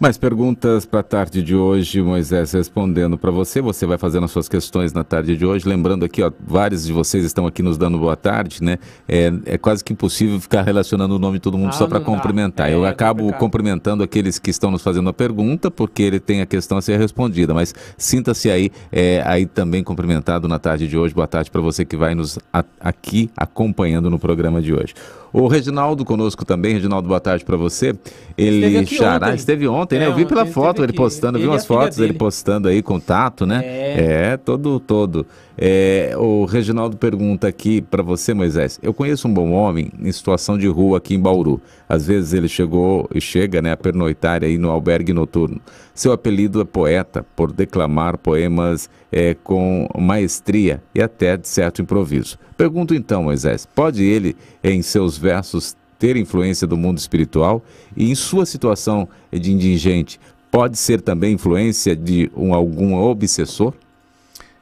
Mais 0.00 0.16
perguntas 0.16 0.86
para 0.86 1.00
a 1.00 1.02
tarde 1.02 1.42
de 1.42 1.56
hoje, 1.56 2.00
Moisés 2.00 2.52
respondendo 2.52 3.18
para 3.18 3.32
você. 3.32 3.60
Você 3.60 3.84
vai 3.84 3.98
fazendo 3.98 4.26
as 4.26 4.30
suas 4.30 4.48
questões 4.48 4.92
na 4.92 5.02
tarde 5.02 5.36
de 5.36 5.44
hoje. 5.44 5.68
Lembrando 5.68 6.04
aqui, 6.04 6.22
ó, 6.22 6.30
vários 6.46 6.86
de 6.86 6.92
vocês 6.92 7.24
estão 7.24 7.48
aqui 7.48 7.64
nos 7.64 7.76
dando 7.76 7.98
boa 7.98 8.14
tarde, 8.14 8.62
né? 8.62 8.78
É, 9.08 9.32
é 9.44 9.58
quase 9.58 9.82
que 9.82 9.92
impossível 9.92 10.38
ficar 10.38 10.62
relacionando 10.62 11.16
o 11.16 11.18
nome 11.18 11.38
de 11.38 11.40
todo 11.40 11.58
mundo 11.58 11.70
ah, 11.70 11.72
só 11.72 11.88
para 11.88 11.98
cumprimentar. 11.98 12.70
É, 12.70 12.74
Eu 12.74 12.86
é 12.86 12.90
acabo 12.90 13.22
complicado. 13.22 13.40
cumprimentando 13.40 14.04
aqueles 14.04 14.38
que 14.38 14.50
estão 14.50 14.70
nos 14.70 14.82
fazendo 14.82 15.08
a 15.08 15.12
pergunta, 15.12 15.68
porque 15.68 16.04
ele 16.04 16.20
tem 16.20 16.42
a 16.42 16.46
questão 16.46 16.78
a 16.78 16.82
ser 16.82 16.96
respondida. 16.96 17.52
Mas 17.52 17.74
sinta-se 17.96 18.48
aí, 18.52 18.70
é, 18.92 19.20
aí 19.26 19.46
também 19.46 19.82
cumprimentado 19.82 20.46
na 20.46 20.60
tarde 20.60 20.86
de 20.86 20.96
hoje. 20.96 21.12
Boa 21.12 21.26
tarde 21.26 21.50
para 21.50 21.60
você 21.60 21.84
que 21.84 21.96
vai 21.96 22.14
nos 22.14 22.38
a, 22.52 22.64
aqui 22.78 23.28
acompanhando 23.36 24.08
no 24.08 24.18
programa 24.20 24.62
de 24.62 24.72
hoje. 24.72 24.94
O 25.32 25.46
Reginaldo 25.46 26.04
conosco 26.04 26.44
também. 26.44 26.74
Reginaldo, 26.74 27.08
boa 27.08 27.20
tarde 27.20 27.44
para 27.44 27.56
você. 27.56 27.94
Ele 28.36 28.86
Xará, 28.86 29.34
esteve 29.34 29.66
ontem, 29.68 29.98
né? 29.98 30.06
Eu 30.06 30.14
vi 30.14 30.24
pela 30.24 30.46
foto 30.46 30.82
ele 30.82 30.92
postando, 30.92 31.38
eu 31.38 31.42
vi 31.42 31.48
umas 31.48 31.66
fotos 31.66 31.98
dele 31.98 32.12
postando 32.14 32.68
aí 32.68 32.82
contato, 32.82 33.44
né? 33.44 33.60
É, 33.64 34.30
é 34.32 34.36
todo, 34.36 34.80
todo. 34.80 35.26
É, 35.60 36.14
o 36.16 36.44
Reginaldo 36.44 36.96
pergunta 36.96 37.48
aqui 37.48 37.82
para 37.82 38.00
você, 38.00 38.32
Moisés. 38.32 38.78
Eu 38.80 38.94
conheço 38.94 39.26
um 39.26 39.34
bom 39.34 39.50
homem 39.50 39.90
em 39.98 40.12
situação 40.12 40.56
de 40.56 40.68
rua 40.68 40.98
aqui 40.98 41.16
em 41.16 41.20
Bauru. 41.20 41.60
Às 41.88 42.06
vezes 42.06 42.32
ele 42.32 42.46
chegou 42.46 43.10
e 43.12 43.20
chega 43.20 43.60
né, 43.60 43.72
a 43.72 43.76
pernoitar 43.76 44.44
aí 44.44 44.56
no 44.56 44.70
albergue 44.70 45.12
noturno. 45.12 45.60
Seu 45.92 46.12
apelido 46.12 46.60
é 46.60 46.64
poeta, 46.64 47.26
por 47.34 47.50
declamar 47.50 48.16
poemas 48.18 48.88
é, 49.10 49.34
com 49.34 49.88
maestria 49.98 50.80
e 50.94 51.02
até 51.02 51.36
de 51.36 51.48
certo 51.48 51.82
improviso. 51.82 52.38
Pergunto 52.56 52.94
então, 52.94 53.24
Moisés, 53.24 53.66
pode 53.66 54.04
ele, 54.04 54.36
em 54.62 54.80
seus 54.80 55.18
versos, 55.18 55.76
ter 55.98 56.16
influência 56.16 56.68
do 56.68 56.76
mundo 56.76 56.98
espiritual? 56.98 57.64
E 57.96 58.08
em 58.08 58.14
sua 58.14 58.46
situação 58.46 59.08
de 59.32 59.52
indigente, 59.52 60.20
pode 60.52 60.78
ser 60.78 61.00
também 61.00 61.34
influência 61.34 61.96
de 61.96 62.30
um, 62.36 62.54
algum 62.54 62.94
obsessor? 62.94 63.74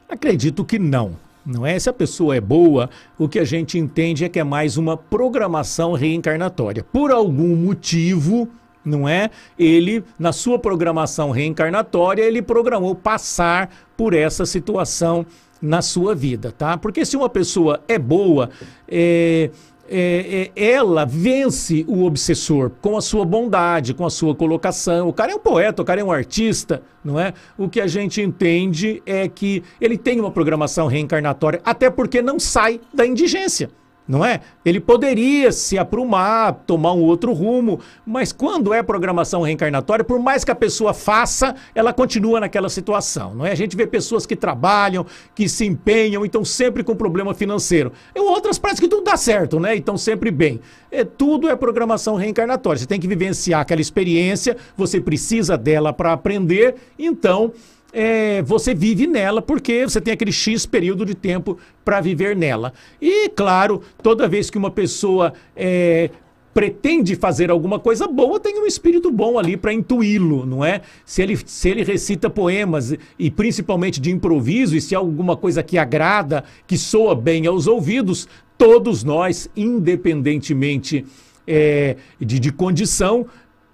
Acredito 0.09 0.63
que 0.63 0.79
não. 0.79 1.11
Não 1.45 1.65
é? 1.65 1.79
Se 1.79 1.89
a 1.89 1.93
pessoa 1.93 2.35
é 2.35 2.41
boa, 2.41 2.89
o 3.17 3.29
que 3.29 3.39
a 3.39 3.45
gente 3.45 3.77
entende 3.77 4.25
é 4.25 4.29
que 4.29 4.39
é 4.39 4.43
mais 4.43 4.75
uma 4.75 4.97
programação 4.97 5.93
reencarnatória. 5.93 6.83
Por 6.83 7.09
algum 7.09 7.55
motivo, 7.55 8.49
não 8.83 9.07
é? 9.07 9.29
Ele, 9.57 10.03
na 10.19 10.33
sua 10.33 10.59
programação 10.59 11.31
reencarnatória, 11.31 12.23
ele 12.23 12.41
programou 12.41 12.93
passar 12.93 13.69
por 13.95 14.13
essa 14.13 14.45
situação 14.45 15.25
na 15.61 15.81
sua 15.81 16.13
vida, 16.13 16.51
tá? 16.51 16.77
Porque 16.77 17.05
se 17.05 17.15
uma 17.15 17.29
pessoa 17.29 17.81
é 17.87 17.97
boa, 17.97 18.49
é, 18.87 19.49
é, 19.89 20.51
é, 20.55 20.71
ela 20.71 21.05
vence 21.05 21.85
o 21.87 22.03
obsessor 22.03 22.71
com 22.81 22.97
a 22.97 23.01
sua 23.01 23.25
bondade, 23.25 23.93
com 23.93 24.05
a 24.05 24.09
sua 24.09 24.35
colocação. 24.35 25.07
O 25.07 25.13
cara 25.13 25.31
é 25.31 25.35
um 25.35 25.39
poeta, 25.39 25.81
o 25.81 25.85
cara 25.85 26.01
é 26.01 26.03
um 26.03 26.11
artista, 26.11 26.81
não 27.03 27.19
é? 27.19 27.33
O 27.57 27.69
que 27.69 27.81
a 27.81 27.87
gente 27.87 28.21
entende 28.21 29.01
é 29.05 29.27
que 29.27 29.63
ele 29.79 29.97
tem 29.97 30.19
uma 30.19 30.31
programação 30.31 30.87
reencarnatória, 30.87 31.61
até 31.63 31.89
porque 31.89 32.21
não 32.21 32.39
sai 32.39 32.79
da 32.93 33.05
indigência 33.05 33.69
não 34.07 34.23
é? 34.23 34.41
Ele 34.63 34.79
poderia 34.79 35.51
se 35.51 35.77
aprumar, 35.77 36.53
tomar 36.65 36.93
um 36.93 37.01
outro 37.01 37.33
rumo, 37.33 37.79
mas 38.05 38.31
quando 38.31 38.73
é 38.73 38.81
programação 38.81 39.41
reencarnatória, 39.41 40.05
por 40.05 40.19
mais 40.19 40.43
que 40.43 40.51
a 40.51 40.55
pessoa 40.55 40.93
faça, 40.93 41.55
ela 41.75 41.91
continua 41.91 42.39
naquela 42.39 42.69
situação, 42.69 43.35
não 43.35 43.45
é? 43.45 43.51
A 43.51 43.55
gente 43.55 43.75
vê 43.75 43.85
pessoas 43.85 44.25
que 44.25 44.35
trabalham, 44.35 45.05
que 45.35 45.49
se 45.49 45.65
empenham, 45.65 46.25
então 46.25 46.45
sempre 46.45 46.83
com 46.83 46.95
problema 46.95 47.33
financeiro. 47.33 47.91
E 48.15 48.19
outras 48.19 48.57
parece 48.57 48.79
que 48.79 48.87
tudo 48.87 49.03
dá 49.03 49.17
certo, 49.17 49.59
né? 49.59 49.75
Então 49.75 49.97
sempre 49.97 50.31
bem. 50.31 50.59
É, 50.89 51.03
tudo 51.03 51.49
é 51.49 51.55
programação 51.55 52.15
reencarnatória. 52.15 52.79
Você 52.79 52.85
tem 52.85 52.99
que 52.99 53.07
vivenciar 53.07 53.61
aquela 53.61 53.81
experiência, 53.81 54.55
você 54.75 55.01
precisa 55.01 55.57
dela 55.57 55.91
para 55.91 56.13
aprender, 56.13 56.75
então 56.97 57.51
é, 57.99 58.43
você 58.43 58.75
vive 58.75 59.07
nela 59.07 59.41
porque 59.41 59.83
você 59.83 59.99
tem 59.99 60.13
aquele 60.13 60.31
X 60.31 60.67
período 60.67 61.03
de 61.03 61.15
tempo 61.15 61.57
para 61.83 61.99
viver 61.99 62.35
nela. 62.35 62.71
E, 63.01 63.27
claro, 63.29 63.81
toda 64.03 64.27
vez 64.27 64.51
que 64.51 64.57
uma 64.57 64.69
pessoa 64.69 65.33
é, 65.55 66.11
pretende 66.53 67.15
fazer 67.15 67.49
alguma 67.49 67.79
coisa 67.79 68.07
boa, 68.07 68.39
tem 68.39 68.61
um 68.61 68.67
espírito 68.67 69.11
bom 69.11 69.39
ali 69.39 69.57
para 69.57 69.73
intuí-lo, 69.73 70.45
não 70.45 70.63
é? 70.63 70.81
Se 71.03 71.23
ele, 71.23 71.39
se 71.43 71.69
ele 71.69 71.83
recita 71.83 72.29
poemas 72.29 72.93
e 73.17 73.31
principalmente 73.31 73.99
de 73.99 74.11
improviso, 74.11 74.77
e 74.77 74.81
se 74.81 74.93
é 74.93 74.97
alguma 74.97 75.35
coisa 75.35 75.63
que 75.63 75.75
agrada, 75.75 76.43
que 76.67 76.77
soa 76.77 77.15
bem 77.15 77.47
aos 77.47 77.65
ouvidos, 77.65 78.27
todos 78.59 79.03
nós, 79.03 79.49
independentemente 79.57 81.03
é, 81.47 81.95
de, 82.19 82.37
de 82.37 82.51
condição, 82.51 83.25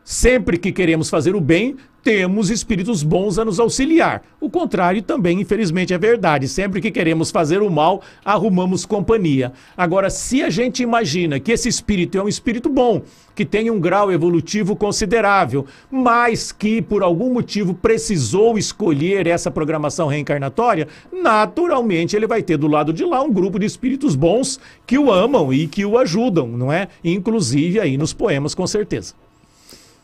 sempre 0.01 0.57
que 0.57 0.71
queremos 0.71 1.09
fazer 1.09 1.36
o 1.36 1.41
bem, 1.41 1.76
temos 2.04 2.49
espíritos 2.49 3.01
bons 3.01 3.39
a 3.39 3.45
nos 3.45 3.60
auxiliar. 3.60 4.22
O 4.39 4.49
contrário 4.49 5.01
também, 5.01 5.39
infelizmente, 5.39 5.93
é 5.93 5.97
verdade. 5.97 6.49
Sempre 6.49 6.82
que 6.82 6.91
queremos 6.91 7.32
fazer 7.32 7.62
o 7.62 7.70
mal, 7.70 8.01
arrumamos 8.26 8.86
companhia. 8.86 9.54
Agora, 9.78 10.10
se 10.10 10.43
a 10.43 10.49
gente 10.49 10.84
imagina 10.84 11.39
que 11.39 11.51
esse 11.51 11.70
espírito 11.70 12.18
é 12.18 12.24
um 12.24 12.28
espírito 12.28 12.68
bom, 12.68 13.01
que 13.34 13.45
tem 13.45 13.72
um 13.72 13.80
grau 13.80 14.12
evolutivo 14.12 14.76
considerável, 14.76 15.66
mas 15.89 16.51
que 16.51 16.82
por 16.82 17.01
algum 17.01 17.34
motivo 17.34 17.74
precisou 17.74 18.58
escolher 18.58 19.26
essa 19.26 19.49
programação 19.49 20.08
reencarnatória, 20.08 20.89
naturalmente 21.12 22.18
ele 22.18 22.28
vai 22.28 22.43
ter 22.43 22.58
do 22.58 22.68
lado 22.68 22.91
de 22.91 23.06
lá 23.06 23.22
um 23.22 23.32
grupo 23.32 23.58
de 23.58 23.66
espíritos 23.66 24.14
bons 24.14 24.60
que 24.86 24.99
o 24.99 25.10
amam 25.10 25.54
e 25.54 25.68
que 25.68 25.86
o 25.86 25.97
ajudam, 25.97 26.47
não 26.47 26.72
é? 26.72 26.89
Inclusive 27.01 27.80
aí 27.80 27.97
nos 27.97 28.12
poemas, 28.12 28.54
com 28.54 28.68
certeza. 28.68 29.22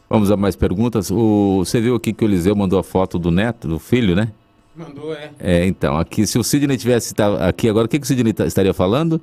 Vamos 0.09 0.31
a 0.31 0.37
mais 0.37 0.55
perguntas. 0.55 1.11
O, 1.11 1.63
você 1.63 1.79
viu 1.79 1.95
aqui 1.95 2.11
que 2.11 2.23
o 2.23 2.27
Eliseu 2.27 2.55
mandou 2.55 2.79
a 2.79 2.83
foto 2.83 3.19
do 3.19 3.29
neto, 3.29 3.67
do 3.67 3.77
filho, 3.77 4.15
né? 4.15 4.31
Mandou, 4.75 5.13
é. 5.13 5.29
É, 5.39 5.67
então, 5.67 5.97
aqui, 5.97 6.25
se 6.25 6.39
o 6.39 6.43
Sidney 6.43 6.77
tivesse 6.77 7.13
tá, 7.13 7.47
aqui 7.47 7.69
agora, 7.69 7.85
o 7.85 7.89
que, 7.89 7.99
que 7.99 8.05
o 8.05 8.07
Sidney 8.07 8.33
tá, 8.33 8.47
estaria 8.47 8.73
falando? 8.73 9.17
O 9.17 9.21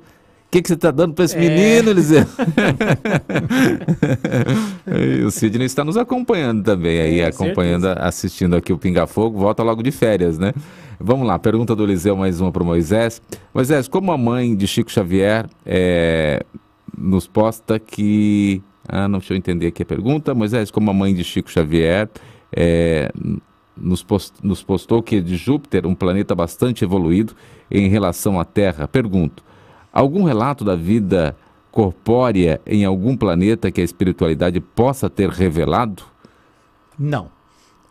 que, 0.49 0.61
que 0.61 0.69
você 0.69 0.75
está 0.75 0.91
dando 0.91 1.13
para 1.13 1.25
esse 1.25 1.35
é. 1.35 1.39
menino, 1.39 1.89
Eliseu? 1.89 2.23
o 5.27 5.31
Sidney 5.31 5.65
está 5.65 5.83
nos 5.83 5.97
acompanhando 5.97 6.63
também 6.63 7.01
aí, 7.01 7.19
é, 7.19 7.25
acompanhando, 7.25 7.83
certeza. 7.83 8.07
assistindo 8.07 8.55
aqui 8.55 8.71
o 8.71 8.77
Pinga 8.77 9.05
Fogo, 9.07 9.39
volta 9.39 9.61
logo 9.61 9.83
de 9.83 9.91
férias, 9.91 10.37
né? 10.37 10.53
Vamos 10.99 11.27
lá, 11.27 11.37
pergunta 11.37 11.75
do 11.75 11.83
Eliseu, 11.83 12.15
mais 12.15 12.39
uma 12.39 12.51
para 12.51 12.63
Moisés. 12.63 13.21
Moisés, 13.53 13.89
como 13.89 14.11
a 14.11 14.17
mãe 14.17 14.55
de 14.55 14.65
Chico 14.67 14.89
Xavier 14.89 15.47
é, 15.65 16.45
nos 16.97 17.27
posta 17.27 17.77
que 17.77 18.63
ah, 18.87 19.07
não 19.07 19.19
deixa 19.19 19.33
eu 19.33 19.37
entender 19.37 19.67
aqui 19.67 19.83
a 19.83 19.85
pergunta. 19.85 20.33
Moisés, 20.33 20.71
como 20.71 20.89
a 20.89 20.93
mãe 20.93 21.13
de 21.13 21.23
Chico 21.23 21.51
Xavier, 21.51 22.09
é, 22.55 23.11
nos, 23.75 24.03
post, 24.03 24.33
nos 24.41 24.63
postou 24.63 25.03
que 25.03 25.21
de 25.21 25.35
Júpiter, 25.35 25.85
um 25.85 25.93
planeta 25.93 26.33
bastante 26.33 26.83
evoluído 26.83 27.33
em 27.69 27.87
relação 27.87 28.39
à 28.39 28.45
Terra. 28.45 28.87
Pergunto: 28.87 29.43
algum 29.91 30.23
relato 30.23 30.63
da 30.63 30.75
vida 30.75 31.35
corpórea 31.71 32.61
em 32.65 32.85
algum 32.85 33.15
planeta 33.15 33.69
que 33.69 33.81
a 33.81 33.83
espiritualidade 33.83 34.59
possa 34.59 35.09
ter 35.09 35.29
revelado? 35.29 36.03
Não. 36.97 37.29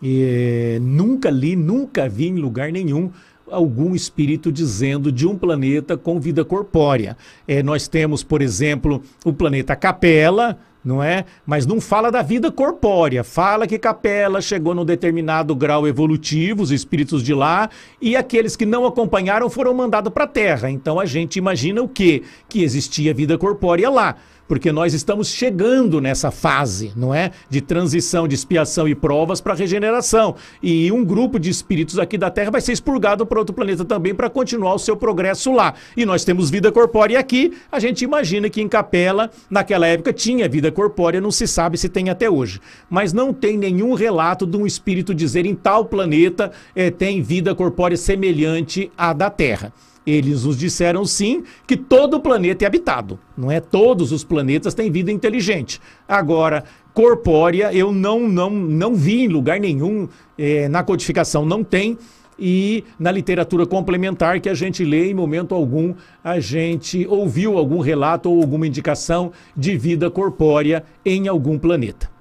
E, 0.03 0.78
nunca 0.82 1.30
li, 1.30 1.57
nunca 1.57 2.09
vi 2.09 2.28
em 2.28 2.36
lugar 2.36 2.72
nenhum 2.72 3.11
algum 3.51 3.94
espírito 3.94 4.51
dizendo 4.51 5.11
de 5.12 5.26
um 5.26 5.36
planeta 5.36 5.97
com 5.97 6.20
vida 6.20 6.44
corpórea. 6.44 7.16
É, 7.47 7.62
nós 7.62 7.88
temos, 7.88 8.22
por 8.22 8.42
exemplo, 8.42 9.03
o 9.24 9.32
planeta 9.32 9.76
Capela, 9.76 10.59
não 10.84 11.03
é? 11.03 11.24
Mas 11.44 11.66
não 11.66 11.80
fala 11.80 12.12
da 12.12 12.22
vida 12.22 12.51
corpórea, 12.53 13.24
fala 13.24 13.66
que 13.66 13.76
Capela 13.76 14.40
chegou 14.40 14.72
num 14.72 14.84
determinado 14.84 15.55
grau 15.55 15.86
evolutivo, 15.88 16.62
os 16.62 16.70
espíritos 16.70 17.24
de 17.24 17.34
lá, 17.34 17.68
e 18.01 18.14
aqueles 18.14 18.55
que 18.55 18.64
não 18.64 18.86
acompanharam 18.86 19.51
foram 19.51 19.74
mandados 19.74 20.12
para 20.12 20.24
a 20.24 20.28
Terra. 20.28 20.70
Então 20.70 21.01
a 21.01 21.05
gente 21.05 21.36
imagina 21.36 21.82
o 21.82 21.88
quê? 21.88 22.22
Que 22.49 22.62
existia 22.62 23.12
vida 23.12 23.36
corpórea 23.36 23.90
lá 23.90 24.16
porque 24.49 24.72
nós 24.72 24.94
estamos 24.94 25.28
chegando 25.28 26.01
nessa 26.01 26.30
fase, 26.30 26.92
não 26.97 27.14
é? 27.14 27.30
De 27.49 27.61
transição 27.61 28.26
de 28.28 28.34
expiação 28.34 28.88
e 28.88 28.94
provas 28.94 29.40
para 29.40 29.55
regeneração. 29.55 30.36
E 30.62 30.90
um 30.92 31.05
grupo 31.05 31.38
de 31.38 31.51
espíritos 31.51 31.99
aqui 31.99 32.16
da 32.16 32.30
Terra 32.30 32.51
vai 32.51 32.61
ser 32.61 32.72
expurgado 32.72 33.26
para 33.26 33.38
outro 33.38 33.55
planeta 33.55 33.84
também 33.84 34.14
para 34.14 34.30
continuar 34.30 34.74
o 34.74 34.78
seu 34.78 34.97
progresso 34.97 35.53
lá. 35.53 35.74
E 35.97 36.05
nós 36.05 36.24
temos 36.24 36.51
vida 36.51 36.70
corpórea 36.70 37.18
aqui, 37.18 37.53
a 37.70 37.80
gente 37.80 38.05
imagina 38.05 38.49
que 38.49 38.61
em 38.61 38.68
Capela, 38.68 39.30
naquela 39.51 39.86
época, 39.86 40.12
tinha 40.12 40.49
vida 40.49 40.70
corpórea, 40.70 41.20
não 41.20 41.30
se 41.30 41.47
sabe 41.47 41.78
se 41.78 41.88
tem 41.88 42.11
até 42.11 42.30
hoje. 42.30 42.61
Mas 42.88 43.12
não 43.12 43.32
tem 43.32 43.57
nenhum 43.57 43.94
relato 43.94 44.47
de 44.47 44.57
um 44.57 44.66
espírito 44.66 45.14
dizer 45.14 45.47
em 45.47 45.55
tal 45.55 45.84
planeta 45.84 46.53
é, 46.74 46.90
tem 46.90 47.22
vida 47.22 47.55
corpórea 47.55 47.97
semelhante 47.97 48.90
à 48.97 49.12
da 49.12 49.30
Terra. 49.30 49.72
Eles 50.07 50.44
nos 50.44 50.57
disseram 50.57 51.04
sim 51.04 51.42
que 51.66 51.76
todo 51.76 52.14
o 52.14 52.20
planeta 52.20 52.64
é 52.64 52.66
habitado. 52.66 53.18
Não 53.36 53.50
é 53.50 53.61
todos 53.61 54.12
os 54.12 54.22
planetas 54.22 54.72
têm 54.72 54.90
vida 54.90 55.11
inteligente. 55.11 55.80
Agora, 56.07 56.64
corpórea, 56.94 57.72
eu 57.74 57.92
não, 57.92 58.28
não, 58.28 58.50
não 58.50 58.94
vi 58.94 59.24
em 59.24 59.28
lugar 59.28 59.59
nenhum, 59.59 60.09
é, 60.38 60.68
na 60.68 60.82
codificação 60.82 61.44
não 61.44 61.64
tem, 61.64 61.98
e 62.38 62.84
na 62.98 63.11
literatura 63.11 63.66
complementar 63.66 64.40
que 64.40 64.48
a 64.48 64.54
gente 64.54 64.84
lê, 64.84 65.11
em 65.11 65.14
momento 65.14 65.54
algum, 65.54 65.94
a 66.22 66.38
gente 66.38 67.07
ouviu 67.07 67.57
algum 67.57 67.80
relato 67.80 68.30
ou 68.30 68.40
alguma 68.40 68.66
indicação 68.66 69.32
de 69.57 69.76
vida 69.76 70.11
corpórea 70.11 70.84
em 71.04 71.28
algum 71.28 71.59
planeta. 71.59 72.15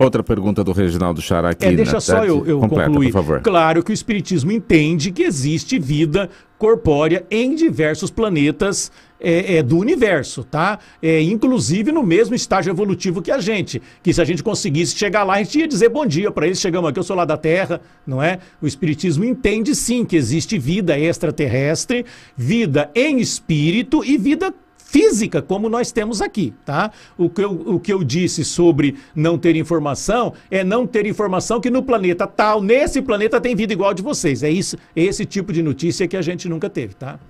Outra 0.00 0.22
pergunta 0.22 0.64
do 0.64 0.72
Reginaldo 0.72 1.20
Xará 1.20 1.50
aqui. 1.50 1.66
É, 1.66 1.72
deixa 1.72 2.00
só 2.00 2.24
eu, 2.24 2.46
eu 2.46 2.58
Completa, 2.58 2.88
concluir. 2.88 3.12
Claro 3.42 3.82
que 3.82 3.90
o 3.90 3.92
Espiritismo 3.92 4.50
entende 4.50 5.12
que 5.12 5.22
existe 5.22 5.78
vida 5.78 6.30
corpórea 6.56 7.26
em 7.30 7.54
diversos 7.54 8.10
planetas 8.10 8.90
é, 9.20 9.56
é, 9.56 9.62
do 9.62 9.76
universo, 9.76 10.42
tá? 10.42 10.78
É, 11.02 11.20
inclusive 11.20 11.92
no 11.92 12.02
mesmo 12.02 12.34
estágio 12.34 12.70
evolutivo 12.70 13.20
que 13.20 13.30
a 13.30 13.40
gente. 13.40 13.82
Que 14.02 14.14
se 14.14 14.22
a 14.22 14.24
gente 14.24 14.42
conseguisse 14.42 14.96
chegar 14.96 15.22
lá, 15.22 15.34
a 15.34 15.42
gente 15.42 15.58
ia 15.58 15.68
dizer 15.68 15.90
bom 15.90 16.06
dia 16.06 16.30
para 16.30 16.46
eles. 16.46 16.58
Chegamos 16.58 16.88
aqui, 16.88 16.98
eu 16.98 17.02
sou 17.02 17.14
lá 17.14 17.26
da 17.26 17.36
Terra, 17.36 17.78
não 18.06 18.22
é? 18.22 18.38
O 18.62 18.66
Espiritismo 18.66 19.22
entende 19.22 19.74
sim 19.74 20.02
que 20.06 20.16
existe 20.16 20.58
vida 20.58 20.98
extraterrestre, 20.98 22.06
vida 22.34 22.90
em 22.94 23.18
espírito 23.18 24.02
e 24.02 24.16
vida 24.16 24.54
física 24.90 25.40
como 25.40 25.68
nós 25.68 25.92
temos 25.92 26.20
aqui, 26.20 26.52
tá? 26.64 26.90
O 27.16 27.30
que, 27.30 27.42
eu, 27.42 27.52
o 27.52 27.78
que 27.78 27.92
eu 27.92 28.02
disse 28.02 28.44
sobre 28.44 28.96
não 29.14 29.38
ter 29.38 29.54
informação 29.54 30.32
é 30.50 30.64
não 30.64 30.84
ter 30.84 31.06
informação 31.06 31.60
que 31.60 31.70
no 31.70 31.80
planeta 31.80 32.26
tal, 32.26 32.60
nesse 32.60 33.00
planeta 33.00 33.40
tem 33.40 33.54
vida 33.54 33.72
igual 33.72 33.94
de 33.94 34.02
vocês. 34.02 34.42
É 34.42 34.50
isso, 34.50 34.76
é 34.96 35.02
esse 35.02 35.24
tipo 35.24 35.52
de 35.52 35.62
notícia 35.62 36.08
que 36.08 36.16
a 36.16 36.22
gente 36.22 36.48
nunca 36.48 36.68
teve, 36.68 36.94
tá? 36.94 37.20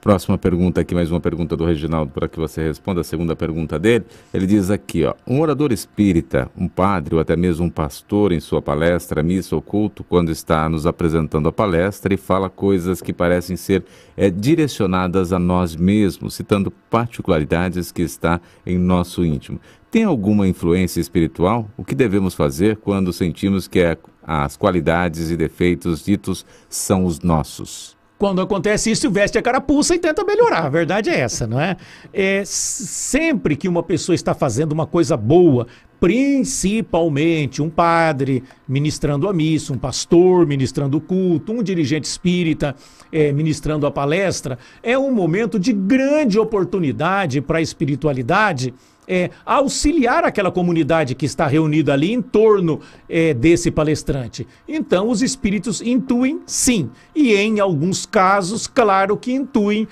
Próxima 0.00 0.38
pergunta 0.38 0.80
aqui, 0.80 0.94
mais 0.94 1.10
uma 1.10 1.20
pergunta 1.20 1.56
do 1.56 1.64
Reginaldo 1.64 2.12
para 2.12 2.28
que 2.28 2.38
você 2.38 2.62
responda 2.62 3.00
a 3.00 3.04
segunda 3.04 3.34
pergunta 3.34 3.80
dele. 3.80 4.04
Ele 4.32 4.46
diz 4.46 4.70
aqui, 4.70 5.04
ó, 5.04 5.14
um 5.26 5.40
orador 5.40 5.72
espírita, 5.72 6.48
um 6.56 6.68
padre 6.68 7.16
ou 7.16 7.20
até 7.20 7.36
mesmo 7.36 7.66
um 7.66 7.70
pastor 7.70 8.30
em 8.30 8.38
sua 8.38 8.62
palestra, 8.62 9.24
missa 9.24 9.56
ou 9.56 9.60
culto, 9.60 10.04
quando 10.04 10.30
está 10.30 10.68
nos 10.68 10.86
apresentando 10.86 11.48
a 11.48 11.52
palestra 11.52 12.14
e 12.14 12.16
fala 12.16 12.48
coisas 12.48 13.02
que 13.02 13.12
parecem 13.12 13.56
ser 13.56 13.84
é, 14.16 14.30
direcionadas 14.30 15.32
a 15.32 15.38
nós 15.38 15.74
mesmos, 15.74 16.34
citando 16.34 16.70
particularidades 16.70 17.90
que 17.90 18.02
está 18.02 18.40
em 18.64 18.78
nosso 18.78 19.24
íntimo. 19.24 19.60
Tem 19.90 20.04
alguma 20.04 20.46
influência 20.46 21.00
espiritual? 21.00 21.68
O 21.76 21.84
que 21.84 21.96
devemos 21.96 22.34
fazer 22.34 22.76
quando 22.76 23.12
sentimos 23.12 23.66
que 23.66 23.80
é, 23.80 23.98
as 24.22 24.56
qualidades 24.56 25.32
e 25.32 25.36
defeitos 25.36 26.04
ditos 26.04 26.46
são 26.68 27.04
os 27.04 27.18
nossos? 27.18 27.97
Quando 28.18 28.40
acontece 28.40 28.90
isso, 28.90 29.08
veste 29.08 29.38
a 29.38 29.42
carapuça 29.42 29.94
e 29.94 29.98
tenta 29.98 30.24
melhorar. 30.24 30.66
A 30.66 30.68
verdade 30.68 31.08
é 31.08 31.20
essa, 31.20 31.46
não 31.46 31.60
é? 31.60 31.76
é? 32.12 32.42
Sempre 32.44 33.54
que 33.54 33.68
uma 33.68 33.82
pessoa 33.82 34.14
está 34.14 34.34
fazendo 34.34 34.72
uma 34.72 34.86
coisa 34.86 35.16
boa, 35.16 35.68
principalmente 36.00 37.62
um 37.62 37.70
padre 37.70 38.42
ministrando 38.66 39.28
a 39.28 39.32
missa, 39.32 39.72
um 39.72 39.78
pastor 39.78 40.46
ministrando 40.46 40.98
o 40.98 41.00
culto, 41.00 41.52
um 41.52 41.62
dirigente 41.62 42.08
espírita 42.08 42.74
é, 43.12 43.30
ministrando 43.30 43.86
a 43.86 43.90
palestra, 43.90 44.58
é 44.82 44.98
um 44.98 45.12
momento 45.12 45.56
de 45.56 45.72
grande 45.72 46.40
oportunidade 46.40 47.40
para 47.40 47.58
a 47.58 47.62
espiritualidade 47.62 48.74
é, 49.08 49.30
auxiliar 49.44 50.24
aquela 50.24 50.52
comunidade 50.52 51.14
que 51.14 51.24
está 51.24 51.46
reunida 51.46 51.94
ali 51.94 52.12
em 52.12 52.20
torno 52.20 52.80
é, 53.08 53.32
desse 53.32 53.70
palestrante. 53.70 54.46
Então, 54.68 55.08
os 55.08 55.22
espíritos 55.22 55.80
intuem 55.80 56.40
sim, 56.46 56.90
e 57.14 57.34
em 57.34 57.58
alguns 57.58 58.04
casos, 58.04 58.66
claro 58.66 59.16
que 59.16 59.32
intuem 59.32 59.88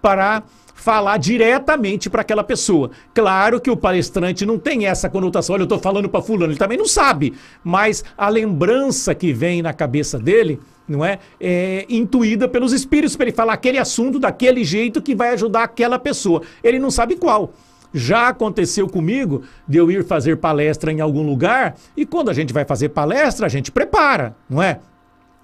para 0.00 0.42
falar 0.74 1.16
diretamente 1.16 2.10
para 2.10 2.20
aquela 2.20 2.44
pessoa. 2.44 2.90
Claro 3.14 3.60
que 3.60 3.70
o 3.70 3.76
palestrante 3.76 4.44
não 4.44 4.58
tem 4.58 4.86
essa 4.86 5.08
conotação, 5.08 5.54
olha, 5.54 5.62
eu 5.62 5.64
estou 5.64 5.78
falando 5.78 6.08
para 6.08 6.20
fulano, 6.20 6.52
ele 6.52 6.58
também 6.58 6.76
não 6.76 6.86
sabe, 6.86 7.32
mas 7.62 8.04
a 8.18 8.28
lembrança 8.28 9.14
que 9.14 9.32
vem 9.32 9.62
na 9.62 9.72
cabeça 9.72 10.18
dele, 10.18 10.60
não 10.86 11.02
é, 11.02 11.18
é 11.40 11.86
intuída 11.88 12.46
pelos 12.46 12.72
espíritos 12.72 13.16
para 13.16 13.26
ele 13.26 13.36
falar 13.36 13.54
aquele 13.54 13.78
assunto 13.78 14.18
daquele 14.18 14.62
jeito 14.62 15.00
que 15.00 15.14
vai 15.14 15.30
ajudar 15.30 15.62
aquela 15.62 15.98
pessoa. 15.98 16.42
Ele 16.62 16.78
não 16.78 16.90
sabe 16.90 17.16
qual. 17.16 17.54
Já 17.94 18.28
aconteceu 18.28 18.88
comigo 18.88 19.42
de 19.68 19.78
eu 19.78 19.88
ir 19.88 20.04
fazer 20.04 20.38
palestra 20.38 20.90
em 20.90 21.00
algum 21.00 21.24
lugar 21.24 21.76
e 21.96 22.04
quando 22.04 22.28
a 22.28 22.34
gente 22.34 22.52
vai 22.52 22.64
fazer 22.64 22.88
palestra, 22.88 23.46
a 23.46 23.48
gente 23.48 23.70
prepara, 23.70 24.34
não 24.50 24.60
é? 24.60 24.80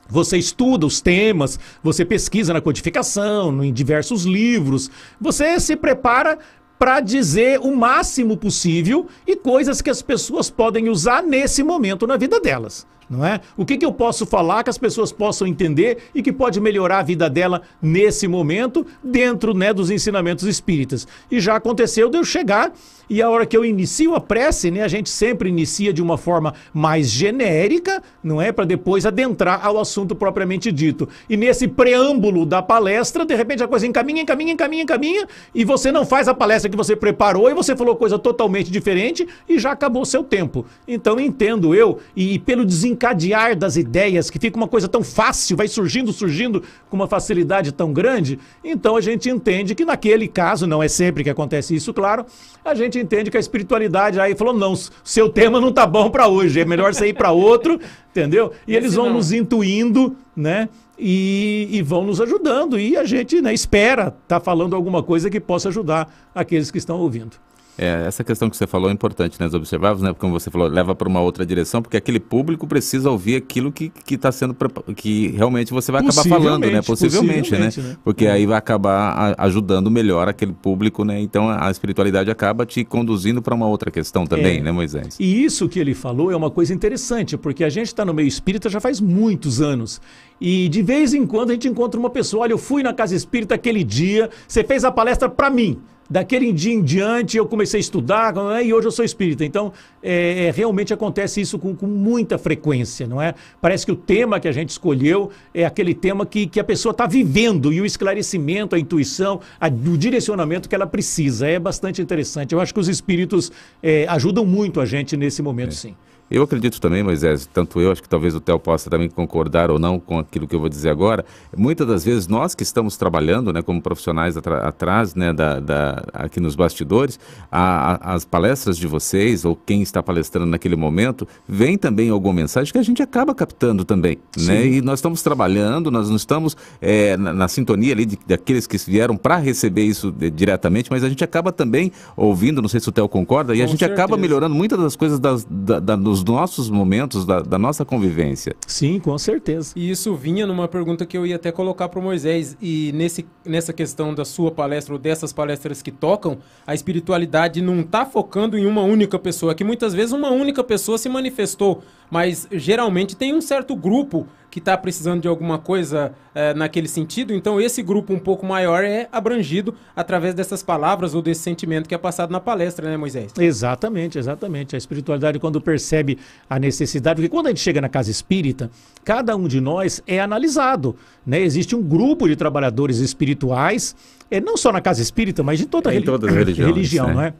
Você 0.09 0.37
estuda 0.37 0.85
os 0.85 1.01
temas, 1.01 1.61
você 1.81 2.05
pesquisa 2.05 2.53
na 2.53 2.61
codificação, 2.61 3.63
em 3.63 3.73
diversos 3.73 4.25
livros, 4.25 4.91
você 5.21 5.61
se 5.61 5.77
prepara 5.77 6.37
para 6.77 6.99
dizer 6.99 7.61
o 7.61 7.77
máximo 7.77 8.37
possível 8.37 9.07
e 9.25 9.37
coisas 9.37 9.81
que 9.81 9.91
as 9.91 10.03
pessoas 10.03 10.51
podem 10.51 10.89
usar 10.89 11.23
nesse 11.23 11.63
momento 11.63 12.05
na 12.05 12.17
vida 12.17 12.41
delas 12.41 12.85
não 13.11 13.27
é? 13.27 13.41
O 13.57 13.67
que, 13.67 13.77
que 13.77 13.85
eu 13.85 13.93
posso 13.93 14.25
falar 14.25 14.63
que 14.63 14.71
as 14.71 14.79
pessoas 14.79 15.11
possam 15.11 15.45
entender 15.47 15.99
e 16.15 16.23
que 16.23 16.33
pode 16.33 16.61
melhorar 16.61 17.01
a 17.01 17.03
vida 17.03 17.29
dela 17.29 17.63
nesse 17.83 18.29
momento 18.29 18.87
dentro 19.03 19.53
né, 19.53 19.75
dos 19.75 19.91
ensinamentos 19.91 20.47
espíritas. 20.47 21.09
E 21.29 21.41
já 21.41 21.57
aconteceu 21.57 22.09
de 22.09 22.17
eu 22.17 22.25
chegar 22.25 22.73
e 23.11 23.21
a 23.21 23.29
hora 23.29 23.45
que 23.45 23.57
eu 23.57 23.65
inicio 23.65 24.15
a 24.15 24.21
prece, 24.21 24.71
né, 24.71 24.85
a 24.85 24.89
gente 24.89 25.11
sempre 25.11 25.49
inicia 25.49 25.93
de 25.93 26.01
uma 26.01 26.17
forma 26.17 26.55
mais 26.73 27.11
genérica, 27.11 28.01
não 28.23 28.41
é? 28.41 28.53
Para 28.53 28.65
depois 28.65 29.05
adentrar 29.05 29.67
ao 29.67 29.81
assunto 29.81 30.15
propriamente 30.15 30.71
dito. 30.71 31.09
E 31.29 31.37
nesse 31.37 31.67
preâmbulo 31.67 32.47
da 32.47 32.63
palestra, 32.63 33.27
de 33.27 33.35
repente 33.35 33.65
a 33.65 33.69
coisa 33.69 33.85
encaminha, 33.85 34.23
encaminha, 34.23 34.53
encaminha, 34.53 34.83
encaminha, 34.85 35.27
e 35.53 35.65
você 35.65 35.91
não 35.91 36.07
faz 36.07 36.29
a 36.29 36.35
palestra 36.35 36.71
que 36.71 36.77
você 36.77 36.95
preparou 36.95 37.51
e 37.51 37.55
você 37.55 37.75
falou 37.75 37.97
coisa 37.97 38.17
totalmente 38.17 38.71
diferente 38.71 39.27
e 39.49 39.59
já 39.59 39.73
acabou 39.73 40.05
seu 40.05 40.23
tempo. 40.23 40.65
Então 40.87 41.19
entendo 41.19 41.75
eu, 41.75 41.99
e 42.15 42.39
pelo 42.39 42.65
desencadear 43.01 43.57
das 43.57 43.77
ideias, 43.77 44.29
que 44.29 44.39
fica 44.39 44.57
uma 44.57 44.69
coisa 44.69 44.87
tão 44.87 45.03
fácil, 45.03 45.57
vai 45.57 45.67
surgindo, 45.67 46.13
surgindo 46.13 46.63
com 46.89 46.97
uma 46.97 47.07
facilidade 47.07 47.73
tão 47.73 47.93
grande, 47.93 48.39
então 48.63 48.97
a 48.97 49.01
gente 49.01 49.31
entende 49.31 49.75
que 49.75 49.85
naquele 49.85 50.29
caso, 50.29 50.67
não 50.67 50.83
é 50.83 50.89
sempre 50.89 51.25
que 51.25 51.31
acontece 51.31 51.75
isso, 51.75 51.95
claro, 51.95 52.27
a 52.65 52.75
gente 52.75 52.99
entende 52.99 53.31
que 53.31 53.37
a 53.37 53.41
espiritualidade 53.41 54.21
aí 54.21 54.35
falou: 54.35 54.53
não, 54.53 54.75
seu 55.03 55.29
tema 55.31 55.61
não 55.61 55.73
tá 55.73 55.87
bom 55.87 56.11
para 56.11 56.29
hoje, 56.29 56.61
é 56.61 56.65
melhor 56.65 56.93
você 56.93 57.09
ir 57.09 57.15
para 57.15 57.33
outro, 57.33 57.81
entendeu? 58.11 58.53
E 58.69 58.77
eles 58.77 58.95
vão 58.95 59.13
nos 59.13 59.33
intuindo, 59.33 60.17
né? 60.37 60.69
E, 61.03 61.67
e, 61.71 61.81
vão 61.81 62.05
nos 62.05 62.21
ajudando. 62.21 62.79
E 62.79 62.95
a 62.95 63.05
gente 63.05 63.41
né, 63.41 63.55
espera 63.55 64.15
tá 64.29 64.39
falando 64.39 64.77
alguma 64.77 65.03
coisa 65.03 65.31
que 65.31 65.41
possa 65.41 65.71
ajudar 65.71 66.13
aqueles 66.35 66.71
que 66.71 66.77
estão 66.77 66.99
ouvindo. 66.99 67.39
É, 67.79 68.05
essa 68.07 68.23
questão 68.23 68.51
que 68.51 68.57
você 68.57 68.67
falou 68.67 68.91
é 68.91 68.93
importante, 68.93 69.41
né? 69.41 69.49
Observados, 69.53 70.03
né? 70.03 70.13
Como 70.13 70.33
você 70.33 70.51
falou, 70.51 70.69
leva 70.69 70.95
para 70.95 71.09
uma 71.09 71.21
outra 71.21 71.47
direção, 71.47 71.81
porque 71.81 71.97
aquele 71.97 72.21
público 72.21 72.67
precisa 72.67 73.11
ouvir 73.11 73.37
aquilo 73.37 73.73
que 73.73 73.93
está 74.11 74.31
sendo 74.31 74.55
que 74.95 75.29
realmente 75.29 75.73
você 75.73 75.91
vai 75.91 76.03
acabar 76.03 76.25
falando, 76.25 76.71
né? 76.71 76.83
Possivelmente, 76.83 77.53
né? 77.53 77.71
né? 77.77 77.97
Porque 78.05 78.27
é. 78.27 78.33
aí 78.33 78.47
vai 78.47 78.59
acabar 78.59 79.35
ajudando 79.39 79.91
melhor 79.91 80.29
aquele 80.29 80.53
público, 80.53 81.05
né? 81.05 81.21
Então 81.21 81.49
a 81.49 81.71
espiritualidade 81.71 82.31
acaba 82.31 82.67
te 82.67 82.85
conduzindo 82.85 83.41
para 83.41 83.55
uma 83.55 83.67
outra 83.67 83.91
questão 83.91 84.27
também, 84.27 84.59
é. 84.59 84.63
né, 84.63 84.73
Moisés? 84.73 85.17
E 85.19 85.45
isso 85.45 85.69
que 85.69 85.79
ele 85.79 85.95
falou 85.95 86.31
é 86.31 86.37
uma 86.37 86.51
coisa 86.51 86.75
interessante, 86.75 87.37
porque 87.39 87.65
a 87.65 87.71
gente 87.71 87.87
está 87.87 88.05
no 88.05 88.13
meio 88.13 88.29
espírita 88.29 88.69
já 88.69 88.81
faz 88.81 89.01
muitos 89.01 89.61
anos. 89.61 90.01
E 90.41 90.69
de 90.69 90.83
vez 90.83 91.15
em 91.15 91.27
quando 91.27 91.51
a 91.51 91.53
gente 91.55 91.69
encontra 91.69 91.99
uma 91.99 92.11
pessoa, 92.11 92.43
olha, 92.43 92.53
eu 92.53 92.59
fui 92.59 92.83
na 92.83 92.93
casa 92.93 93.15
espírita 93.15 93.55
aquele 93.55 93.85
dia, 93.85 94.29
você 94.47 94.65
fez 94.65 94.85
a 94.85 94.91
palestra 94.91 95.29
para 95.29 95.51
mim 95.51 95.81
daquele 96.11 96.53
dia 96.53 96.75
em 96.75 96.83
diante 96.83 97.37
eu 97.37 97.47
comecei 97.47 97.79
a 97.79 97.81
estudar 97.81 98.35
né, 98.35 98.65
e 98.65 98.75
hoje 98.75 98.89
eu 98.89 98.91
sou 98.91 99.05
espírita. 99.05 99.45
Então, 99.45 99.73
é, 100.03 100.47
é, 100.47 100.51
realmente 100.51 100.93
acontece 100.93 101.41
isso 101.41 101.57
com, 101.59 101.75
com, 101.77 101.87
muita 101.87 102.37
frequência, 102.37 103.07
não 103.07 103.23
é? 103.23 103.35
Parece 103.61 103.87
que 103.87 103.93
o 103.93 103.97
tema 103.97 104.41
que 104.41 104.49
a 104.49 104.53
gente 104.53 104.71
escolheu 104.71 105.31
é 105.55 105.65
aquele 105.65 105.95
tema 105.95 106.27
que, 106.27 106.49
que 106.49 106.59
a 106.59 106.65
pessoa 106.65 106.91
está 106.91 107.07
vivendo 107.07 107.73
e 107.73 107.81
o 107.81 107.87
esclarecimento, 107.87 108.75
a 108.75 108.79
intuição, 108.79 109.41
a, 109.61 109.69
o 109.69 109.97
direcionamento 109.97 110.69
que 110.69 110.75
ela 110.75 110.87
precisa. 110.87 111.47
É 111.47 111.59
bastante 111.59 112.03
interessante. 112.03 112.53
Eu 112.53 112.61
acho 112.61 112.75
que 112.75 112.81
os 112.81 112.89
espíritos 112.89 113.53
é, 113.81 114.07
ajudam 114.09 114.45
muito 114.45 114.81
a 114.81 114.87
gente 114.87 115.17
nesse 115.17 115.41
momento, 115.41 115.71
é. 115.71 115.77
sim. 115.77 115.95
Eu 116.31 116.45
acredito 116.45 116.81
também, 116.81 117.03
Moisés, 117.03 117.49
tanto 117.53 117.81
eu, 117.81 117.91
acho 117.91 118.01
que 118.01 118.09
talvez 118.09 118.35
o 118.35 118.41
Theo 118.41 118.59
possa 118.59 118.89
também 118.89 119.11
concordar 119.11 119.71
ou 119.71 119.79
não 119.79 119.99
com 119.99 120.19
aquilo 120.19 120.47
que 120.47 120.55
eu 120.55 120.61
vou 120.61 120.69
dizer 120.69 120.91
agora. 120.91 121.25
Muitas 121.57 121.87
das 121.87 122.05
vezes 122.05 122.29
nós 122.29 122.55
que 122.55 122.63
estamos 122.63 122.97
trabalhando, 122.97 123.53
né, 123.53 123.63
como 123.63 123.83
profissionais 123.83 124.37
atrás, 124.37 125.15
né, 125.17 125.33
da, 125.33 125.59
da, 125.59 126.05
aqui 126.13 126.39
nos 126.39 126.55
bastidores, 126.55 127.19
a, 127.51 127.95
a, 127.95 128.15
as 128.15 128.25
palestras 128.25 128.79
de 128.79 128.87
vocês 128.87 129.45
ou 129.45 129.57
quem 129.57 129.83
está 129.83 130.03
palestrando 130.03 130.47
naquele 130.47 130.77
momento, 130.77 131.27
vem 131.49 131.77
também 131.77 132.11
alguma 132.11 132.35
mensagem 132.35 132.73
que 132.73 132.79
a 132.79 132.83
gente 132.83 133.03
acaba 133.03 133.35
captando 133.35 133.85
também, 133.85 134.19
né? 134.39 134.67
E 134.67 134.81
nós 134.81 135.01
estamos 135.01 135.23
trabalhando, 135.23 135.91
nós 135.91 136.09
não 136.09 136.17
estamos 136.17 136.57
é, 136.81 137.17
na, 137.17 137.33
na, 137.33 137.49
sintonia 137.49 137.93
ali 137.93 138.07
de, 138.07 138.19
daqueles 138.27 138.67
que 138.67 138.77
vieram 138.79 139.17
para 139.17 139.37
receber 139.37 139.83
isso 139.83 140.13
de, 140.13 140.31
diretamente, 140.31 140.91
mas 140.91 141.03
a 141.03 141.09
gente 141.09 141.25
acaba 141.25 141.51
também 141.51 141.91
ouvindo, 142.17 142.63
não 142.63 142.69
sei 142.69 142.79
se 142.79 142.89
o 142.89 142.93
Theo 142.93 143.09
concorda, 143.09 143.55
e 143.55 143.59
com 143.59 143.65
a 143.65 143.67
gente 143.67 143.81
certeza. 143.81 144.01
acaba 144.01 144.17
melhorando 144.17 144.55
muitas 144.55 144.79
das 144.79 144.95
coisas 144.95 145.19
das, 145.19 145.45
da, 145.51 145.81
da, 145.81 145.97
dos 145.97 146.20
nossos 146.25 146.71
momentos, 146.71 147.25
da, 147.25 147.41
da, 147.41 147.59
nossa 147.59 147.85
convivência. 147.85 148.55
Sim, 148.67 148.99
com 148.99 149.17
certeza. 149.19 149.73
E 149.77 149.91
isso 149.91 150.15
vinha 150.15 150.47
numa 150.47 150.69
pergunta 150.69 151.05
que 151.07 151.17
eu 151.17 151.27
ia 151.27 151.37
até 151.37 151.53
colocar 151.53 151.89
para 151.89 152.01
o 152.01 152.03
Moisés. 152.03 152.57
E 152.61 152.93
nesse, 152.93 153.27
nessa 153.45 153.73
questão 153.73 154.15
da 154.15 154.25
sua 154.25 154.51
palestra 154.51 154.95
ou 154.95 154.99
dessas 154.99 155.33
palestras 155.33 155.83
que 155.83 155.91
tocam, 155.91 156.39
a 156.67 156.75
espiritualidade 156.75 157.61
não 157.61 157.81
está 157.81 158.05
focando 158.05 158.57
em 158.59 158.67
uma 158.67 158.83
única 158.83 159.19
pessoa, 159.19 159.55
que 159.55 159.65
muitas 159.65 159.93
vezes 159.95 160.13
uma 160.13 160.31
única 160.31 160.63
pessoa 160.65 160.99
se 160.99 161.09
manifestou, 161.09 161.83
mas 162.11 162.49
geralmente 162.51 163.15
tem 163.17 163.35
um 163.35 163.41
certo 163.41 163.77
grupo 163.77 164.27
que 164.51 164.59
está 164.59 164.77
precisando 164.77 165.23
de 165.23 165.29
alguma 165.29 165.59
coisa 165.59 166.13
é, 166.35 166.53
naquele 166.53 166.89
sentido. 166.89 167.33
Então, 167.33 167.61
esse 167.61 167.83
grupo 167.83 168.13
um 168.13 168.19
pouco 168.19 168.45
maior 168.45 168.83
é 168.83 169.09
abrangido 169.13 169.75
através 169.95 170.35
dessas 170.35 170.63
palavras 170.63 171.15
ou 171.15 171.23
desse 171.23 171.41
sentimento 171.43 171.89
que 171.89 171.95
é 171.95 171.99
passado 171.99 172.33
na 172.33 172.41
palestra, 172.41 172.91
né, 172.91 172.97
Moisés? 172.97 173.33
Exatamente, 173.39 174.19
exatamente. 174.19 174.75
A 174.75 174.79
espiritualidade, 174.79 175.39
quando 175.39 175.61
percebe 175.61 176.19
a 176.49 176.59
necessidade, 176.59 177.17
porque 177.23 177.29
quando 177.29 177.47
a 177.47 177.51
gente 177.51 177.61
chega 177.61 177.81
na 177.81 177.89
casa 177.89 178.11
espírita, 178.11 178.71
cada 179.05 179.37
um 179.37 179.47
de 179.47 179.61
nós 179.61 180.03
é 180.07 180.19
analisado. 180.19 180.97
Né? 181.25 181.41
Existe 181.41 181.77
um 181.77 181.83
grupo 181.83 182.29
de 182.29 182.35
trabalhadores 182.35 182.99
espirituais, 182.99 183.95
é, 184.29 184.41
não 184.41 184.57
só 184.57 184.73
na 184.73 184.81
casa 184.81 185.01
espírita, 185.01 185.45
mas 185.45 185.61
em 185.61 185.67
toda, 185.67 185.95
é, 185.95 185.99
em 185.99 186.03
toda 186.03 186.29
religião, 186.29 186.67
religião 186.67 187.07
né? 187.07 187.15
não 187.15 187.23
é? 187.23 187.35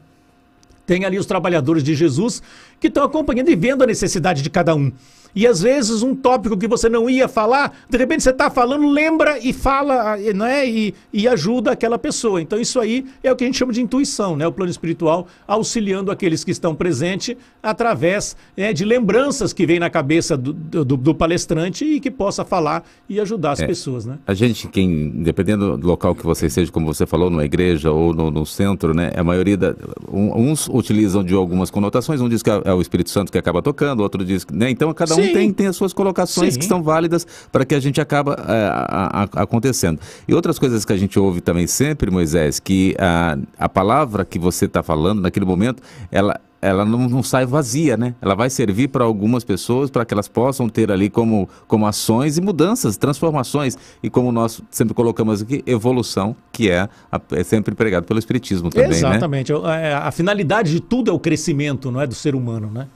Tem 0.91 1.05
ali 1.05 1.17
os 1.17 1.25
trabalhadores 1.25 1.85
de 1.85 1.95
Jesus 1.95 2.43
que 2.77 2.87
estão 2.87 3.05
acompanhando 3.05 3.47
e 3.47 3.55
vendo 3.55 3.81
a 3.81 3.87
necessidade 3.87 4.41
de 4.41 4.49
cada 4.49 4.75
um. 4.75 4.91
E 5.35 5.47
às 5.47 5.61
vezes 5.61 6.03
um 6.03 6.15
tópico 6.15 6.57
que 6.57 6.67
você 6.67 6.89
não 6.89 7.09
ia 7.09 7.27
falar, 7.27 7.77
de 7.89 7.97
repente 7.97 8.23
você 8.23 8.31
está 8.31 8.49
falando, 8.49 8.87
lembra 8.87 9.39
e 9.39 9.53
fala, 9.53 10.17
né? 10.17 10.67
E, 10.67 10.93
e 11.13 11.27
ajuda 11.27 11.71
aquela 11.71 11.97
pessoa. 11.97 12.41
Então 12.41 12.59
isso 12.59 12.79
aí 12.79 13.05
é 13.23 13.31
o 13.31 13.35
que 13.35 13.43
a 13.43 13.47
gente 13.47 13.57
chama 13.57 13.73
de 13.73 13.81
intuição, 13.81 14.35
né? 14.35 14.45
O 14.45 14.51
plano 14.51 14.71
espiritual 14.71 15.27
auxiliando 15.47 16.11
aqueles 16.11 16.43
que 16.43 16.51
estão 16.51 16.75
presentes 16.75 17.35
através 17.61 18.35
é, 18.57 18.73
de 18.73 18.83
lembranças 18.83 19.53
que 19.53 19.65
vem 19.65 19.79
na 19.79 19.89
cabeça 19.89 20.35
do, 20.35 20.53
do, 20.53 20.97
do, 20.97 21.15
palestrante 21.15 21.85
e 21.85 21.99
que 21.99 22.09
possa 22.09 22.43
falar 22.43 22.83
e 23.07 23.19
ajudar 23.19 23.51
as 23.51 23.59
é, 23.59 23.67
pessoas, 23.67 24.05
né? 24.05 24.17
A 24.25 24.33
gente, 24.33 24.67
quem, 24.67 25.09
dependendo 25.09 25.77
do 25.77 25.87
local 25.87 26.15
que 26.15 26.25
você 26.25 26.47
esteja, 26.47 26.71
como 26.71 26.91
você 26.91 27.05
falou, 27.05 27.29
numa 27.29 27.45
igreja 27.45 27.91
ou 27.91 28.13
no, 28.13 28.31
no 28.31 28.45
centro, 28.45 28.93
né? 28.93 29.11
A 29.15 29.23
maioria 29.23 29.57
da, 29.57 29.75
uns 30.11 30.67
utilizam 30.67 31.23
de 31.23 31.33
algumas 31.33 31.69
conotações, 31.69 32.19
um 32.21 32.27
diz 32.27 32.41
que 32.41 32.49
é, 32.49 32.61
é 32.65 32.73
o 32.73 32.81
Espírito 32.81 33.09
Santo 33.09 33.31
que 33.31 33.37
acaba 33.37 33.61
tocando, 33.61 34.01
outro 34.01 34.25
diz 34.25 34.43
que, 34.43 34.53
né? 34.53 34.69
Então 34.69 34.93
cada 34.93 35.15
um 35.15 35.20
tem, 35.29 35.53
tem 35.53 35.67
as 35.67 35.75
suas 35.75 35.93
colocações 35.93 36.53
Sim. 36.53 36.59
que 36.59 36.65
são 36.65 36.81
válidas 36.81 37.25
para 37.51 37.65
que 37.65 37.75
a 37.75 37.79
gente 37.79 37.99
acaba 37.99 38.35
é, 38.47 38.67
a, 38.67 39.29
a, 39.33 39.43
acontecendo. 39.43 39.99
E 40.27 40.33
outras 40.33 40.57
coisas 40.59 40.85
que 40.85 40.93
a 40.93 40.97
gente 40.97 41.19
ouve 41.19 41.41
também 41.41 41.67
sempre, 41.67 42.11
Moisés, 42.11 42.59
que 42.59 42.95
a, 42.99 43.37
a 43.57 43.69
palavra 43.69 44.25
que 44.25 44.39
você 44.39 44.65
está 44.65 44.83
falando 44.83 45.21
naquele 45.21 45.45
momento, 45.45 45.81
ela 46.11 46.39
ela 46.61 46.85
não, 46.85 47.09
não, 47.09 47.23
sai 47.23 47.45
vazia, 47.45 47.97
né? 47.97 48.13
Ela 48.21 48.35
vai 48.35 48.49
servir 48.49 48.89
para 48.89 49.03
algumas 49.03 49.43
pessoas 49.43 49.89
para 49.89 50.05
que 50.05 50.13
elas 50.13 50.27
possam 50.27 50.69
ter 50.69 50.91
ali 50.91 51.09
como, 51.09 51.49
como 51.67 51.87
ações 51.87 52.37
e 52.37 52.41
mudanças, 52.41 52.97
transformações 52.97 53.75
e 54.03 54.09
como 54.09 54.31
nós 54.31 54.61
sempre 54.69 54.93
colocamos 54.93 55.41
aqui, 55.41 55.63
evolução, 55.65 56.35
que 56.51 56.69
é, 56.69 56.87
a, 57.11 57.19
é 57.31 57.43
sempre 57.43 57.73
pregado 57.73 58.05
pelo 58.05 58.19
Espiritismo 58.19 58.69
também, 58.69 58.89
né? 58.89 58.95
Exatamente. 58.95 59.51
Né? 59.51 59.93
A, 59.93 60.07
a 60.07 60.11
finalidade 60.11 60.71
de 60.71 60.79
tudo 60.79 61.09
é 61.09 61.13
o 61.13 61.19
crescimento, 61.19 61.91
não 61.91 61.99
é, 61.99 62.05
do 62.05 62.13
ser 62.13 62.35
humano, 62.35 62.69
né? 62.71 62.87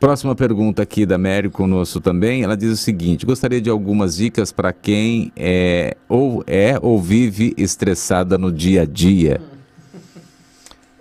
Próxima 0.00 0.32
pergunta 0.32 0.80
aqui 0.80 1.04
da 1.04 1.18
Mary 1.18 1.50
conosco 1.50 2.00
também. 2.00 2.44
Ela 2.44 2.56
diz 2.56 2.70
o 2.70 2.76
seguinte: 2.76 3.26
gostaria 3.26 3.60
de 3.60 3.68
algumas 3.68 4.16
dicas 4.16 4.52
para 4.52 4.72
quem 4.72 5.32
é 5.36 5.96
ou 6.08 6.44
é 6.46 6.78
ou 6.80 7.02
vive 7.02 7.52
estressada 7.56 8.38
no 8.38 8.52
dia 8.52 8.82
a 8.82 8.84
dia. 8.84 9.40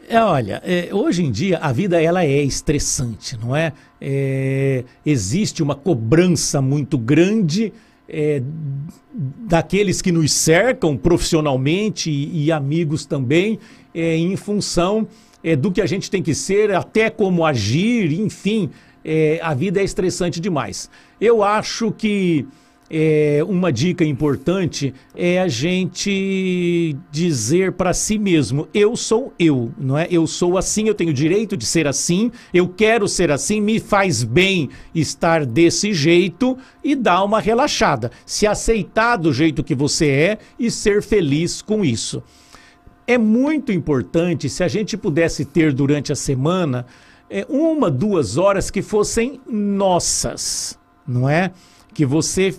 É, 0.10 0.20
olha, 0.20 0.62
é, 0.66 0.90
hoje 0.92 1.24
em 1.24 1.30
dia 1.30 1.60
a 1.60 1.72
vida 1.72 2.02
ela 2.02 2.24
é 2.24 2.42
estressante, 2.42 3.38
não 3.38 3.56
é? 3.56 3.74
é 4.02 4.86
existe 5.06 5.62
uma 5.62 5.76
cobrança 5.76 6.62
muito 6.62 6.98
grande 6.98 7.74
é, 8.08 8.42
daqueles 9.14 10.02
que 10.02 10.12
nos 10.12 10.32
cercam 10.32 10.96
profissionalmente 10.96 12.10
e, 12.10 12.46
e 12.46 12.52
amigos 12.52 13.06
também, 13.06 13.60
é, 13.94 14.16
em 14.16 14.36
função 14.38 15.08
é, 15.44 15.56
do 15.56 15.72
que 15.72 15.82
a 15.82 15.86
gente 15.86 16.10
tem 16.10 16.24
que 16.24 16.34
ser, 16.34 16.74
até 16.74 17.10
como 17.10 17.46
agir, 17.46 18.12
enfim, 18.14 18.70
é, 19.08 19.40
a 19.42 19.54
vida 19.54 19.80
é 19.80 19.86
estressante 19.86 20.42
demais. 20.42 20.90
Eu 21.20 21.42
acho 21.42 21.94
que 21.94 22.46
é, 22.90 23.42
uma 23.48 23.72
dica 23.72 24.04
importante 24.04 24.94
é 25.16 25.40
a 25.40 25.48
gente 25.48 26.96
dizer 27.10 27.72
para 27.72 27.94
si 27.94 28.20
mesmo: 28.20 28.68
eu 28.74 28.98
sou 28.98 29.34
eu, 29.40 29.72
não 29.78 29.98
é? 29.98 30.08
Eu 30.12 30.28
sou 30.28 30.58
assim, 30.58 30.88
eu 30.88 30.94
tenho 30.94 31.14
direito 31.14 31.56
de 31.56 31.66
ser 31.66 31.88
assim, 31.88 32.30
eu 32.54 32.68
quero 32.68 33.08
ser 33.08 33.32
assim, 33.32 33.62
me 33.62 33.80
faz 33.80 34.24
bem 34.24 34.70
estar 34.94 35.46
desse 35.46 35.94
jeito 35.94 36.58
e 36.84 36.94
dar 36.94 37.24
uma 37.24 37.40
relaxada. 37.40 38.12
Se 38.26 38.46
aceitar 38.46 39.16
do 39.16 39.32
jeito 39.32 39.64
que 39.64 39.76
você 39.76 40.08
é 40.08 40.38
e 40.60 40.70
ser 40.70 41.02
feliz 41.02 41.62
com 41.62 41.84
isso. 41.84 42.22
É 43.06 43.18
muito 43.18 43.72
importante 43.72 44.50
se 44.50 44.66
a 44.66 44.68
gente 44.68 44.98
pudesse 44.98 45.46
ter 45.46 45.72
durante 45.72 46.12
a 46.12 46.16
semana 46.16 46.86
uma, 47.50 47.92
duas 47.92 48.38
horas 48.38 48.72
que 48.72 48.82
fossem 48.82 49.42
nossas, 49.48 50.78
não 51.06 51.30
é? 51.30 51.52
Que 51.94 52.06
você 52.06 52.56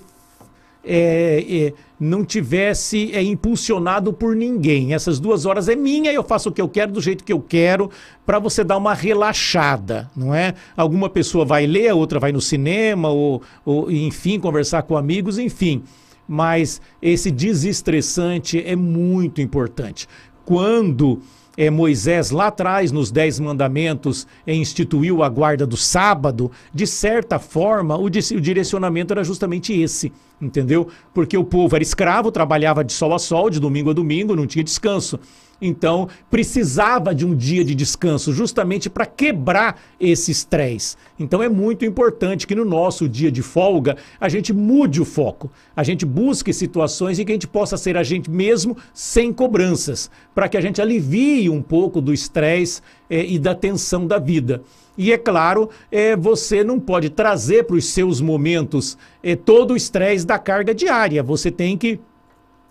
é, 0.84 1.44
é, 1.48 1.74
não 2.00 2.24
tivesse 2.24 3.14
é, 3.14 3.22
impulsionado 3.22 4.12
por 4.12 4.34
ninguém. 4.34 4.94
Essas 4.94 5.20
duas 5.20 5.44
horas 5.44 5.68
é 5.68 5.76
minha, 5.76 6.12
eu 6.12 6.24
faço 6.24 6.48
o 6.48 6.52
que 6.52 6.62
eu 6.62 6.68
quero, 6.68 6.92
do 6.92 7.00
jeito 7.00 7.22
que 7.22 7.32
eu 7.32 7.40
quero, 7.40 7.90
para 8.24 8.38
você 8.38 8.64
dar 8.64 8.78
uma 8.78 8.94
relaxada, 8.94 10.10
não 10.16 10.34
é? 10.34 10.54
Alguma 10.76 11.10
pessoa 11.10 11.44
vai 11.44 11.66
ler, 11.66 11.88
a 11.88 11.94
outra 11.94 12.18
vai 12.18 12.32
no 12.32 12.40
cinema, 12.40 13.10
ou, 13.10 13.42
ou 13.64 13.90
enfim, 13.90 14.40
conversar 14.40 14.82
com 14.82 14.96
amigos, 14.96 15.38
enfim. 15.38 15.82
Mas 16.26 16.80
esse 17.02 17.30
desestressante 17.30 18.62
é 18.64 18.76
muito 18.76 19.40
importante. 19.40 20.06
Quando 20.44 21.20
é, 21.58 21.68
Moisés, 21.70 22.30
lá 22.30 22.46
atrás, 22.46 22.92
nos 22.92 23.10
Dez 23.10 23.40
Mandamentos, 23.40 24.28
é, 24.46 24.54
instituiu 24.54 25.24
a 25.24 25.28
guarda 25.28 25.66
do 25.66 25.76
sábado, 25.76 26.52
de 26.72 26.86
certa 26.86 27.40
forma, 27.40 27.98
o, 27.98 28.04
o 28.04 28.10
direcionamento 28.40 29.12
era 29.12 29.24
justamente 29.24 29.72
esse, 29.72 30.12
entendeu? 30.40 30.88
Porque 31.12 31.36
o 31.36 31.44
povo 31.44 31.74
era 31.74 31.82
escravo, 31.82 32.30
trabalhava 32.30 32.84
de 32.84 32.92
sol 32.92 33.14
a 33.14 33.18
sol, 33.18 33.50
de 33.50 33.60
domingo 33.60 33.90
a 33.90 33.92
domingo, 33.92 34.36
não 34.36 34.46
tinha 34.46 34.64
descanso. 34.64 35.18
Então, 35.60 36.08
precisava 36.30 37.12
de 37.12 37.26
um 37.26 37.34
dia 37.34 37.64
de 37.64 37.74
descanso 37.74 38.32
justamente 38.32 38.88
para 38.88 39.04
quebrar 39.04 39.80
esse 39.98 40.30
estresse. 40.30 40.96
Então, 41.18 41.42
é 41.42 41.48
muito 41.48 41.84
importante 41.84 42.46
que 42.46 42.54
no 42.54 42.64
nosso 42.64 43.08
dia 43.08 43.30
de 43.30 43.42
folga 43.42 43.96
a 44.20 44.28
gente 44.28 44.52
mude 44.52 45.00
o 45.00 45.04
foco, 45.04 45.50
a 45.74 45.82
gente 45.82 46.06
busque 46.06 46.52
situações 46.52 47.18
em 47.18 47.24
que 47.24 47.32
a 47.32 47.34
gente 47.34 47.48
possa 47.48 47.76
ser 47.76 47.96
a 47.96 48.04
gente 48.04 48.30
mesmo 48.30 48.76
sem 48.94 49.32
cobranças, 49.32 50.08
para 50.32 50.48
que 50.48 50.56
a 50.56 50.60
gente 50.60 50.80
alivie 50.80 51.50
um 51.50 51.60
pouco 51.60 52.00
do 52.00 52.14
estresse 52.14 52.80
é, 53.10 53.24
e 53.26 53.36
da 53.36 53.54
tensão 53.54 54.06
da 54.06 54.18
vida. 54.18 54.62
E 54.98 55.12
é 55.12 55.16
claro, 55.16 55.70
é, 55.92 56.16
você 56.16 56.64
não 56.64 56.80
pode 56.80 57.08
trazer 57.08 57.62
para 57.62 57.76
os 57.76 57.86
seus 57.86 58.20
momentos 58.20 58.98
é, 59.22 59.36
todo 59.36 59.70
o 59.70 59.76
estresse 59.76 60.26
da 60.26 60.40
carga 60.40 60.74
diária. 60.74 61.22
Você 61.22 61.52
tem 61.52 61.78
que 61.78 62.00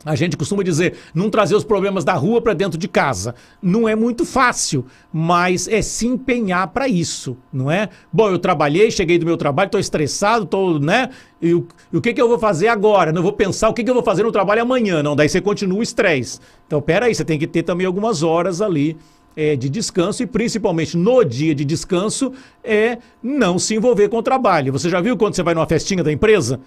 a 0.05 0.15
gente 0.15 0.37
costuma 0.37 0.63
dizer, 0.63 0.95
não 1.13 1.29
trazer 1.29 1.55
os 1.55 1.63
problemas 1.63 2.05
da 2.05 2.13
rua 2.13 2.39
para 2.41 2.53
dentro 2.53 2.77
de 2.77 2.87
casa. 2.87 3.33
Não 3.61 3.89
é 3.89 3.95
muito 3.95 4.25
fácil, 4.25 4.85
mas 5.11 5.67
é 5.67 5.81
se 5.81 6.05
empenhar 6.05 6.67
para 6.67 6.87
isso, 6.87 7.35
não 7.51 7.69
é? 7.69 7.89
Bom, 8.13 8.29
eu 8.29 8.37
trabalhei, 8.37 8.91
cheguei 8.91 9.17
do 9.17 9.25
meu 9.25 9.35
trabalho, 9.35 9.67
estou 9.67 9.81
estressado, 9.81 10.43
estou, 10.43 10.79
né? 10.79 11.09
E 11.41 11.53
o, 11.53 11.67
e 11.91 11.97
o, 11.97 12.01
que, 12.01 12.13
que 12.13 12.21
eu 12.21 12.27
vou 12.27 12.37
fazer 12.37 12.67
agora? 12.67 13.11
Não 13.11 13.23
vou 13.23 13.33
pensar 13.33 13.69
o 13.69 13.73
que, 13.73 13.83
que 13.83 13.89
eu 13.89 13.93
vou 13.93 14.03
fazer 14.03 14.23
no 14.23 14.31
trabalho 14.31 14.61
amanhã, 14.61 15.01
não. 15.01 15.15
Daí 15.15 15.27
você 15.27 15.41
continua 15.41 15.79
o 15.79 15.83
estresse. 15.83 16.39
Então, 16.67 16.79
peraí, 16.79 17.13
você 17.13 17.25
tem 17.25 17.39
que 17.39 17.47
ter 17.47 17.63
também 17.63 17.85
algumas 17.87 18.21
horas 18.21 18.61
ali 18.61 18.95
é, 19.37 19.55
de 19.55 19.69
descanso 19.69 20.23
e 20.23 20.25
principalmente 20.25 20.97
no 20.97 21.23
dia 21.23 21.53
de 21.53 21.63
descanso 21.63 22.33
é 22.63 22.97
não 23.21 23.59
se 23.59 23.75
envolver 23.75 24.09
com 24.09 24.17
o 24.17 24.23
trabalho. 24.23 24.73
Você 24.73 24.89
já 24.89 24.99
viu 24.99 25.15
quando 25.15 25.35
você 25.35 25.43
vai 25.43 25.53
numa 25.53 25.67
festinha 25.67 26.03
da 26.03 26.11
empresa? 26.11 26.59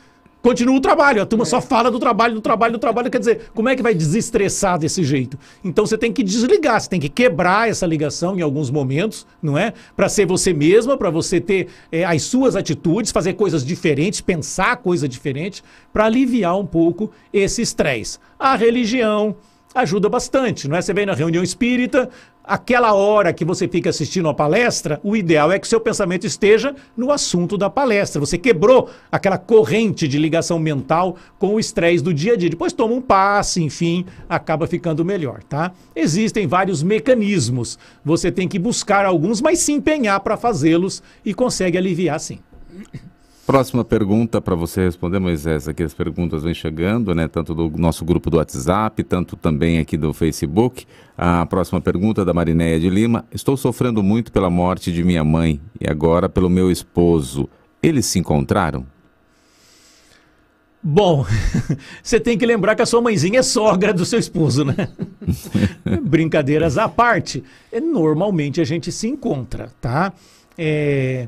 continua 0.43 0.77
o 0.77 0.81
trabalho. 0.81 1.23
A 1.23 1.27
turma 1.27 1.45
é. 1.45 1.47
só 1.47 1.61
fala 1.61 1.91
do 1.91 1.99
trabalho, 1.99 2.35
do 2.35 2.41
trabalho, 2.41 2.73
do 2.73 2.79
trabalho. 2.79 3.11
Quer 3.11 3.19
dizer, 3.19 3.51
como 3.55 3.69
é 3.69 3.77
que 3.77 3.83
vai 3.83 3.95
desestressar 3.95 4.79
desse 4.79 5.05
jeito? 5.05 5.39
Então 5.63 5.87
você 5.87 5.97
tem 5.99 6.13
que 6.13 6.23
desligar, 6.23 6.81
você 6.81 6.89
tem 6.89 7.01
que 7.01 7.09
quebrar 7.09 7.69
essa 7.69 7.87
ligação 7.87 8.39
em 8.39 8.43
alguns 8.43 8.71
momentos, 8.71 9.27
não 9.43 9.57
é? 9.57 9.73
Para 9.97 10.09
ser 10.09 10.27
você 10.27 10.53
mesma, 10.53 10.97
para 10.97 11.11
você 11.11 11.41
ter 11.41 11.69
é, 11.91 12.05
as 12.05 12.23
suas 12.23 12.57
atitudes, 12.57 13.13
fazer 13.13 13.35
coisas 13.35 13.65
diferentes, 13.65 14.21
pensar 14.21 14.77
coisa 14.77 15.09
diferente, 15.09 15.63
para 15.93 16.07
aliviar 16.07 16.59
um 16.59 16.67
pouco 16.67 17.11
esse 17.33 17.63
estresse. 17.63 18.19
A 18.39 18.57
religião 18.57 19.37
ajuda 19.75 20.09
bastante, 20.09 20.67
não 20.69 20.77
é? 20.77 20.83
Você 20.83 20.93
vem 20.93 21.07
na 21.07 21.15
reunião 21.15 21.43
espírita, 21.43 22.11
aquela 22.45 22.93
hora 22.93 23.33
que 23.33 23.45
você 23.45 23.69
fica 23.69 23.91
assistindo 23.91 24.29
a 24.29 24.35
palestra, 24.35 25.01
o 25.03 25.17
ideal 25.17 25.53
é 25.53 25.59
que 25.59 25.69
seu 25.69 25.81
pensamento 25.81 26.27
esteja 26.27 26.75
no 26.97 27.13
assunto 27.13 27.57
da 27.57 27.71
palestra. 27.71 28.21
Você 28.21 28.37
quebrou 28.37 28.91
aquela 29.11 29.39
corrente 29.39 30.09
de 30.09 30.19
ligação 30.19 30.59
mental 30.59 31.17
com 31.39 31.55
o 31.55 31.61
estresse 31.61 32.03
do 32.03 32.13
dia 32.13 32.35
a 32.35 32.37
dia. 32.37 32.51
Depois 32.51 32.73
toma 32.73 32.95
um 32.95 33.01
passe, 33.01 33.63
enfim, 33.63 34.05
acaba 34.29 34.67
ficando 34.67 35.05
melhor, 35.05 35.43
tá? 35.43 35.73
Existem 35.95 36.47
vários 36.47 36.83
mecanismos. 36.83 37.79
Você 38.05 38.33
tem 38.33 38.49
que 38.49 38.59
buscar 38.59 39.05
alguns, 39.05 39.41
mas 39.41 39.61
se 39.61 39.73
empenhar 39.73 40.21
para 40.21 40.37
fazê-los 40.37 41.03
e 41.25 41.33
consegue 41.35 41.79
aliviar 41.79 42.19
sim. 42.19 42.39
Próxima 43.51 43.85
pergunta 43.85 44.41
para 44.41 44.55
você 44.55 44.85
responder, 44.85 45.19
Moisés. 45.19 45.67
Aqui 45.67 45.83
as 45.83 45.93
perguntas 45.93 46.45
vêm 46.45 46.55
chegando, 46.55 47.13
né? 47.17 47.27
Tanto 47.27 47.53
do 47.53 47.69
nosso 47.77 48.05
grupo 48.05 48.31
do 48.31 48.37
WhatsApp, 48.37 49.03
tanto 49.03 49.35
também 49.35 49.81
aqui 49.81 49.97
do 49.97 50.13
Facebook. 50.13 50.87
A 51.19 51.45
próxima 51.47 51.81
pergunta 51.81 52.25
da 52.25 52.33
Marinéia 52.33 52.79
de 52.79 52.89
Lima. 52.89 53.25
Estou 53.33 53.57
sofrendo 53.57 54.05
muito 54.05 54.31
pela 54.31 54.49
morte 54.49 54.93
de 54.93 55.03
minha 55.03 55.25
mãe 55.25 55.61
e 55.81 55.91
agora 55.91 56.29
pelo 56.29 56.49
meu 56.49 56.71
esposo. 56.71 57.49
Eles 57.83 58.07
se 58.07 58.21
encontraram? 58.21 58.87
Bom, 60.81 61.27
você 62.01 62.21
tem 62.21 62.39
que 62.39 62.47
lembrar 62.47 62.77
que 62.77 62.83
a 62.83 62.87
sua 62.87 63.03
mãezinha 63.03 63.41
é 63.41 63.43
sogra 63.43 63.93
do 63.93 64.05
seu 64.05 64.21
esposo, 64.21 64.65
né? 64.65 64.91
Brincadeiras 66.03 66.79
à 66.79 66.89
parte. 66.89 67.43
É, 67.73 67.81
normalmente 67.81 68.61
a 68.61 68.65
gente 68.65 68.93
se 68.93 69.09
encontra, 69.09 69.73
tá? 69.81 70.13
É 70.57 71.27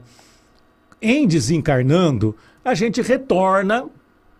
em 1.03 1.27
desencarnando, 1.27 2.35
a 2.65 2.75
gente 2.75 3.03
retorna 3.03 3.85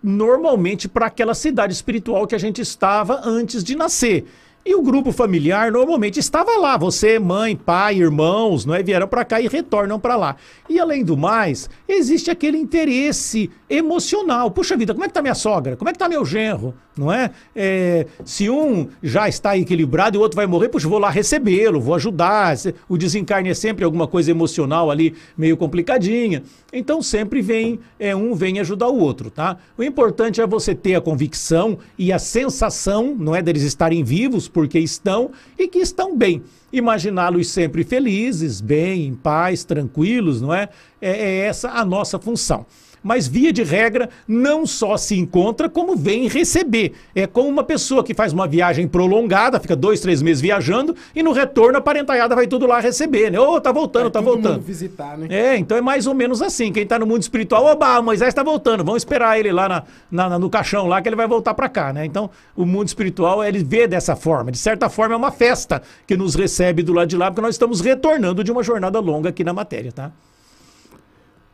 normalmente 0.03 0.89
para 0.89 1.07
aquela 1.07 1.35
cidade 1.35 1.73
espiritual 1.73 2.27
que 2.27 2.35
a 2.35 2.39
gente 2.39 2.61
estava 2.61 3.21
antes 3.25 3.63
de 3.63 3.77
nascer. 3.77 4.27
E 4.65 4.77
o 4.77 4.83
grupo 4.83 5.11
familiar 5.11 5.73
normalmente 5.73 6.21
estava 6.21 6.57
lá. 6.57 6.77
Você, 6.77 7.19
mãe, 7.19 7.57
pai, 7.57 7.97
irmãos, 7.97 8.65
não 8.65 8.73
é? 8.73 8.83
Vieram 8.83 9.09
para 9.09 9.25
cá 9.25 9.41
e 9.41 9.49
retornam 9.49 9.99
para 9.99 10.15
lá. 10.15 10.37
E 10.69 10.79
além 10.79 11.05
do 11.05 11.17
mais, 11.17 11.69
existe 11.89 12.31
aquele 12.31 12.59
interesse 12.59 13.51
emocional. 13.69 14.53
Puxa 14.53 14.77
vida, 14.77 14.95
como 14.95 15.05
é 15.05 15.09
que 15.09 15.15
tá 15.15 15.21
minha 15.21 15.35
sogra? 15.35 15.77
Como 15.77 15.89
é 15.89 15.93
que 15.93 15.99
tá 15.99 16.09
meu 16.09 16.25
genro? 16.25 16.75
Não 16.97 17.13
é? 17.13 17.31
é 17.57 18.07
se 18.25 18.49
um 18.51 18.87
já 19.03 19.29
está 19.29 19.57
equilibrado 19.57 20.17
e 20.17 20.19
o 20.19 20.21
outro 20.21 20.37
vai 20.37 20.47
morrer, 20.47 20.69
puxa, 20.69 20.89
vou 20.89 20.99
lá 20.99 21.11
recebê-lo, 21.11 21.81
vou 21.81 21.95
ajudar. 21.97 22.55
O 22.89 22.97
desencarne 22.97 23.49
é 23.49 23.55
sempre 23.55 23.85
alguma 23.85 24.07
coisa 24.07 24.31
emocional 24.31 24.91
ali 24.91 25.15
meio 25.37 25.57
complicadinha. 25.57 26.43
Então 26.73 27.03
sempre 27.03 27.43
vem, 27.43 27.81
é, 27.99 28.15
um 28.15 28.35
vem 28.35 28.61
ajudar 28.61 28.89
o 28.89 28.99
outro, 28.99 29.31
tá? 29.31 29.57
O 29.77 29.83
importante 29.83 30.41
é 30.41 30.47
você 30.47 30.75
ter 30.75 30.95
a 30.95 31.01
convicção 31.01 31.79
e 31.99 32.13
a 32.13 32.19
sensação, 32.19 33.17
não 33.19 33.35
é, 33.35 33.43
deles 33.43 33.63
estarem 33.63 34.05
vivos 34.05 34.52
porque 34.53 34.79
estão 34.79 35.31
e 35.59 35.69
que 35.69 35.79
estão 35.79 36.17
bem. 36.17 36.43
Imaginá-los 36.73 37.49
sempre 37.49 37.85
felizes, 37.85 38.61
bem, 38.61 39.07
em 39.07 39.15
paz, 39.15 39.65
tranquilos, 39.65 40.41
não 40.41 40.53
é? 40.53 40.69
é? 41.01 41.11
É 41.11 41.39
essa 41.47 41.71
a 41.71 41.85
nossa 41.85 42.19
função 42.19 42.67
mas 43.03 43.27
via 43.27 43.53
de 43.53 43.63
regra 43.63 44.09
não 44.27 44.67
só 44.67 44.97
se 44.97 45.19
encontra, 45.19 45.69
como 45.69 45.97
vem 45.97 46.29
receber. 46.29 46.93
É 47.15 47.27
como 47.27 47.49
uma 47.49 47.65
pessoa 47.65 48.05
que 48.05 48.15
faz 48.15 48.33
uma 48.33 48.47
viagem 48.47 48.87
prolongada, 48.87 49.59
fica 49.59 49.75
dois, 49.75 50.01
três 50.01 50.23
meses 50.23 50.41
viajando, 50.41 50.95
e 51.15 51.23
no 51.23 51.33
retorno 51.33 51.79
a 51.79 51.81
parentalhada 51.81 52.35
vai 52.35 52.47
tudo 52.47 52.67
lá 52.67 52.81
receber, 52.81 53.31
né? 53.31 53.41
Ô, 53.41 53.55
oh, 53.55 53.61
tá 53.61 53.73
voltando, 53.73 54.11
tá 54.11 54.21
voltando. 54.21 54.61
visitar, 54.61 55.19
né? 55.19 55.27
É, 55.31 55.57
então 55.57 55.77
é 55.77 55.81
mais 55.81 56.07
ou 56.07 56.15
menos 56.15 56.41
assim. 56.41 56.73
Quem 56.73 56.87
tá 56.87 56.99
no 56.99 57.07
mundo 57.07 57.23
espiritual, 57.23 57.65
oba, 57.65 58.01
Moisés 58.01 58.33
tá 58.33 58.43
voltando, 58.43 58.85
vamos 58.85 59.03
esperar 59.03 59.39
ele 59.39 59.53
lá 59.53 59.69
na, 59.69 59.83
na, 60.11 60.39
no 60.39 60.49
caixão 60.49 60.87
lá 60.87 61.01
que 61.03 61.09
ele 61.09 61.17
vai 61.17 61.27
voltar 61.27 61.55
para 61.55 61.69
cá, 61.69 61.93
né? 61.93 62.05
Então, 62.05 62.31
o 62.57 62.65
mundo 62.65 62.89
espiritual, 62.89 63.43
ele 63.43 63.63
vê 63.65 63.87
dessa 63.87 64.15
forma. 64.15 64.51
De 64.51 64.59
certa 64.59 64.89
forma, 64.89 65.15
é 65.15 65.17
uma 65.17 65.33
festa 65.33 65.83
que 66.07 66.17
nos 66.17 66.35
recebe 66.35 66.83
do 66.83 66.93
lado 66.93 67.09
de 67.09 67.17
lá, 67.17 67.31
porque 67.31 67.41
nós 67.41 67.55
estamos 67.55 67.81
retornando 67.81 68.45
de 68.45 68.53
uma 68.53 68.63
jornada 68.63 69.01
longa 69.01 69.29
aqui 69.29 69.43
na 69.43 69.53
matéria, 69.53 69.93
tá? 69.93 70.13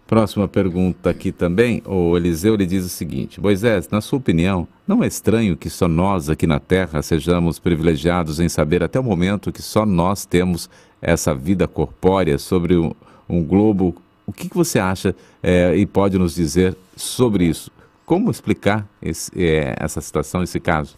Próxima 0.08 0.48
pergunta 0.48 1.10
aqui 1.10 1.30
também, 1.30 1.82
o 1.84 2.16
Eliseu 2.16 2.56
lhe 2.56 2.64
diz 2.64 2.82
o 2.82 2.88
seguinte: 2.88 3.38
Moisés, 3.42 3.90
na 3.90 4.00
sua 4.00 4.18
opinião, 4.18 4.66
não 4.86 5.04
é 5.04 5.06
estranho 5.06 5.54
que 5.54 5.68
só 5.68 5.86
nós 5.86 6.30
aqui 6.30 6.46
na 6.46 6.58
Terra 6.58 7.02
sejamos 7.02 7.58
privilegiados 7.58 8.40
em 8.40 8.48
saber 8.48 8.82
até 8.82 8.98
o 8.98 9.04
momento 9.04 9.52
que 9.52 9.60
só 9.60 9.84
nós 9.84 10.24
temos 10.24 10.70
essa 11.02 11.34
vida 11.34 11.68
corpórea 11.68 12.38
sobre 12.38 12.74
um, 12.74 12.94
um 13.28 13.44
globo? 13.44 13.94
O 14.26 14.32
que, 14.32 14.48
que 14.48 14.56
você 14.56 14.78
acha 14.78 15.14
é, 15.42 15.76
e 15.76 15.84
pode 15.84 16.18
nos 16.18 16.34
dizer 16.34 16.74
sobre 16.96 17.44
isso? 17.44 17.70
Como 18.06 18.30
explicar 18.30 18.88
esse, 19.02 19.30
é, 19.36 19.76
essa 19.78 20.00
situação, 20.00 20.42
esse 20.42 20.58
caso? 20.58 20.96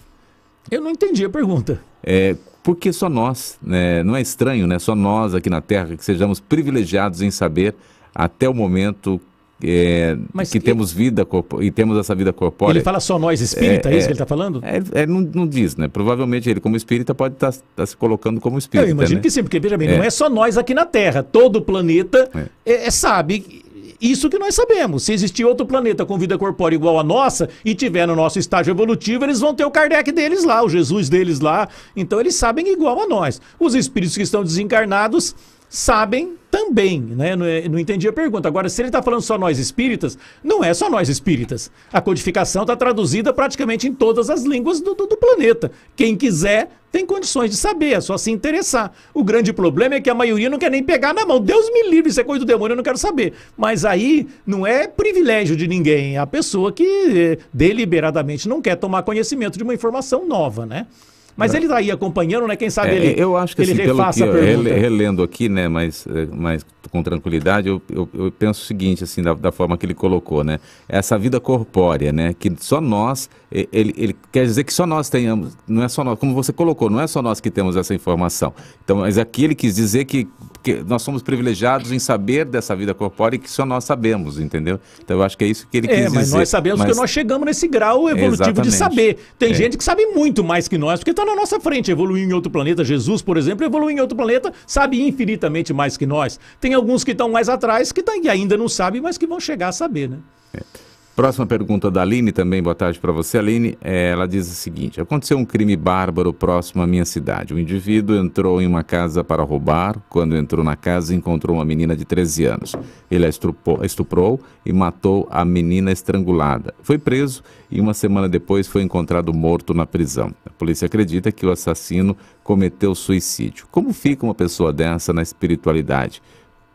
Eu 0.71 0.81
não 0.81 0.91
entendi 0.91 1.25
a 1.25 1.29
pergunta. 1.29 1.83
É, 2.01 2.37
porque 2.63 2.93
só 2.93 3.09
nós, 3.09 3.59
né, 3.61 4.05
não 4.05 4.15
é 4.15 4.21
estranho, 4.21 4.69
né? 4.69 4.79
Só 4.79 4.95
nós 4.95 5.35
aqui 5.35 5.51
na 5.51 5.61
Terra 5.61 5.97
que 5.97 6.05
sejamos 6.05 6.39
privilegiados 6.39 7.23
em 7.23 7.31
saber 7.33 7.75
até 8.15 8.49
o 8.49 8.55
momento 8.55 9.21
é, 9.63 10.17
que, 10.51 10.59
temos 10.59 10.91
vida 10.93 11.27
e 11.61 11.71
temos 11.71 11.99
essa 11.99 12.15
vida 12.15 12.33
corpórea. 12.33 12.79
Ele 12.79 12.85
fala 12.85 12.99
só 12.99 13.19
nós 13.19 13.41
espírita, 13.41 13.91
é, 13.91 13.95
é 13.95 13.99
isso 13.99 14.07
que 14.07 14.13
ele 14.13 14.15
está 14.15 14.27
falando? 14.27 14.63
É, 14.65 15.03
é, 15.03 15.07
não, 15.07 15.21
não, 15.21 15.47
diz, 15.47 15.77
né? 15.77 15.87
Provavelmente 15.87 16.49
ele, 16.49 16.61
como 16.61 16.77
espírita, 16.77 17.15
pode 17.15 17.35
estar 17.35 17.53
tá, 17.53 17.59
tá 17.77 17.87
se 17.87 17.97
colocando 17.97 18.41
como 18.41 18.59
espírita. 18.59 18.89
Eu 18.89 18.93
imagino 18.93 19.17
né? 19.17 19.23
que 19.23 19.31
sim, 19.31 19.43
porque 19.43 19.61
veja 19.61 19.77
bem, 19.77 19.89
não 19.89 20.03
é. 20.03 20.07
é 20.07 20.11
só 20.11 20.31
nós 20.31 20.57
aqui 20.57 20.73
na 20.73 20.87
Terra. 20.87 21.23
Todo 21.23 21.57
o 21.57 21.63
planeta 21.63 22.31
é. 22.65 22.87
é, 22.87 22.91
sabe 22.91 23.63
isso 24.01 24.31
que 24.31 24.39
nós 24.39 24.55
sabemos. 24.55 25.03
Se 25.03 25.13
existir 25.13 25.45
outro 25.45 25.67
planeta 25.67 26.07
com 26.07 26.17
vida 26.17 26.39
corpórea 26.39 26.75
igual 26.75 26.99
a 26.99 27.05
nossa 27.05 27.51
e 27.63 27.75
tiver 27.75 28.07
no 28.07 28.17
nosso 28.17 28.39
estágio 28.39 28.73
evolutivo, 28.73 29.25
eles 29.25 29.41
vão 29.41 29.55
ter 29.55 29.67
o 29.67 29.71
Kardec 29.71 30.11
deles 30.11 30.43
lá, 30.43 30.65
o 30.65 30.71
Jesus 30.71 31.11
deles 31.11 31.41
lá. 31.41 31.69
Então 31.95 32.19
eles 32.19 32.35
sabem 32.35 32.73
igual 32.73 33.03
a 33.03 33.07
nós. 33.07 33.43
Os 33.59 33.75
espíritos 33.75 34.17
que 34.17 34.23
estão 34.23 34.43
desencarnados 34.43 35.35
sabem 35.71 36.37
também, 36.51 37.01
né? 37.01 37.37
Não, 37.37 37.47
é, 37.47 37.69
não, 37.69 37.79
entendi 37.79 38.09
a 38.09 38.13
pergunta. 38.13 38.49
Agora, 38.49 38.69
se 38.69 38.83
ele 38.83 38.89
está 38.89 39.01
falando 39.01 39.23
só 39.23 39.39
nós 39.39 39.57
espíritas, 39.57 40.19
não 40.43 40.65
é 40.65 40.75
só 40.75 40.91
nós 40.91 41.09
espíritas. 41.09 41.71
A 41.93 42.01
codificação 42.01 42.63
está 42.63 42.75
traduzida 42.75 43.33
praticamente 43.33 43.87
em 43.87 43.95
todas 43.95 44.29
as 44.29 44.43
línguas 44.43 44.81
do, 44.81 44.95
do, 44.97 45.07
do, 45.07 45.17
planeta. 45.17 45.71
Quem 45.95 46.17
quiser 46.17 46.71
tem 46.91 47.07
condições 47.07 47.53
de 47.53 47.57
saber, 47.57 47.93
é 47.93 48.01
só 48.01 48.19
se 48.19 48.33
interessar. 48.33 48.93
O 49.15 49.23
grande 49.23 49.53
problema 49.53 49.95
é 49.95 50.01
que 50.01 50.11
a 50.11 50.15
maioria 50.15 50.51
não 50.51 50.59
quer 50.59 50.73
nem 50.73 50.83
pegar 50.83 51.15
na 51.15 51.25
mão. 51.25 51.39
Deus 51.41 51.71
me 51.71 51.89
livre, 51.89 52.11
isso 52.11 52.21
é 52.21 52.25
coisa 52.25 52.45
do 52.45 52.49
demônio, 52.49 52.73
eu 52.73 52.77
não 52.77 52.83
quero 52.83 52.99
saber. 52.99 53.33
Mas 53.57 53.85
aí 53.85 54.27
não 54.45 54.67
é 54.67 54.89
privilégio 54.89 55.55
de 55.55 55.69
ninguém, 55.69 56.17
é 56.17 56.19
a 56.19 56.27
pessoa 56.27 56.73
que 56.73 56.85
eh, 56.85 57.39
deliberadamente 57.55 58.49
não 58.49 58.61
quer 58.61 58.75
tomar 58.75 59.05
conhecimento 59.05 59.57
de 59.57 59.63
uma 59.63 59.73
informação 59.73 60.27
nova, 60.27 60.67
né? 60.67 60.89
Mas 61.37 61.55
ele 61.55 61.65
está 61.65 61.79
aí 61.79 61.91
acompanhando, 61.91 62.47
né? 62.47 62.57
Quem 62.57 62.71
sabe 62.71 62.91
é, 62.91 62.97
ele. 62.97 63.21
Eu 63.21 63.37
acho 63.37 63.57
que 63.57 63.63
ele 63.63 63.73
assim, 63.73 64.25
pelo 64.25 64.65
que, 64.65 64.71
relendo 64.71 65.23
aqui, 65.23 65.49
né? 65.49 65.69
Mas, 65.69 66.07
eh, 66.07 66.29
mas 66.31 66.65
com 66.91 67.03
tranquilidade, 67.03 67.69
eu, 67.69 67.81
eu, 67.89 68.09
eu 68.13 68.33
penso 68.33 68.63
o 68.63 68.65
seguinte, 68.65 69.05
assim, 69.05 69.23
da, 69.23 69.33
da, 69.33 69.53
forma 69.53 69.79
que 69.79 69.87
ele 69.87 69.95
colocou, 69.95 70.45
né? 70.45 70.59
Essa 70.89 71.19
vida 71.19 71.41
corpórea, 71.41 72.13
né? 72.13 72.35
Que 72.39 72.53
só 72.59 72.81
nós, 72.81 73.31
ele, 73.51 73.93
ele 73.97 74.17
quer 74.31 74.45
dizer 74.45 74.63
que 74.63 74.73
só 74.73 74.87
nós 74.87 75.09
tenhamos, 75.09 75.57
não 75.67 75.83
é 75.83 75.89
só 75.89 76.05
nós, 76.05 76.17
como 76.19 76.33
você 76.33 76.53
colocou, 76.53 76.89
não 76.89 77.01
é 77.01 77.07
só 77.09 77.21
nós 77.21 77.41
que 77.41 77.51
temos 77.51 77.75
essa 77.75 77.93
informação. 77.93 78.55
Então, 78.85 78.99
mas 78.99 79.19
aqui 79.19 79.45
ele 79.45 79.57
quis 79.57 79.75
dizer 79.75 80.05
que, 80.05 80.29
que 80.63 80.85
nós 80.87 81.03
somos 81.03 81.21
privilegiados 81.21 81.91
em 81.91 81.99
saber 81.99 82.45
dessa 82.45 82.77
vida 82.77 82.95
corpórea 82.95 83.35
e 83.35 83.39
que 83.41 83.51
só 83.51 83.67
nós 83.67 83.83
sabemos, 83.83 84.39
entendeu? 84.39 84.79
Então 85.03 85.17
eu 85.17 85.23
acho 85.25 85.37
que 85.37 85.45
é 85.45 85.49
isso 85.49 85.67
que 85.69 85.79
ele 85.79 85.89
é, 85.89 85.91
quis 85.91 86.05
dizer. 86.05 86.17
É, 86.17 86.21
mas 86.21 86.33
nós 86.33 86.49
sabemos 86.49 86.79
mas... 86.79 86.93
que 86.93 86.97
nós 86.97 87.11
chegamos 87.11 87.45
nesse 87.45 87.67
grau 87.67 88.09
evolutivo 88.09 88.35
Exatamente. 88.35 88.71
de 88.71 88.73
saber. 88.73 89.19
Tem 89.37 89.51
é. 89.51 89.55
gente 89.55 89.77
que 89.77 89.83
sabe 89.83 90.07
muito 90.07 90.45
mais 90.45 90.69
que 90.69 90.79
nós, 90.79 91.01
porque 91.01 91.11
está 91.11 91.25
na 91.25 91.35
nossa 91.35 91.59
frente, 91.59 91.91
evoluiu 91.91 92.25
em 92.25 92.33
outro 92.33 92.53
planeta. 92.53 92.85
Jesus, 92.85 93.21
por 93.21 93.37
exemplo, 93.37 93.67
evoluiu 93.67 93.97
em 93.97 94.01
outro 94.01 94.17
planeta, 94.17 94.53
sabe 94.65 95.03
infinitamente 95.03 95.73
mais 95.73 95.97
que 95.97 96.07
nós. 96.07 96.39
Tem 96.61 96.73
alguns 96.73 97.03
que 97.03 97.11
estão 97.11 97.29
mais 97.29 97.49
atrás 97.49 97.91
que, 97.91 98.01
tá, 98.01 98.13
que 98.13 98.29
ainda 98.29 98.57
não 98.57 98.69
sabem, 98.69 99.01
mas 99.01 99.19
que 99.19 99.27
vão 99.27 99.41
chegar 99.41 99.69
a 99.69 99.73
saber, 99.73 100.09
né? 100.09 100.19
É. 100.55 100.90
Próxima 101.21 101.45
pergunta 101.45 101.91
da 101.91 102.01
Aline 102.01 102.33
também, 102.33 102.63
boa 102.63 102.75
tarde 102.75 102.99
para 102.99 103.13
você, 103.13 103.37
Aline. 103.37 103.77
É, 103.83 104.09
ela 104.09 104.27
diz 104.27 104.51
o 104.51 104.55
seguinte: 104.55 105.03
aconteceu 105.03 105.37
um 105.37 105.45
crime 105.45 105.77
bárbaro 105.77 106.33
próximo 106.33 106.81
à 106.81 106.87
minha 106.87 107.05
cidade. 107.05 107.53
O 107.53 107.59
indivíduo 107.59 108.17
entrou 108.17 108.59
em 108.63 108.67
uma 108.67 108.83
casa 108.83 109.23
para 109.23 109.43
roubar. 109.43 109.99
Quando 110.09 110.35
entrou 110.35 110.65
na 110.65 110.77
casa, 110.77 111.15
encontrou 111.15 111.59
uma 111.59 111.65
menina 111.67 111.95
de 111.95 112.07
13 112.07 112.47
anos. 112.47 112.75
Ele 113.11 113.27
a 113.27 113.29
estuprou, 113.29 113.85
estuprou 113.85 114.41
e 114.65 114.73
matou 114.73 115.29
a 115.31 115.45
menina 115.45 115.93
estrangulada. 115.93 116.73
Foi 116.83 116.97
preso 116.97 117.43
e 117.71 117.83
uma 117.83 117.93
semana 117.93 118.27
depois 118.27 118.67
foi 118.67 118.81
encontrado 118.81 119.35
morto 119.35 119.75
na 119.75 119.85
prisão. 119.85 120.33
A 120.47 120.49
polícia 120.49 120.87
acredita 120.87 121.31
que 121.31 121.45
o 121.45 121.51
assassino 121.51 122.17
cometeu 122.43 122.95
suicídio. 122.95 123.67
Como 123.71 123.93
fica 123.93 124.25
uma 124.25 124.35
pessoa 124.35 124.73
dessa 124.73 125.13
na 125.13 125.21
espiritualidade? 125.21 126.23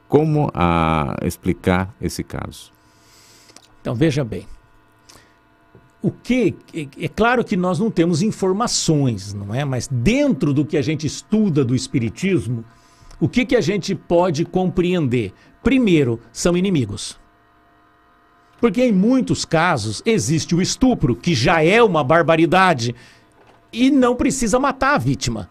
Como 0.07 0.51
a, 0.53 1.15
ah, 1.19 1.25
explicar 1.25 1.91
esse 1.99 2.23
caso? 2.23 2.74
Então 3.85 3.93
veja 3.93 4.23
bem. 4.23 4.47
O 6.01 6.09
que 6.09 6.55
é, 6.73 7.05
é 7.05 7.07
claro 7.07 7.45
que 7.45 7.55
nós 7.55 7.77
não 7.77 7.91
temos 7.91 8.23
informações, 8.23 9.31
não 9.31 9.53
é? 9.53 9.63
Mas 9.63 9.87
dentro 9.87 10.55
do 10.55 10.65
que 10.65 10.75
a 10.75 10.81
gente 10.81 11.05
estuda 11.05 11.63
do 11.63 11.75
espiritismo, 11.75 12.65
o 13.19 13.29
que 13.29 13.45
que 13.45 13.55
a 13.55 13.61
gente 13.61 13.93
pode 13.93 14.43
compreender? 14.43 15.33
Primeiro, 15.61 16.19
são 16.33 16.57
inimigos. 16.57 17.19
Porque 18.59 18.83
em 18.83 18.91
muitos 18.91 19.45
casos 19.45 20.01
existe 20.03 20.55
o 20.55 20.63
estupro, 20.63 21.15
que 21.15 21.35
já 21.35 21.63
é 21.63 21.83
uma 21.83 22.03
barbaridade, 22.03 22.95
e 23.71 23.91
não 23.91 24.15
precisa 24.15 24.57
matar 24.57 24.95
a 24.95 24.97
vítima. 24.97 25.47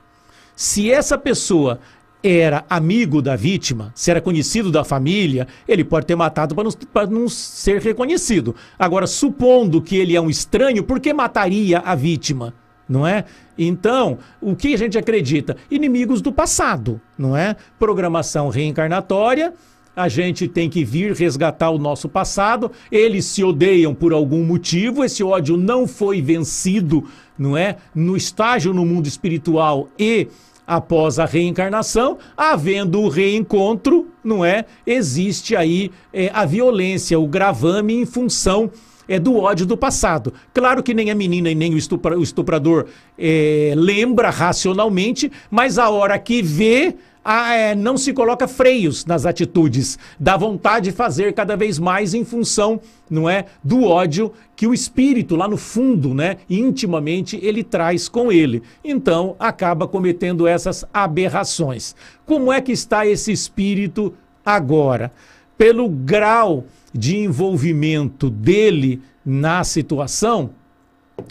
Se 0.57 0.91
essa 0.91 1.17
pessoa 1.17 1.79
era 2.25 2.65
amigo 2.71 3.21
da 3.21 3.37
vítima, 3.37 3.93
se 3.95 4.11
era 4.11 4.19
conhecido 4.19 4.73
da 4.73 4.83
família, 4.83 5.47
ele 5.69 5.85
pode 5.85 6.07
ter 6.07 6.17
matado 6.17 6.55
para 6.55 7.07
não, 7.07 7.21
não, 7.21 7.29
ser 7.29 7.83
reconhecido. 7.83 8.57
Agora, 8.79 9.07
supondo 9.07 9.83
que 9.83 9.97
ele 9.97 10.17
é 10.17 10.21
um 10.21 10.31
estranho, 10.31 10.83
por 10.83 10.99
que 10.99 11.13
mataria 11.13 11.81
a 11.81 11.95
vítima? 11.95 12.55
Não 12.89 13.07
é? 13.07 13.25
Então, 13.59 14.19
o 14.41 14.57
que 14.57 14.73
a 14.73 14.79
gente 14.79 14.97
acredita? 14.97 15.57
Inimigos 15.71 16.23
do 16.23 16.33
passado, 16.33 17.01
não 17.17 17.37
é? 17.37 17.57
Programação 17.79 18.49
reencarnatória. 18.49 19.53
A 19.97 20.09
gente 20.09 20.49
tem 20.49 20.69
que 20.69 20.85
vir 20.85 21.13
resgatar 21.13 21.71
o 21.71 21.79
nosso 21.79 22.09
passado. 22.09 22.73
Eles 22.91 23.27
se 23.27 23.45
odeiam 23.45 23.95
por 23.95 24.13
algum 24.13 24.45
motivo. 24.45 25.05
Esse 25.05 25.23
ódio 25.23 25.57
não 25.57 25.87
foi 25.87 26.21
vencido, 26.21 27.05
não 27.39 27.57
é? 27.57 27.77
No 27.95 28.17
estágio 28.17 28.75
no 28.75 28.85
mundo 28.85 29.07
espiritual 29.07 29.89
e 29.99 30.29
após 30.67 31.19
a 31.19 31.25
reencarnação, 31.25 32.19
havendo 32.37 33.01
o 33.01 33.09
reencontro, 33.09 34.09
não 34.23 34.45
é? 34.45 34.65
Existe 34.87 35.55
aí 35.55 35.91
é, 36.13 36.31
a 36.33 36.45
violência, 36.45 37.19
o 37.19 37.27
gravame 37.27 37.95
em 37.95 38.07
função 38.07 38.71
é 39.07 39.19
do 39.19 39.37
ódio 39.37 39.67
do 39.67 39.77
passado. 39.77 40.33
Claro 40.53 40.83
que 40.83 40.95
nem 40.95 41.11
a 41.11 41.15
menina 41.15 41.51
e 41.51 41.55
nem 41.55 41.75
o, 41.75 41.77
estupra, 41.77 42.19
o 42.19 42.23
estuprador 42.23 42.87
é, 43.19 43.75
lembra 43.77 44.31
racionalmente, 44.31 45.31
mas 45.51 45.79
a 45.79 45.91
hora 45.91 46.19
que 46.19 46.43
vê 46.43 46.97
a, 47.25 47.55
é, 47.55 47.75
não 47.75 47.97
se 47.97 48.13
coloca 48.13 48.47
freios 48.47 49.07
nas 49.07 49.25
atitudes, 49.25 49.99
dá 50.21 50.37
vontade 50.37 50.91
de 50.91 50.97
fazer 50.97 51.33
cada 51.33 51.57
vez 51.57 51.79
mais 51.79 52.13
em 52.13 52.25
função, 52.25 52.81
não 53.09 53.29
é, 53.29 53.47
do 53.63 53.85
ódio 53.85 54.33
que 54.55 54.67
o 54.67 54.75
espírito 54.75 55.35
lá 55.35 55.49
no 55.49 55.57
fundo, 55.57 56.13
né, 56.13 56.37
intimamente 56.49 57.39
ele 57.43 57.65
traz 57.65 58.09
com 58.09 58.31
ele. 58.31 58.63
Então, 58.85 59.35
acaba 59.39 59.89
cometendo 59.89 60.47
essas 60.47 60.85
aberrações. 60.93 61.97
Como 62.27 62.53
é 62.53 62.61
que 62.61 62.73
está 62.73 63.07
esse 63.07 63.33
espírito 63.33 64.13
agora? 64.45 65.11
Pelo 65.57 65.89
grau 65.89 66.65
de 66.93 67.17
envolvimento 67.17 68.29
dele 68.29 69.01
na 69.25 69.65
situação, 69.65 70.51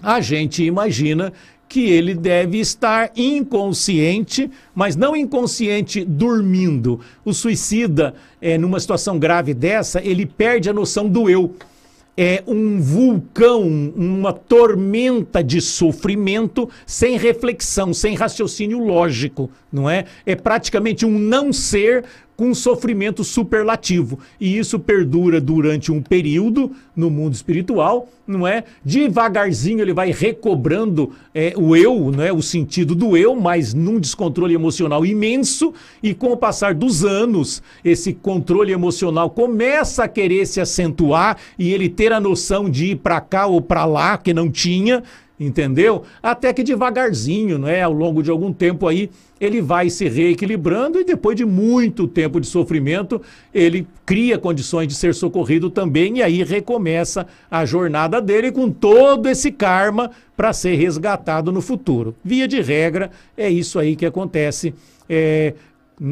a 0.02 0.22
gente 0.22 0.64
imagina 0.64 1.32
que 1.74 1.90
ele 1.90 2.14
deve 2.14 2.60
estar 2.60 3.10
inconsciente, 3.16 4.48
mas 4.76 4.96
não 4.96 5.16
inconsciente 5.16 6.06
dormindo. 6.06 7.00
O 7.26 7.34
suicida, 7.34 8.14
é, 8.40 8.60
numa 8.60 8.80
situação 8.80 9.18
grave 9.18 9.56
dessa, 9.56 10.00
ele 10.00 10.24
perde 10.24 10.70
a 10.70 10.74
noção 10.74 11.10
do 11.10 11.28
eu. 11.28 11.56
É 12.16 12.44
um 12.46 12.80
vulcão, 12.80 13.64
uma 13.96 14.32
tormenta 14.32 15.44
de 15.44 15.60
sofrimento 15.60 16.70
sem 16.86 17.18
reflexão, 17.18 17.92
sem 17.92 18.14
raciocínio 18.14 18.78
lógico, 18.78 19.50
não 19.72 19.90
é? 19.90 20.06
É 20.28 20.36
praticamente 20.36 21.08
um 21.08 21.18
não 21.18 21.52
ser 21.52 22.06
com 22.36 22.54
sofrimento 22.54 23.24
superlativo. 23.24 24.20
E 24.40 24.58
isso 24.58 24.80
perdura 24.80 25.40
durante 25.40 25.92
um 25.92 26.02
período 26.02 26.72
no 26.96 27.10
mundo 27.10 27.34
espiritual, 27.34 28.08
não 28.26 28.48
é? 28.48 28.64
Devagarzinho 28.84 29.82
ele 29.82 29.94
vai 29.94 30.12
recobrando 30.12 31.12
é, 31.34 31.54
o 31.58 31.76
eu, 31.76 32.12
não 32.12 32.24
é? 32.24 32.32
o 32.32 32.42
sentido 32.42 32.96
do 32.96 33.18
eu, 33.18 33.36
mas 33.36 33.74
num 33.74 34.00
descontrole 34.00 34.54
emocional 34.54 35.06
imenso. 35.06 35.74
E 36.02 36.14
com 36.14 36.32
o 36.32 36.38
passar 36.38 36.74
dos 36.74 37.04
anos, 37.04 37.62
esse 37.84 38.14
controle 38.14 38.72
emocional 38.72 39.30
começa 39.30 40.04
a 40.04 40.08
querer 40.08 40.46
se 40.46 40.62
acentuar 40.62 41.38
e 41.58 41.72
ele 41.72 41.90
ter 41.90 42.14
a 42.14 42.20
noção 42.20 42.70
de 42.70 42.92
ir 42.92 42.96
para 42.98 43.20
cá 43.20 43.46
ou 43.48 43.62
para 43.62 43.86
lá, 43.86 44.18
que 44.18 44.34
não 44.34 44.50
tinha, 44.50 45.04
entendeu? 45.40 46.04
Até 46.22 46.54
que 46.54 46.64
devagarzinho, 46.64 47.58
não 47.58 47.68
é? 47.68 47.82
Ao 47.82 47.92
longo 47.92 48.22
de 48.22 48.30
algum 48.30 48.54
tempo 48.54 48.88
aí, 48.88 49.10
ele 49.40 49.62
vai 49.62 49.90
se 49.90 50.08
reequilibrando 50.08 51.00
e 51.00 51.04
depois 51.04 51.36
de 51.36 51.46
muito 51.46 52.08
tempo 52.08 52.40
de 52.40 52.48
sofrimento, 52.48 53.22
ele 53.54 53.88
cria 54.06 54.38
condições 54.38 54.88
de 54.88 54.96
ser 54.96 55.14
socorrido 55.14 55.70
também 55.70 56.18
e 56.18 56.24
aí 56.24 56.44
recomeça 56.44 57.28
a 57.50 57.66
jornada 57.66 58.22
dele 58.22 58.52
com 58.52 58.70
todo 58.70 59.28
esse 59.28 59.52
karma 59.52 60.12
para 60.38 60.54
ser 60.54 60.76
resgatado 60.76 61.52
no 61.52 61.62
futuro. 61.62 62.16
Via 62.24 62.48
de 62.48 62.62
regra, 62.62 63.12
é 63.36 63.50
isso 63.50 63.80
aí 63.80 63.96
que 63.96 64.06
acontece 64.06 64.74
é, 65.10 65.54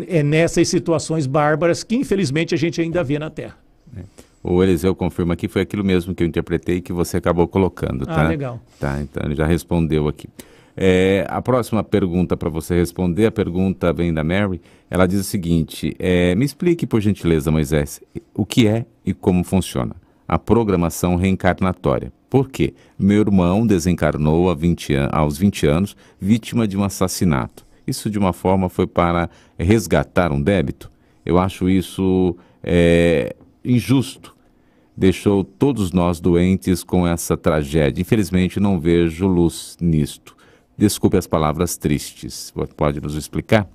é 0.07 0.23
nessas 0.23 0.67
situações 0.67 1.25
bárbaras 1.25 1.83
que 1.83 1.95
infelizmente 1.95 2.53
a 2.53 2.57
gente 2.57 2.81
ainda 2.81 3.03
vê 3.03 3.17
na 3.17 3.29
Terra. 3.29 3.57
É. 3.95 4.30
O 4.43 4.63
Eliseu 4.63 4.95
confirma 4.95 5.33
aqui, 5.33 5.47
foi 5.47 5.61
aquilo 5.61 5.83
mesmo 5.83 6.15
que 6.15 6.23
eu 6.23 6.27
interpretei 6.27 6.81
que 6.81 6.91
você 6.91 7.17
acabou 7.17 7.47
colocando, 7.47 8.03
ah, 8.03 8.13
tá? 8.13 8.25
Ah, 8.25 8.27
legal. 8.27 8.59
Tá, 8.79 9.01
então 9.01 9.23
ele 9.25 9.35
já 9.35 9.45
respondeu 9.45 10.07
aqui. 10.07 10.27
É, 10.75 11.25
a 11.29 11.41
próxima 11.41 11.83
pergunta 11.83 12.35
para 12.35 12.49
você 12.49 12.75
responder, 12.75 13.27
a 13.27 13.31
pergunta 13.31 13.91
vem 13.91 14.13
da 14.13 14.23
Mary. 14.23 14.61
Ela 14.89 15.05
diz 15.05 15.19
o 15.19 15.23
seguinte: 15.23 15.95
é, 15.99 16.33
me 16.35 16.45
explique, 16.45 16.87
por 16.87 17.01
gentileza, 17.01 17.51
Moisés, 17.51 18.01
o 18.33 18.45
que 18.45 18.67
é 18.67 18.85
e 19.05 19.13
como 19.13 19.43
funciona 19.43 19.95
a 20.31 20.39
programação 20.39 21.17
reencarnatória. 21.17 22.09
Por 22.29 22.49
quê? 22.49 22.73
Meu 22.97 23.19
irmão 23.19 23.67
desencarnou 23.67 24.55
20 24.55 24.93
aos 25.11 25.37
20 25.37 25.67
anos, 25.67 25.97
vítima 26.21 26.65
de 26.65 26.77
um 26.77 26.85
assassinato. 26.85 27.65
Isso, 27.85 28.09
de 28.09 28.17
uma 28.17 28.31
forma, 28.31 28.69
foi 28.69 28.87
para 28.87 29.29
resgatar 29.59 30.31
um 30.31 30.41
débito? 30.41 30.89
Eu 31.25 31.37
acho 31.37 31.69
isso 31.69 32.37
é, 32.63 33.35
injusto. 33.63 34.35
Deixou 34.95 35.43
todos 35.43 35.91
nós 35.91 36.19
doentes 36.19 36.83
com 36.83 37.07
essa 37.07 37.37
tragédia. 37.37 38.01
Infelizmente, 38.01 38.59
não 38.59 38.79
vejo 38.79 39.27
luz 39.27 39.77
nisto. 39.79 40.35
Desculpe 40.77 41.17
as 41.17 41.27
palavras 41.27 41.77
tristes. 41.77 42.53
Pode 42.75 42.99
nos 42.99 43.15
explicar? 43.15 43.69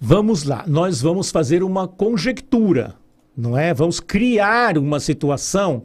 Vamos 0.00 0.44
lá. 0.44 0.64
Nós 0.66 1.00
vamos 1.00 1.30
fazer 1.30 1.62
uma 1.62 1.88
conjectura, 1.88 2.94
não 3.36 3.58
é? 3.58 3.74
Vamos 3.74 3.98
criar 3.98 4.78
uma 4.78 5.00
situação 5.00 5.82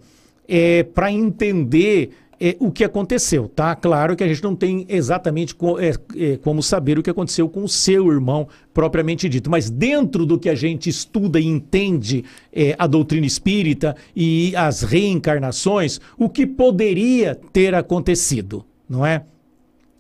é, 0.48 0.84
para 0.84 1.12
entender 1.12 2.12
é, 2.46 2.58
o 2.60 2.70
que 2.70 2.84
aconteceu, 2.84 3.48
tá? 3.48 3.74
Claro 3.74 4.18
que 4.18 4.24
a 4.24 4.28
gente 4.28 4.44
não 4.44 4.54
tem 4.54 4.86
exatamente 4.90 5.56
co 5.56 5.80
é, 5.80 5.94
é, 6.18 6.36
como 6.36 6.62
saber 6.62 7.00
o 7.00 7.04
que 7.04 7.10
aconteceu 7.10 7.48
com 7.48 7.64
o 7.64 7.70
seu 7.70 8.12
irmão 8.12 8.50
propriamente 8.74 9.30
dito, 9.30 9.50
mas 9.50 9.70
dentro 9.70 10.26
do 10.26 10.38
que 10.38 10.50
a 10.50 10.56
gente 10.56 10.90
estuda 10.90 11.40
e 11.40 11.46
entende 11.46 12.26
é, 12.52 12.76
a 12.78 12.86
doutrina 12.86 13.26
espírita 13.26 13.96
e 14.14 14.54
as 14.58 14.82
reencarnações, 14.82 16.02
o 16.18 16.28
que 16.28 16.46
poderia 16.46 17.34
ter 17.54 17.74
acontecido, 17.74 18.66
não 18.90 19.06
é? 19.06 19.24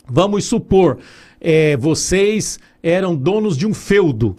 Vamos 0.06 0.44
supor, 0.44 0.98
é, 1.39 1.78
vocês 1.78 2.60
eram 2.82 3.16
donos 3.16 3.56
de 3.56 3.66
um 3.66 3.74
feudo, 3.74 4.36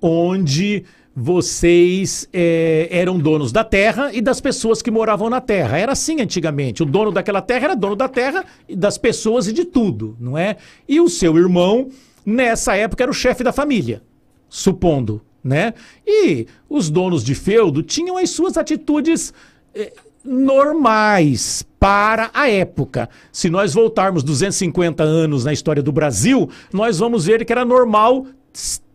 onde 0.00 0.84
vocês 1.14 2.28
é, 2.32 2.88
eram 2.90 3.18
donos 3.18 3.52
da 3.52 3.62
terra 3.62 4.10
e 4.12 4.20
das 4.20 4.40
pessoas 4.40 4.80
que 4.80 4.90
moravam 4.90 5.28
na 5.28 5.40
terra. 5.40 5.76
Era 5.78 5.92
assim 5.92 6.20
antigamente. 6.20 6.82
O 6.82 6.86
dono 6.86 7.12
daquela 7.12 7.42
terra 7.42 7.64
era 7.66 7.76
dono 7.76 7.94
da 7.94 8.08
terra 8.08 8.44
e 8.68 8.74
das 8.74 8.96
pessoas 8.96 9.46
e 9.46 9.52
de 9.52 9.64
tudo, 9.64 10.16
não 10.18 10.36
é? 10.36 10.56
E 10.88 11.00
o 11.00 11.08
seu 11.08 11.36
irmão, 11.36 11.88
nessa 12.24 12.74
época, 12.76 13.04
era 13.04 13.10
o 13.10 13.14
chefe 13.14 13.44
da 13.44 13.52
família, 13.52 14.02
supondo, 14.48 15.20
né? 15.44 15.74
E 16.06 16.46
os 16.68 16.88
donos 16.88 17.22
de 17.22 17.34
feudo 17.34 17.82
tinham 17.82 18.16
as 18.16 18.30
suas 18.30 18.56
atitudes 18.56 19.34
é, 19.74 19.92
normais 20.24 21.66
para 21.78 22.30
a 22.32 22.48
época. 22.48 23.08
Se 23.30 23.50
nós 23.50 23.74
voltarmos 23.74 24.22
250 24.22 25.02
anos 25.02 25.44
na 25.44 25.52
história 25.52 25.82
do 25.82 25.92
Brasil, 25.92 26.48
nós 26.72 26.98
vamos 26.98 27.26
ver 27.26 27.44
que 27.44 27.52
era 27.52 27.64
normal 27.64 28.26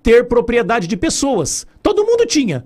ter 0.07 0.25
propriedade 0.25 0.87
de 0.87 0.95
pessoas. 0.95 1.67
Todo 1.83 2.05
mundo 2.05 2.25
tinha. 2.25 2.65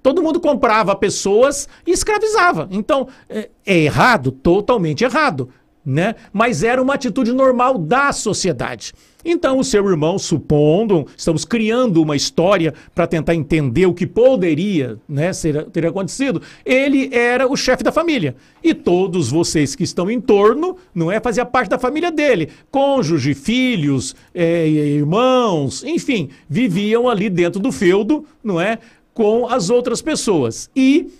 Todo 0.00 0.22
mundo 0.22 0.38
comprava 0.38 0.94
pessoas 0.94 1.68
e 1.84 1.90
escravizava. 1.90 2.68
Então, 2.70 3.08
é, 3.28 3.50
é 3.66 3.76
errado? 3.76 4.30
Totalmente 4.30 5.02
errado. 5.02 5.48
Né? 5.90 6.14
Mas 6.32 6.62
era 6.62 6.80
uma 6.80 6.94
atitude 6.94 7.32
normal 7.32 7.76
da 7.76 8.12
sociedade. 8.12 8.92
Então, 9.24 9.58
o 9.58 9.64
seu 9.64 9.84
irmão, 9.88 10.20
supondo, 10.20 11.04
estamos 11.16 11.44
criando 11.44 12.00
uma 12.00 12.14
história 12.14 12.72
para 12.94 13.08
tentar 13.08 13.34
entender 13.34 13.86
o 13.86 13.92
que 13.92 14.06
poderia 14.06 14.98
né, 15.08 15.32
ser, 15.32 15.64
ter 15.66 15.84
acontecido, 15.84 16.40
ele 16.64 17.12
era 17.12 17.50
o 17.50 17.56
chefe 17.56 17.82
da 17.82 17.90
família. 17.90 18.36
E 18.62 18.72
todos 18.72 19.30
vocês 19.30 19.74
que 19.74 19.82
estão 19.82 20.08
em 20.08 20.20
torno, 20.20 20.76
não 20.94 21.10
é, 21.10 21.18
fazia 21.18 21.44
parte 21.44 21.70
da 21.70 21.78
família 21.78 22.12
dele. 22.12 22.50
Cônjuge, 22.70 23.34
filhos, 23.34 24.14
é, 24.32 24.68
irmãos, 24.68 25.82
enfim, 25.82 26.30
viviam 26.48 27.08
ali 27.08 27.28
dentro 27.28 27.60
do 27.60 27.72
feudo, 27.72 28.24
não 28.44 28.60
é, 28.60 28.78
com 29.12 29.48
as 29.48 29.70
outras 29.70 30.00
pessoas. 30.00 30.70
E 30.74 31.10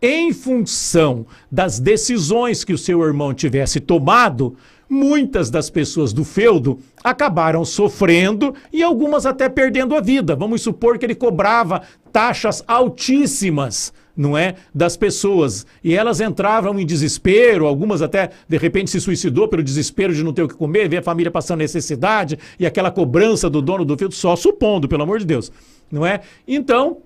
em 0.00 0.32
função 0.32 1.26
das 1.50 1.78
decisões 1.78 2.64
que 2.64 2.72
o 2.72 2.78
seu 2.78 3.02
irmão 3.02 3.34
tivesse 3.34 3.80
tomado, 3.80 4.56
muitas 4.88 5.50
das 5.50 5.68
pessoas 5.68 6.12
do 6.12 6.24
feudo 6.24 6.78
acabaram 7.04 7.64
sofrendo 7.64 8.54
e 8.72 8.82
algumas 8.82 9.26
até 9.26 9.48
perdendo 9.48 9.94
a 9.94 10.00
vida. 10.00 10.34
Vamos 10.34 10.62
supor 10.62 10.98
que 10.98 11.04
ele 11.04 11.14
cobrava 11.14 11.82
taxas 12.12 12.64
altíssimas, 12.66 13.92
não 14.16 14.36
é, 14.36 14.54
das 14.74 14.96
pessoas, 14.96 15.66
e 15.84 15.94
elas 15.94 16.20
entravam 16.20 16.78
em 16.78 16.86
desespero, 16.86 17.66
algumas 17.66 18.02
até 18.02 18.30
de 18.48 18.56
repente 18.56 18.90
se 18.90 19.00
suicidou 19.00 19.46
pelo 19.46 19.62
desespero 19.62 20.14
de 20.14 20.24
não 20.24 20.32
ter 20.32 20.42
o 20.42 20.48
que 20.48 20.54
comer, 20.54 20.88
ver 20.88 20.98
a 20.98 21.02
família 21.02 21.30
passando 21.30 21.58
necessidade 21.58 22.38
e 22.58 22.66
aquela 22.66 22.90
cobrança 22.90 23.48
do 23.48 23.62
dono 23.62 23.84
do 23.84 23.96
feudo, 23.96 24.14
só 24.14 24.34
supondo, 24.34 24.88
pelo 24.88 25.02
amor 25.02 25.18
de 25.20 25.26
Deus, 25.26 25.52
não 25.90 26.04
é? 26.04 26.20
Então, 26.46 26.98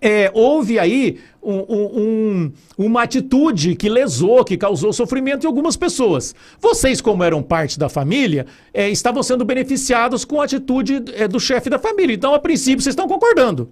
é, 0.00 0.30
houve 0.32 0.78
aí 0.78 1.18
um, 1.42 1.58
um, 1.58 2.52
uma 2.76 3.02
atitude 3.02 3.74
que 3.74 3.88
lesou, 3.88 4.44
que 4.44 4.56
causou 4.56 4.92
sofrimento 4.92 5.44
em 5.44 5.46
algumas 5.46 5.76
pessoas. 5.76 6.34
Vocês, 6.60 7.00
como 7.00 7.24
eram 7.24 7.42
parte 7.42 7.78
da 7.78 7.88
família, 7.88 8.46
é, 8.72 8.88
estavam 8.88 9.22
sendo 9.22 9.44
beneficiados 9.44 10.24
com 10.24 10.40
a 10.40 10.44
atitude 10.44 11.02
é, 11.14 11.26
do 11.26 11.40
chefe 11.40 11.70
da 11.70 11.78
família. 11.78 12.14
Então, 12.14 12.34
a 12.34 12.38
princípio, 12.38 12.82
vocês 12.82 12.92
estão 12.92 13.08
concordando. 13.08 13.70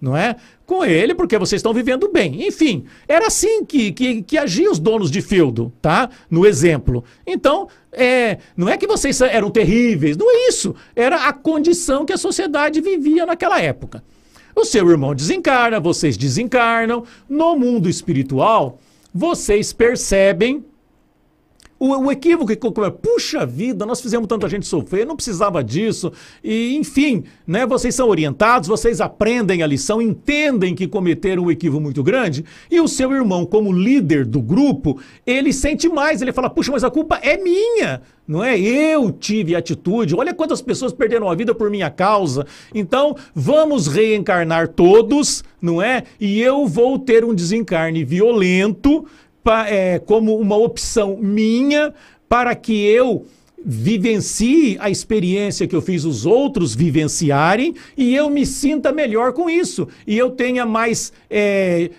Não 0.00 0.16
é? 0.16 0.36
Com 0.64 0.84
ele, 0.84 1.12
porque 1.12 1.36
vocês 1.36 1.58
estão 1.58 1.74
vivendo 1.74 2.08
bem. 2.08 2.46
Enfim, 2.46 2.84
era 3.08 3.26
assim 3.26 3.64
que, 3.64 3.90
que, 3.90 4.22
que 4.22 4.38
agiam 4.38 4.70
os 4.70 4.78
donos 4.78 5.10
de 5.10 5.20
feudo, 5.20 5.72
tá? 5.82 6.08
No 6.30 6.46
exemplo. 6.46 7.02
Então, 7.26 7.68
é, 7.90 8.38
não 8.56 8.68
é 8.68 8.76
que 8.76 8.86
vocês 8.86 9.20
eram 9.20 9.50
terríveis, 9.50 10.16
não 10.16 10.30
é 10.30 10.48
isso. 10.48 10.72
Era 10.94 11.28
a 11.28 11.32
condição 11.32 12.04
que 12.06 12.12
a 12.12 12.16
sociedade 12.16 12.80
vivia 12.80 13.26
naquela 13.26 13.60
época. 13.60 14.04
O 14.58 14.64
seu 14.64 14.90
irmão 14.90 15.14
desencarna, 15.14 15.78
vocês 15.78 16.16
desencarnam. 16.16 17.04
No 17.28 17.56
mundo 17.56 17.88
espiritual, 17.88 18.80
vocês 19.14 19.72
percebem 19.72 20.64
o, 21.78 21.96
o 21.96 22.12
equívoco 22.12 22.54
que 22.54 22.82
é, 22.84 22.90
puxa 22.90 23.46
vida, 23.46 23.86
nós 23.86 24.00
fizemos 24.00 24.26
tanta 24.26 24.48
gente 24.48 24.66
sofrer, 24.66 25.06
não 25.06 25.14
precisava 25.14 25.62
disso. 25.62 26.12
E, 26.42 26.76
enfim, 26.76 27.24
né, 27.46 27.64
vocês 27.66 27.94
são 27.94 28.08
orientados, 28.08 28.68
vocês 28.68 29.00
aprendem 29.00 29.62
a 29.62 29.66
lição, 29.66 30.02
entendem 30.02 30.74
que 30.74 30.88
cometeram 30.88 31.44
um 31.44 31.50
equívoco 31.50 31.82
muito 31.82 32.02
grande, 32.02 32.44
e 32.70 32.80
o 32.80 32.88
seu 32.88 33.12
irmão, 33.12 33.46
como 33.46 33.72
líder 33.72 34.24
do 34.24 34.40
grupo, 34.40 34.98
ele 35.26 35.52
sente 35.52 35.88
mais, 35.88 36.20
ele 36.20 36.32
fala, 36.32 36.50
puxa, 36.50 36.72
mas 36.72 36.84
a 36.84 36.90
culpa 36.90 37.16
é 37.22 37.36
minha. 37.36 38.02
Não 38.26 38.44
é? 38.44 38.60
Eu 38.60 39.10
tive 39.10 39.56
atitude. 39.56 40.14
Olha 40.14 40.34
quantas 40.34 40.60
pessoas 40.60 40.92
perderam 40.92 41.30
a 41.30 41.34
vida 41.34 41.54
por 41.54 41.70
minha 41.70 41.88
causa. 41.88 42.46
Então, 42.74 43.16
vamos 43.34 43.86
reencarnar 43.86 44.68
todos, 44.68 45.42
não 45.62 45.80
é? 45.80 46.02
E 46.20 46.38
eu 46.38 46.66
vou 46.66 46.98
ter 46.98 47.24
um 47.24 47.34
desencarne 47.34 48.04
violento 48.04 49.06
é, 49.50 49.98
como 49.98 50.36
uma 50.36 50.56
opção 50.56 51.16
minha 51.16 51.94
para 52.28 52.54
que 52.54 52.86
eu 52.86 53.26
vivencie 53.64 54.76
a 54.80 54.88
experiência 54.88 55.66
que 55.66 55.74
eu 55.74 55.82
fiz 55.82 56.04
os 56.04 56.24
outros 56.24 56.74
vivenciarem 56.74 57.74
e 57.96 58.14
eu 58.14 58.30
me 58.30 58.46
sinta 58.46 58.92
melhor 58.92 59.32
com 59.32 59.50
isso. 59.50 59.88
E 60.06 60.16
eu 60.16 60.30
tenha 60.30 60.64
mais. 60.64 61.12
É, 61.28 61.90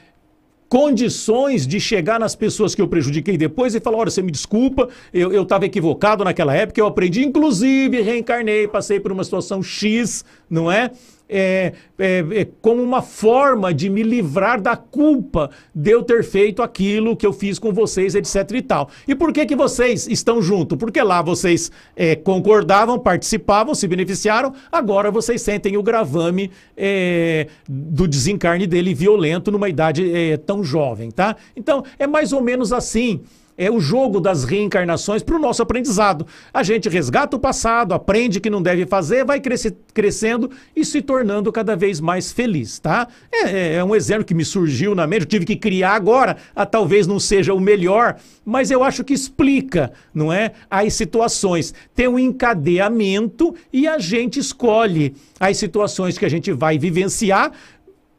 condições 0.70 1.66
de 1.66 1.80
chegar 1.80 2.20
nas 2.20 2.36
pessoas 2.36 2.76
que 2.76 2.82
eu 2.82 2.88
prejudiquei 2.88 3.36
depois 3.36 3.74
e 3.74 3.80
falar: 3.80 3.98
olha, 3.98 4.12
você 4.12 4.22
me 4.22 4.32
desculpa, 4.32 4.88
eu 5.12 5.42
estava 5.42 5.66
equivocado 5.66 6.24
naquela 6.24 6.56
época, 6.56 6.80
eu 6.80 6.86
aprendi, 6.86 7.26
inclusive 7.26 8.02
reencarnei, 8.02 8.68
passei 8.68 9.00
por 9.00 9.12
uma 9.12 9.24
situação 9.24 9.64
X, 9.64 10.24
não 10.50 10.72
é? 10.72 10.92
é, 11.30 11.74
é, 12.00 12.26
é, 12.32 12.48
como 12.60 12.82
uma 12.82 13.04
forma 13.04 13.72
de 13.72 13.88
me 13.90 14.02
livrar 14.02 14.60
da 14.60 14.76
culpa 14.76 15.52
de 15.74 15.92
eu 15.92 16.02
ter 16.02 16.24
feito 16.24 16.64
aquilo 16.64 17.16
que 17.16 17.26
eu 17.26 17.32
fiz 17.32 17.60
com 17.60 17.72
vocês, 17.72 18.16
etc 18.16 18.52
e 18.56 18.62
tal. 18.64 18.90
E 19.08 19.14
por 19.14 19.32
que 19.32 19.46
que 19.46 19.56
vocês 19.56 20.08
estão 20.08 20.42
junto? 20.42 20.76
Porque 20.76 21.02
lá 21.02 21.22
vocês 21.22 21.72
é, 21.96 22.16
concordavam, 22.16 22.98
participavam, 22.98 23.76
se 23.76 23.88
beneficiaram, 23.88 24.54
agora 24.72 25.12
vocês 25.12 25.42
sentem 25.42 25.78
o 25.78 25.84
gravame 25.84 26.50
é, 26.76 27.48
do 27.68 28.08
desencarne 28.08 28.66
dele 28.66 28.94
violento 28.94 29.52
numa 29.52 29.70
idade 29.70 30.12
é, 30.12 30.36
tão 30.38 30.64
jovem, 30.64 31.12
tá? 31.12 31.36
Então, 31.56 31.84
é 32.00 32.08
mais 32.08 32.34
ou 32.34 32.42
menos 32.42 32.74
assim 32.74 33.22
é 33.60 33.70
o 33.70 33.82
jogo 33.82 34.22
das 34.22 34.46
reencarnações 34.46 35.22
para 35.22 35.36
o 35.36 35.40
nosso 35.40 35.62
aprendizado. 35.62 36.26
A 36.54 36.64
gente 36.64 36.88
resgata 36.88 37.36
o 37.36 37.40
passado, 37.40 37.94
aprende 37.94 38.40
que 38.40 38.50
não 38.50 38.62
deve 38.62 38.86
fazer, 38.86 39.26
vai 39.26 39.42
cresce, 39.42 39.76
crescendo 39.94 40.50
e 40.74 40.86
se 40.86 41.02
tornando 41.02 41.52
cada 41.52 41.76
vez 41.76 42.00
mais 42.00 42.32
feliz, 42.32 42.80
tá? 42.80 43.10
É, 43.30 43.50
é, 43.50 43.74
é 43.76 43.84
um 43.84 43.94
exemplo 43.94 44.24
que 44.24 44.34
me 44.34 44.46
surgiu 44.46 44.96
na 44.96 45.06
mente, 45.06 45.24
eu 45.24 45.28
tive 45.28 45.46
que 45.46 45.58
criar 45.58 45.94
agora, 45.94 46.38
a, 46.56 46.66
talvez 46.66 47.06
não 47.06 47.20
seja 47.20 47.54
o 47.54 47.60
melhor, 47.60 48.16
mas 48.46 48.72
eu 48.72 48.82
acho 48.82 49.04
que 49.04 49.14
explica, 49.14 49.92
não 50.14 50.32
é? 50.32 50.54
As 50.72 50.94
situações. 50.94 51.74
Tem 51.94 52.08
um 52.08 52.18
encadeamento 52.18 53.54
e 53.74 53.90
a 53.90 54.00
gente 54.00 54.40
escolhe 54.40 55.14
as 55.38 55.58
situações 55.58 56.18
que 56.18 56.26
a 56.26 56.30
gente 56.30 56.54
vai 56.54 56.80
vivenciar 56.80 57.52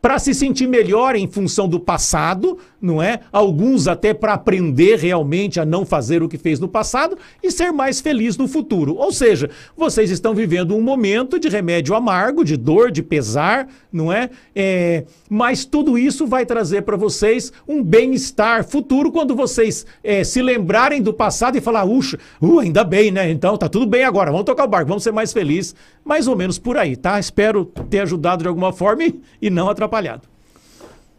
para 0.01 0.19
se 0.19 0.33
sentir 0.33 0.67
melhor 0.67 1.15
em 1.15 1.29
função 1.29 1.69
do 1.69 1.79
passado, 1.79 2.59
não 2.81 3.03
é? 3.03 3.21
Alguns 3.31 3.87
até 3.87 4.15
para 4.15 4.35
aprender 4.35 4.99
realmente 4.99 5.61
a 5.61 5.65
não 5.65 5.85
fazer 5.85 6.23
o 6.23 6.29
que 6.29 6.39
fez 6.39 6.59
no 6.59 6.69
passado 6.69 7.17
e 7.43 7.51
ser 7.51 7.73
mais 7.73 8.01
feliz 8.01 8.37
no 8.37 8.49
futuro. 8.49 8.97
Ou 8.97 9.13
seja, 9.13 9.51
vocês 9.77 10.11
estão 10.11 10.35
vivendo 10.35 10.75
um 10.75 10.81
momento 10.81 11.39
de 11.39 11.49
remédio 11.49 11.95
amargo, 11.95 12.45
de 12.45 12.57
dor, 12.57 12.91
de 12.91 13.03
pesar, 13.03 13.69
não 13.93 14.13
é? 14.13 14.31
é 14.55 15.05
mas 15.29 15.65
tudo 15.65 15.99
isso 15.99 16.27
vai 16.27 16.47
trazer 16.47 16.83
para 16.83 16.97
vocês 16.97 17.53
um 17.69 17.83
bem-estar 17.83 18.65
futuro 18.65 19.13
quando 19.13 19.35
vocês 19.35 19.87
é, 20.03 20.25
se 20.25 20.41
lembrarem 20.41 21.03
do 21.03 21.13
passado 21.13 21.57
e 21.57 21.61
falar, 21.61 21.85
uxa, 21.85 22.19
uh, 22.41 22.61
ainda 22.61 22.83
bem, 22.83 23.11
né? 23.11 23.31
Então 23.31 23.57
tá 23.57 23.69
tudo 23.69 23.87
bem 23.87 24.05
agora, 24.05 24.31
vamos 24.31 24.47
tocar 24.47 24.65
o 24.65 24.69
barco, 24.69 24.89
vamos 24.89 25.03
ser 25.03 25.13
mais 25.13 25.33
felizes. 25.33 25.75
Mais 26.05 26.27
ou 26.27 26.37
menos 26.37 26.59
por 26.59 26.77
aí, 26.77 26.97
tá? 26.97 27.19
Espero 27.19 27.65
ter 27.65 28.01
ajudado 28.01 28.43
de 28.43 28.49
alguma 28.49 28.73
forma 28.73 29.05
e, 29.05 29.21
e 29.43 29.51
não 29.51 29.69
atrapalhado. 29.69 30.23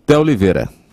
Té 0.06 0.18
Oliveira. 0.18 0.81